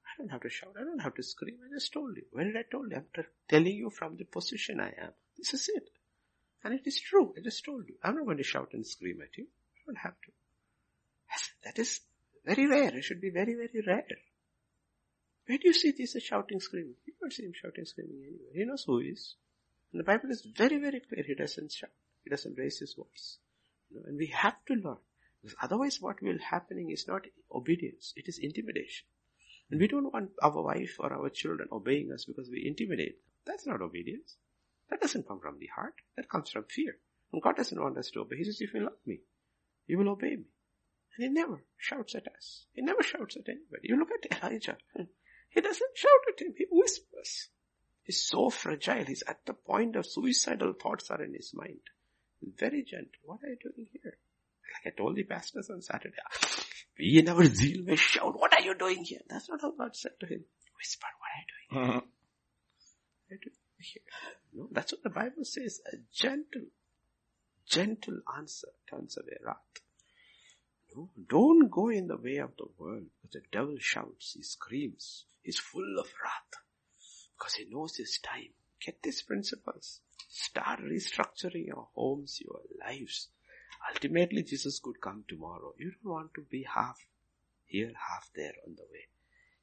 [0.04, 2.24] I don't have to shout, I don't have to scream, I just told you.
[2.32, 2.96] When did I told you?
[2.96, 5.12] I'm telling you from the position I am.
[5.36, 5.90] This is it.
[6.64, 7.94] And it is true, I just told you.
[8.02, 9.44] I'm not going to shout and scream at you.
[9.44, 10.32] I don't have to.
[11.64, 12.00] That is
[12.48, 12.96] very rare.
[12.96, 14.18] It should be very, very rare.
[15.46, 16.94] Where do you see this shouting, screaming?
[17.06, 18.52] You don't see him shouting, screaming anywhere.
[18.54, 19.34] He knows who he is.
[19.92, 21.24] And the Bible is very, very clear.
[21.26, 21.90] He doesn't shout.
[22.24, 23.38] He doesn't raise his voice.
[23.90, 24.98] You know, and we have to learn.
[25.42, 27.22] Because otherwise what will happening is not
[27.54, 28.12] obedience.
[28.16, 29.06] It is intimidation.
[29.70, 33.30] And we don't want our wife or our children obeying us because we intimidate them.
[33.46, 34.36] That's not obedience.
[34.90, 35.94] That doesn't come from the heart.
[36.16, 36.96] That comes from fear.
[37.32, 38.38] And God doesn't want us to obey.
[38.38, 39.20] He says, if you love me,
[39.86, 40.44] you will obey me.
[41.18, 42.66] And he never shouts at us.
[42.72, 43.88] He never shouts at anybody.
[43.88, 44.76] You look at Elijah.
[45.50, 46.54] He doesn't shout at him.
[46.56, 47.48] He whispers.
[48.04, 49.04] He's so fragile.
[49.04, 51.80] He's at the point of suicidal thoughts are in his mind.
[52.56, 53.20] Very gentle.
[53.24, 54.16] What are you doing here?
[54.84, 56.14] Like I told the pastors on Saturday,
[56.98, 59.20] we in our zeal may shout, what are you doing here?
[59.28, 60.44] That's not how God said to him.
[60.78, 61.90] Whisper, what are you doing here?
[61.90, 62.00] Uh-huh.
[63.26, 64.02] what are you doing here?
[64.54, 65.80] No, that's what the Bible says.
[65.92, 66.66] A gentle,
[67.66, 69.56] gentle answer turns away wrath.
[70.94, 75.24] No, don't go in the way of the world because the devil shouts, he screams,
[75.42, 76.62] he's full of wrath
[77.36, 78.52] because he knows his time.
[78.84, 80.00] Get these principles.
[80.28, 83.28] Start restructuring your homes, your lives.
[83.88, 85.74] Ultimately, Jesus could come tomorrow.
[85.78, 86.98] You don't want to be half
[87.64, 89.06] here, half there on the way.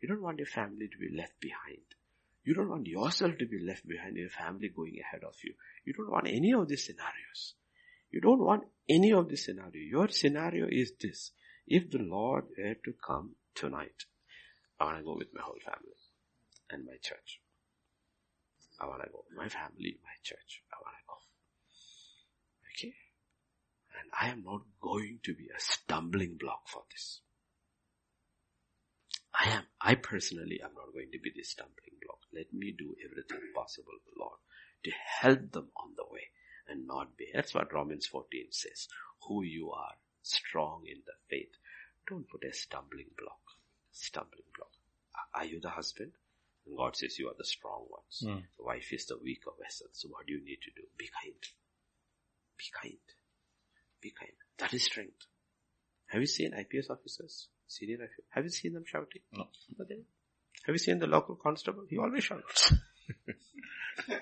[0.02, 1.86] You don't want your family to be left behind.
[2.44, 5.54] You don't want yourself to be left behind, your family going ahead of you.
[5.84, 7.56] You don't want any of these scenarios.
[8.16, 9.84] You don't want any of this scenario.
[9.92, 11.32] Your scenario is this.
[11.68, 14.06] If the Lord were to come tonight,
[14.80, 16.00] I want to go with my whole family
[16.72, 17.42] and my church.
[18.80, 19.26] I want to go.
[19.36, 20.64] My family, my church.
[20.72, 21.18] I want to go.
[22.72, 22.94] Okay?
[24.00, 27.20] And I am not going to be a stumbling block for this.
[29.38, 32.20] I am, I personally am not going to be the stumbling block.
[32.34, 34.40] Let me do everything possible, Lord,
[34.86, 36.32] to help them on the way
[36.68, 37.28] and not be.
[37.34, 38.88] That's what Romans 14 says.
[39.28, 39.94] Who you are,
[40.24, 41.54] strong in the faith.
[42.08, 43.40] Don't put a stumbling block.
[43.92, 44.72] Stumbling block.
[45.34, 46.12] Are you the husband?
[46.66, 48.24] And God says you are the strong ones.
[48.24, 48.44] Mm.
[48.58, 49.88] The wife is the weaker vessel.
[49.94, 50.84] So what do you need to do?
[50.98, 51.36] Be kind.
[52.58, 52.98] Be kind.
[54.02, 54.32] Be kind.
[54.60, 55.28] That is strength.
[56.08, 57.48] Have you seen IPS officers?
[57.68, 58.28] Senior IPS?
[58.30, 59.22] Have you seen them shouting?
[59.34, 59.46] No.
[60.66, 61.86] Have you seen the local constable?
[61.90, 62.74] He always shouts.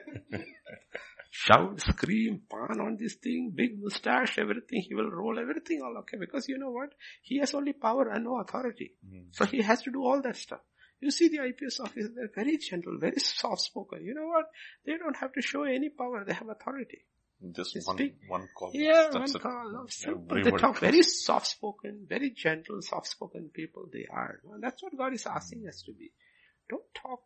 [1.36, 4.84] Shout, scream, pan on this thing, big mustache, everything.
[4.88, 6.90] He will roll everything all okay because you know what?
[7.24, 8.94] He has only power and no authority.
[9.04, 9.30] Mm.
[9.32, 10.60] So he has to do all that stuff.
[11.00, 14.06] You see the IPS officers, they're very gentle, very soft spoken.
[14.06, 14.46] You know what?
[14.86, 17.04] They don't have to show any power, they have authority.
[17.52, 18.16] Just They one, speak.
[18.28, 18.70] one call.
[18.72, 19.88] Yeah, That's one call.
[20.06, 24.40] Every They talk very soft spoken, very gentle, soft spoken people they are.
[24.54, 26.12] And that's what God is asking us to be.
[26.70, 27.24] Don't talk.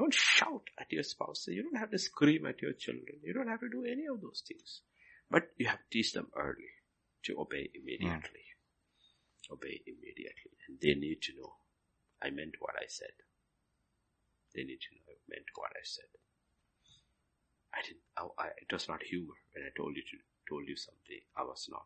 [0.00, 1.44] Don't shout at your spouse.
[1.48, 3.20] You don't have to scream at your children.
[3.22, 4.80] You don't have to do any of those things.
[5.30, 6.72] But you have to teach them early
[7.24, 8.46] to obey immediately.
[9.44, 9.52] Hmm.
[9.52, 10.56] Obey immediately.
[10.66, 11.52] And they need to know
[12.22, 13.12] I meant what I said.
[14.54, 16.08] They need to know I meant what I said.
[17.74, 20.16] I didn't, I, I, it was not humor when I told you to,
[20.48, 21.20] told you something.
[21.36, 21.84] I was not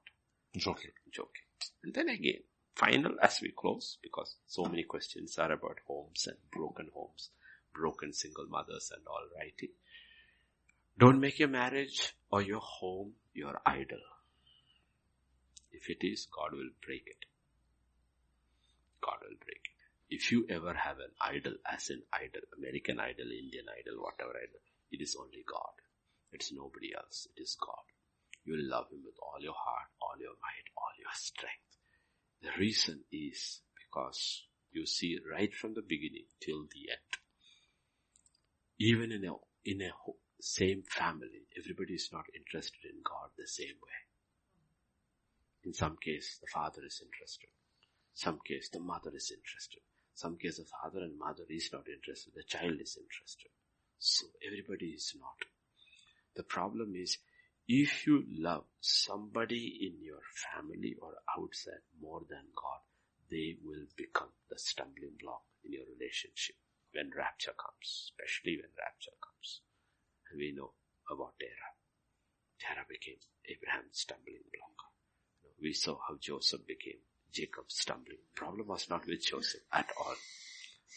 [0.57, 0.93] Joking.
[1.11, 1.51] joking.
[1.83, 2.47] And then again,
[2.77, 4.71] final as we close, because so hmm.
[4.71, 7.31] many questions are about homes and broken homes,
[7.75, 9.71] broken single mothers and all righty.
[10.99, 13.99] Don't make your marriage or your home your idol.
[15.73, 17.27] If it is, God will break it.
[19.03, 20.15] God will break it.
[20.15, 24.63] If you ever have an idol, as an idol, American idol, Indian idol, whatever idol,
[24.93, 25.75] it is only God.
[26.33, 27.27] It's nobody else.
[27.37, 27.85] It is God.
[28.45, 31.75] You love Him with all your heart, all your might, all your strength.
[32.43, 37.24] The reason is because you see right from the beginning till the end.
[38.85, 39.33] Even in a,
[39.65, 39.91] in a
[40.43, 44.01] same family, everybody is not interested in God the same way.
[45.65, 47.49] In some case, the father is interested.
[48.13, 49.81] Some case, the mother is interested.
[50.15, 52.35] Some case, the father and mother is not interested.
[52.37, 53.49] The child is interested.
[53.99, 55.49] So everybody is not.
[56.37, 57.17] The problem is,
[57.67, 60.21] if you love somebody in your
[60.53, 62.85] family or outside more than God,
[63.31, 66.57] they will become the stumbling block in your relationship
[66.95, 69.61] when rapture comes, especially when rapture comes.
[70.31, 70.73] And we know
[71.11, 71.75] about Terah.
[72.59, 74.79] Terah became Abraham's stumbling block.
[75.61, 77.03] We saw how Joseph became
[77.33, 78.23] Jacob's stumbling.
[78.35, 80.15] Problem was not with Joseph at all.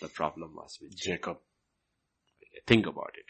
[0.02, 1.38] The problem was with Jacob.
[2.40, 2.66] Jacob.
[2.68, 3.26] Think about it.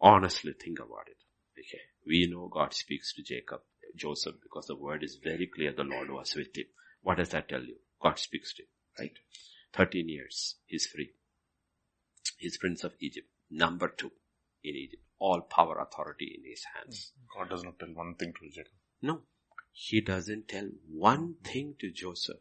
[0.00, 1.16] Honestly think about it.
[1.58, 1.82] Okay.
[2.06, 3.60] We know God speaks to Jacob,
[3.96, 6.66] Joseph, because the word is very clear the Lord was with him.
[7.02, 7.76] What does that tell you?
[8.02, 8.68] God speaks to him,
[8.98, 9.12] right?
[9.74, 11.10] 13 years, he's free.
[12.38, 13.28] He's prince of Egypt.
[13.50, 14.12] Number two
[14.62, 15.02] in Egypt.
[15.18, 17.12] All power authority in his hands.
[17.12, 17.38] Mm.
[17.38, 18.72] God does not tell one thing to Jacob.
[19.02, 19.22] No.
[19.72, 22.40] He doesn't tell one thing to Joseph.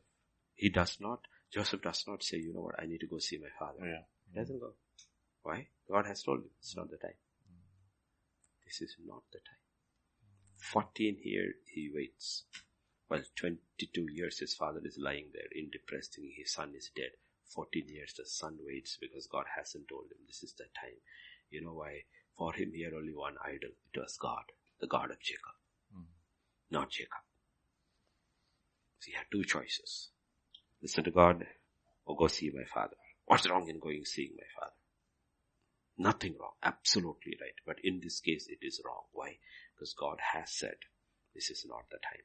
[0.55, 1.21] He does not,
[1.53, 3.85] Joseph does not say, you know what, I need to go see my father.
[3.85, 4.03] Yeah.
[4.31, 4.73] He doesn't go.
[5.43, 5.67] Why?
[5.89, 7.17] God has told him it's not the time.
[7.49, 7.63] Mm.
[8.65, 9.59] This is not the time.
[10.59, 12.43] 14 years he waits.
[13.09, 17.11] Well, 22 years his father is lying there in depressed thinking his son is dead.
[17.49, 20.99] 14 years the son waits because God hasn't told him this is the time.
[21.49, 22.03] You know why?
[22.37, 23.71] For him he had only one idol.
[23.93, 24.43] It was God,
[24.79, 25.57] the God of Jacob.
[25.95, 26.05] Mm.
[26.71, 27.23] Not Jacob.
[28.99, 30.09] So he had two choices.
[30.81, 31.45] listen to God
[32.05, 32.95] or go see my father.
[33.25, 34.73] What's wrong in going seeing my father?
[35.97, 36.53] Nothing wrong.
[36.63, 37.53] Absolutely right.
[37.65, 39.03] But in this case, it is wrong.
[39.11, 39.37] Why?
[39.75, 40.77] Because God has said,
[41.35, 42.23] this is not the time.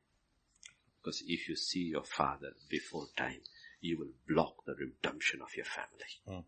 [1.02, 3.40] Because if you see your father before time,
[3.84, 6.12] you will block the redemption of your family.
[6.26, 6.44] Mm.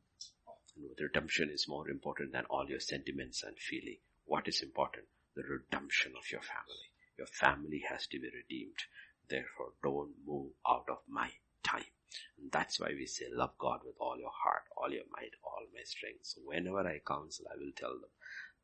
[0.99, 3.99] Redemption is more important than all your sentiments and feeling.
[4.25, 5.05] What is important?
[5.35, 6.89] The redemption of your family.
[7.19, 8.81] Your family has to be redeemed.
[9.29, 11.31] Therefore, don't move out of my
[11.63, 11.93] time.
[12.39, 15.67] And that's why we say love God with all your heart, all your might, all
[15.75, 16.25] my strength.
[16.25, 18.13] So whenever I counsel, I will tell them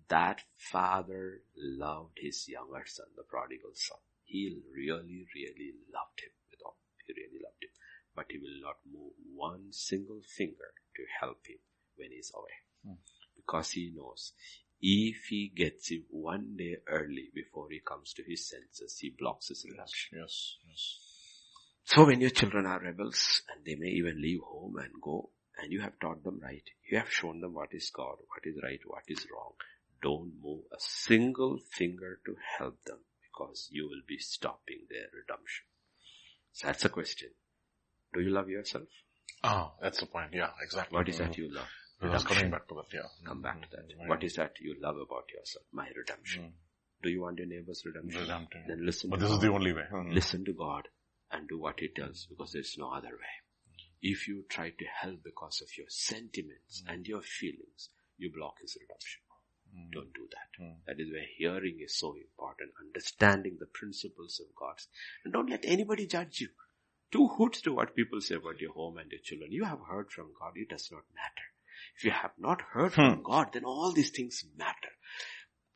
[0.08, 3.98] that father loved his younger son, the prodigal son.
[4.24, 6.78] He really, really loved him with all.
[7.06, 7.61] He really loved him.
[8.14, 11.58] But he will not move one single finger to help him
[11.96, 12.58] when he's away.
[12.84, 13.00] Hmm.
[13.36, 14.32] Because he knows
[14.82, 19.48] if he gets him one day early before he comes to his senses, he blocks
[19.48, 20.18] his redemption.
[20.18, 20.98] Yes, yes.
[21.84, 25.72] So when your children are rebels and they may even leave home and go and
[25.72, 28.80] you have taught them right, you have shown them what is God, what is right,
[28.84, 29.52] what is wrong,
[30.02, 35.64] don't move a single finger to help them because you will be stopping their redemption.
[36.52, 37.30] So that's a question.
[38.14, 38.88] Do you love yourself?
[39.42, 40.30] Ah, that's the point.
[40.32, 40.96] Yeah, exactly.
[40.96, 41.66] What is that you love?
[42.00, 43.08] I was coming back to that, yeah.
[43.24, 43.88] Come back to that.
[43.96, 45.64] Mm, What is that you love about yourself?
[45.72, 46.42] My redemption.
[46.44, 46.52] Mm.
[47.02, 48.22] Do you want your neighbor's redemption?
[48.22, 48.64] Redemption.
[48.66, 49.84] Then listen But to this is the only way.
[49.92, 50.12] Mm.
[50.12, 50.88] Listen to God
[51.30, 53.34] and do what He tells because there's no other way.
[54.02, 58.76] If you try to help because of your sentiments and your feelings, you block His
[58.80, 59.22] redemption.
[59.76, 59.92] Mm.
[59.92, 60.62] Don't do that.
[60.64, 60.74] Mm.
[60.86, 62.70] That is where hearing is so important.
[62.84, 64.74] Understanding the principles of God.
[65.24, 66.48] And don't let anybody judge you.
[67.12, 69.52] Two hoots to what people say about your home and your children.
[69.52, 70.52] You have heard from God.
[70.56, 71.46] It does not matter.
[71.96, 74.92] If you have not heard from God, then all these things matter.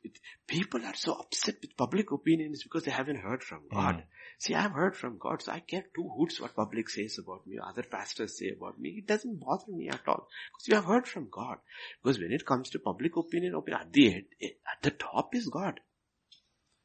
[0.01, 3.95] It- people are so upset with public opinions because they haven't heard from God.
[3.97, 4.03] Mm.
[4.39, 7.57] See, I've heard from God, so I care two hoots what public says about me,
[7.63, 8.89] other pastors say about me.
[8.99, 10.27] It doesn't bother me at all.
[10.51, 11.57] Because you have heard from God.
[12.01, 15.47] Because when it comes to public opinion, opinion at the end, at the top is
[15.47, 15.79] God.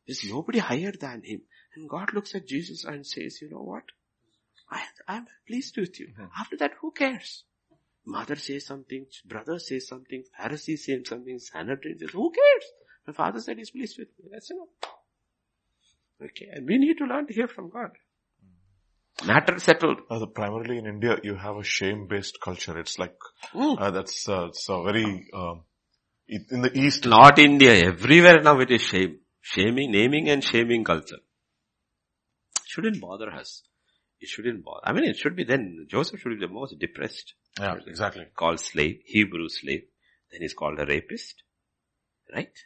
[0.07, 1.43] There's nobody higher than Him.
[1.75, 3.85] And God looks at Jesus and says, you know what?
[4.73, 6.09] I, I'm pleased with you.
[6.39, 7.45] After that, who cares?
[8.07, 12.65] Mother says something, brother says something, Pharisee says something, Sanhedrin says, who cares?
[13.07, 14.31] My father said he's pleased with me.
[14.33, 14.69] That's enough.
[16.25, 17.91] Okay, and we need to learn to hear from God.
[19.25, 19.99] Matter settled.
[20.11, 22.79] Uh, primarily in India, you have a shame-based culture.
[22.79, 23.15] It's like,
[23.55, 23.81] Mm.
[23.81, 25.65] uh, that's, uh, it's a very, um,
[26.29, 29.19] in the East, Not India, everywhere now it is shame.
[29.43, 31.19] Shaming, naming and shaming culture.
[32.65, 33.63] Shouldn't bother us.
[34.23, 34.83] It shouldn't bother.
[34.85, 37.35] I mean, it should be then, Joseph should be the most depressed.
[37.59, 38.25] yeah, exactly.
[38.37, 39.83] Called slave, Hebrew slave.
[40.31, 41.43] Then he's called a rapist.
[42.33, 42.57] Right?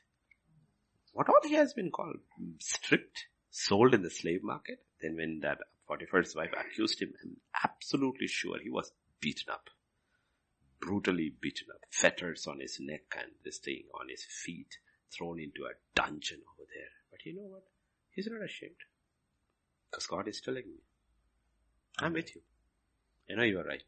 [1.15, 2.19] What all he has been called?
[2.59, 4.81] Stripped, sold in the slave market.
[5.01, 8.93] Then when that Potiphar's wife accused him, I'm absolutely sure he was
[9.23, 9.71] beaten up.
[10.79, 11.81] Brutally beaten up.
[11.91, 14.77] Fetters on his neck and this thing on his feet.
[15.11, 16.91] Thrown into a dungeon over there.
[17.11, 17.63] But you know what?
[18.11, 18.77] He's not ashamed.
[19.91, 20.83] Because God is telling me.
[21.99, 22.43] I'm with you.
[23.29, 23.83] You know you are right.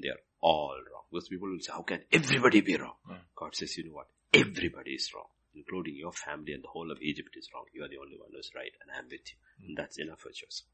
[0.00, 1.02] They are all wrong.
[1.12, 2.94] Those people will say, how can everybody be wrong?
[3.06, 3.14] Hmm.
[3.34, 4.08] God says, you know what?
[4.32, 5.26] Everybody is wrong.
[5.54, 7.64] Including your family and the whole of Egypt is wrong.
[7.74, 9.68] You are the only one who's right and I'm with you.
[9.68, 10.66] And that's enough for Joseph.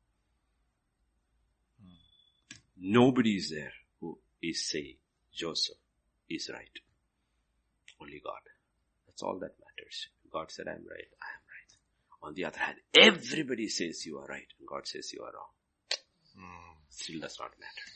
[2.81, 4.97] Nobody is there who is saying
[5.35, 5.77] Joseph
[6.31, 6.79] is right.
[8.01, 8.39] Only God.
[9.07, 10.09] That's all that matters.
[10.33, 11.11] God said, I'm right.
[11.21, 12.29] I am right.
[12.29, 15.51] On the other hand, everybody says you are right and God says you are wrong.
[16.91, 17.87] Still does not matter.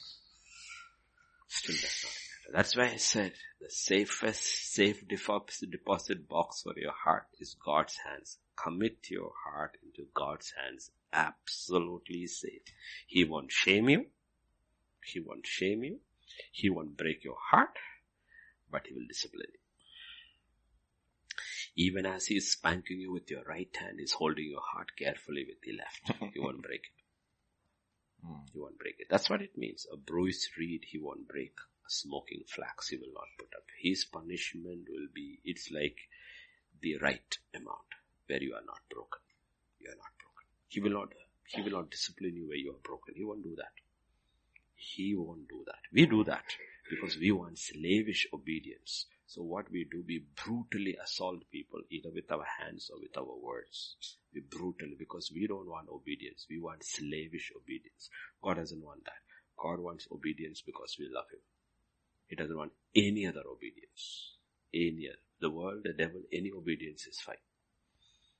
[1.48, 2.52] Still does not matter.
[2.52, 7.97] That's why I said the safest safe deposit deposit box for your heart is God's
[8.06, 8.39] hands.
[8.56, 10.90] Commit your heart into God's hands.
[11.12, 12.62] Absolutely safe.
[13.06, 14.06] He won't shame you.
[15.05, 16.01] He won't shame you.
[16.51, 17.77] He won't break your heart,
[18.70, 19.59] but he will discipline you.
[21.74, 25.44] Even as he is spanking you with your right hand, he's holding your heart carefully
[25.47, 26.10] with the left.
[26.35, 27.02] He won't break it.
[28.24, 28.47] Hmm.
[28.53, 29.09] He won't break it.
[29.11, 29.86] That's what it means.
[29.93, 31.55] A bruised reed he won't break.
[31.86, 33.65] A smoking flax he will not put up.
[33.81, 35.99] His punishment will be, it's like
[36.81, 37.90] the right amount
[38.27, 39.20] where you are not broken.
[39.81, 40.47] You are not broken.
[40.69, 41.09] He will not,
[41.47, 43.15] he will not discipline you where you are broken.
[43.16, 43.73] He won't do that.
[44.74, 45.81] He won't do that.
[45.93, 46.44] We do that
[46.90, 49.07] because we want slavish obedience.
[49.33, 53.35] So what we do, we brutally assault people either with our hands or with our
[53.43, 53.97] words.
[54.35, 56.45] We brutally because we don't want obedience.
[56.51, 58.11] We want slavish obedience.
[58.45, 59.25] God doesn't want that.
[59.57, 61.41] God wants obedience because we love Him.
[62.27, 64.37] He doesn't want any other obedience.
[64.75, 65.25] Any other.
[65.41, 67.41] The world, the devil, any obedience is fine.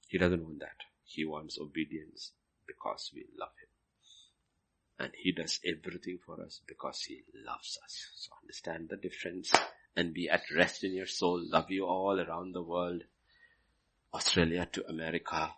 [0.09, 0.77] He doesn't want that.
[1.05, 2.33] He wants obedience
[2.67, 5.07] because we love Him.
[5.07, 8.11] And He does everything for us because He loves us.
[8.15, 9.51] So understand the difference
[9.97, 11.43] and be at rest in your soul.
[11.45, 13.03] Love you all around the world.
[14.15, 15.53] Australia to America.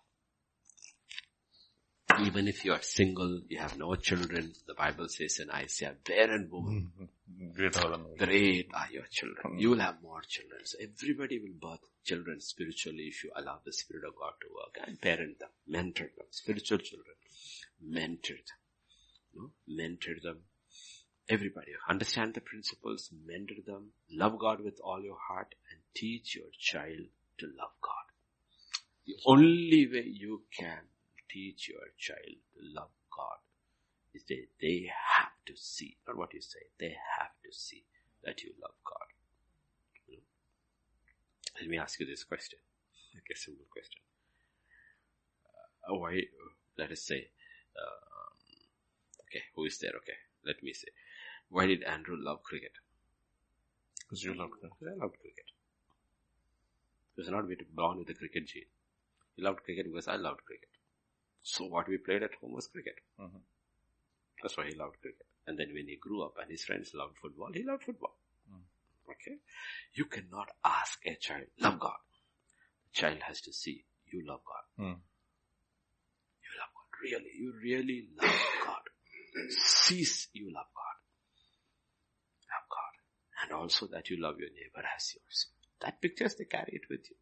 [2.21, 6.49] Even if you are single, you have no children, the Bible says in Isaiah, barren
[6.51, 6.93] woman,
[7.55, 7.75] Great
[8.19, 9.59] great are your children.
[9.59, 10.61] You will have more children.
[10.65, 14.87] So everybody will birth children spiritually if you allow the Spirit of God to work
[14.87, 17.17] and parent them, mentor them, spiritual children,
[17.83, 18.61] mentor them,
[19.35, 19.51] no?
[19.67, 20.43] mentor them.
[21.29, 26.51] Everybody understand the principles, mentor them, love God with all your heart and teach your
[26.59, 28.05] child to love God.
[29.07, 30.81] The only way you can
[31.31, 33.39] teach your child to love God
[34.15, 37.85] is that they have to see, not what you say, they have to see
[38.25, 39.09] that you love God.
[40.09, 40.23] You know?
[41.61, 42.59] Let me ask you this question,
[43.15, 44.01] like a simple question.
[45.89, 46.21] Uh, why,
[46.79, 47.29] let us say,
[47.77, 48.47] um,
[49.29, 49.93] okay, who is there?
[49.97, 50.89] Okay, let me say,
[51.55, 52.73] why did Andrew love cricket?
[54.01, 54.73] Because you love cricket.
[54.79, 55.45] Because I loved cricket.
[57.15, 57.45] He was not
[57.75, 58.65] born with a cricket gene.
[59.37, 60.69] He loved cricket because I loved cricket.
[61.43, 62.99] So what we played at home was cricket.
[63.21, 63.41] Mhm.
[64.43, 65.27] That's why he loved cricket.
[65.47, 68.17] And then when he grew up and his friends loved football, he loved football.
[69.11, 69.37] Okay?
[69.95, 72.01] You cannot ask a child, love God.
[72.89, 74.65] The child has to see, you love God.
[74.85, 74.99] Mm.
[76.47, 76.89] You love God.
[77.03, 78.83] Really, you really love God.
[79.51, 80.94] Cease, you love God.
[83.55, 83.73] Love God.
[83.73, 85.55] And also that you love your neighbor as yourself.
[85.81, 87.17] That pictures, they carry it with you.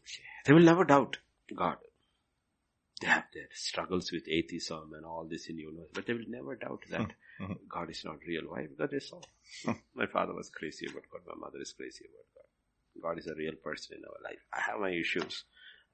[0.00, 0.22] Okay.
[0.46, 1.18] They will never doubt
[1.54, 1.76] God.
[3.00, 6.56] They have their struggles with atheism and all this in universe, but they will never
[6.56, 7.68] doubt that Mhm.
[7.68, 8.44] God is not real.
[8.44, 8.66] Why?
[8.66, 9.22] Because they hmm.
[9.66, 9.74] saw.
[9.94, 11.22] my father was crazy about God.
[11.26, 12.46] My mother is crazy about God.
[13.02, 14.40] God is a real person in our life.
[14.52, 15.44] I have my issues.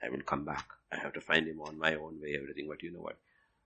[0.03, 0.67] I will come back.
[0.93, 2.69] I have to find him on my own way, everything.
[2.69, 3.19] But you know what?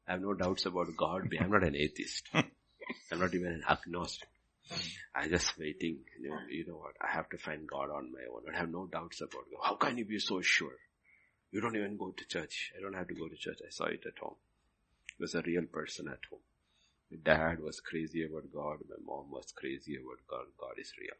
[0.09, 1.35] I have no doubts about God.
[1.41, 2.29] I'm not an atheist.
[2.33, 2.41] Hmm.
[3.13, 4.29] I'm not even an agnostic.
[5.15, 5.99] I'm just waiting.
[6.21, 6.95] You know, you know what?
[7.01, 8.43] I have to find God on my own.
[8.53, 9.61] I have no doubts about God.
[9.63, 10.79] How can you be so sure?
[11.51, 12.73] You don't even go to church.
[12.77, 13.59] I don't have to go to church.
[13.67, 14.37] I saw it at home.
[15.19, 16.41] He was a real person at home.
[17.11, 18.79] My dad was crazy about God.
[18.89, 20.47] My mom was crazy about God.
[20.59, 21.17] God is real.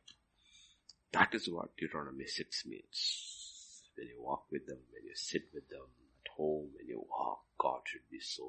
[1.13, 3.83] That is what Deuteronomy 6 means.
[3.97, 5.85] When you walk with them, when you sit with them
[6.25, 8.45] at home, when you walk, God should be so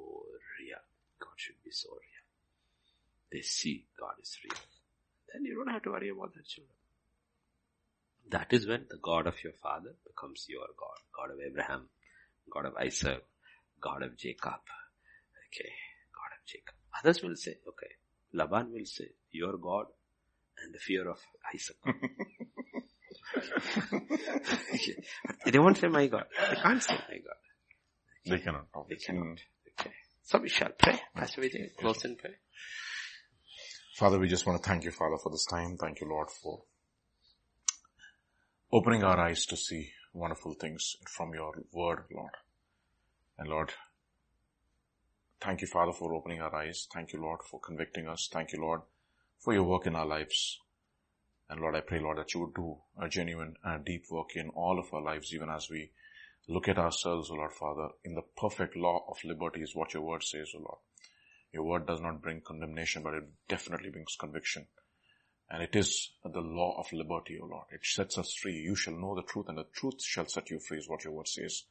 [0.58, 0.80] real.
[1.20, 2.24] God should be so real.
[3.30, 4.62] They see God is real.
[5.34, 6.76] Then you don't have to worry about the children.
[8.30, 10.98] That is when the God of your father becomes your God.
[11.18, 11.90] God of Abraham,
[12.52, 13.24] God of Isaac,
[13.82, 14.62] God of Jacob.
[15.50, 15.72] Okay,
[16.14, 16.76] God of Jacob.
[17.00, 17.92] Others will say, okay,
[18.34, 19.88] Laban will say, your God
[20.64, 21.18] and the fear of
[21.54, 21.78] Isaac.
[23.36, 24.96] Okay.
[25.52, 26.26] They won't say my God.
[26.50, 27.42] They can't say my God.
[28.26, 28.68] They cannot.
[28.90, 29.26] They cannot.
[29.26, 29.38] Mm.
[29.80, 29.92] Okay.
[30.24, 31.00] So we shall pray.
[31.16, 32.40] Pastor Vijay, close in prayer.
[33.94, 35.78] Father, we just want to thank you, Father, for this time.
[35.78, 36.64] Thank you, Lord, for
[38.72, 42.32] opening our eyes to see wonderful things from your word, Lord.
[43.38, 43.72] And Lord,
[45.40, 46.88] thank you, Father, for opening our eyes.
[46.92, 48.28] Thank you, Lord, for convicting us.
[48.34, 48.82] Thank you, Lord,
[49.38, 50.58] for your work in our lives.
[51.48, 54.50] And Lord, I pray, Lord, that you would do a genuine and deep work in
[54.50, 55.92] all of our lives, even as we
[56.48, 60.02] look at ourselves, O Lord, Father, in the perfect law of liberty is what your
[60.02, 60.80] word says, O Lord.
[61.54, 64.66] Your word does not bring condemnation, but it definitely brings conviction.
[65.50, 67.66] And it is the law of liberty, O Lord.
[67.72, 68.56] It sets us free.
[68.56, 71.14] You shall know the truth and the truth shall set you free is what your
[71.14, 71.64] word says.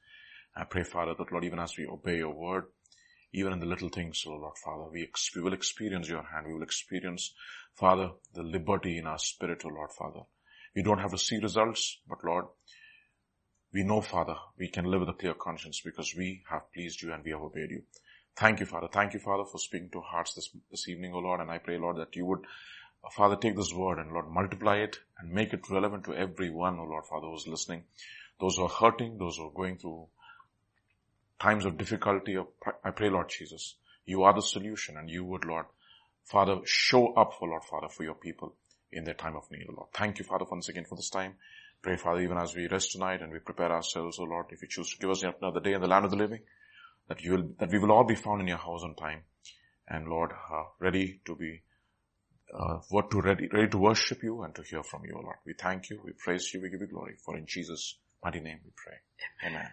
[0.54, 2.66] I pray, Father, that Lord, even as we obey your word,
[3.32, 6.46] even in the little things, O Lord, Father, we, ex- we will experience your hand.
[6.46, 7.34] We will experience,
[7.74, 10.20] Father, the liberty in our spirit, O Lord, Father.
[10.76, 12.44] We don't have to see results, but Lord,
[13.72, 17.12] we know, Father, we can live with a clear conscience because we have pleased you
[17.12, 17.82] and we have obeyed you.
[18.36, 18.88] Thank you, Father.
[18.90, 21.40] Thank you, Father, for speaking to hearts this, this evening, O Lord.
[21.40, 22.40] And I pray, Lord, that you would,
[23.04, 26.78] uh, Father, take this word and Lord, multiply it and make it relevant to everyone,
[26.78, 27.84] O Lord, Father, who's listening.
[28.40, 30.06] Those who are hurting, those who are going through
[31.38, 32.38] times of difficulty.
[32.84, 33.74] I pray, Lord Jesus,
[34.06, 35.66] you are the solution and you would, Lord,
[36.24, 38.54] Father, show up for Lord, Father, for your people
[38.92, 39.88] in their time of need, O Lord.
[39.92, 41.34] Thank you, Father, once again for this time.
[41.82, 44.68] Pray, Father, even as we rest tonight and we prepare ourselves, O Lord, if you
[44.68, 46.40] choose to give us another day in the land of the living,
[47.08, 49.22] that you will, that we will all be found in your house on time.
[49.88, 51.62] And Lord, uh, ready to be,
[52.54, 55.36] uh, what to ready, ready to worship you and to hear from you, Lord.
[55.46, 57.16] We thank you, we praise you, we give you glory.
[57.24, 58.96] For in Jesus' mighty name we pray.
[59.50, 59.70] Amen.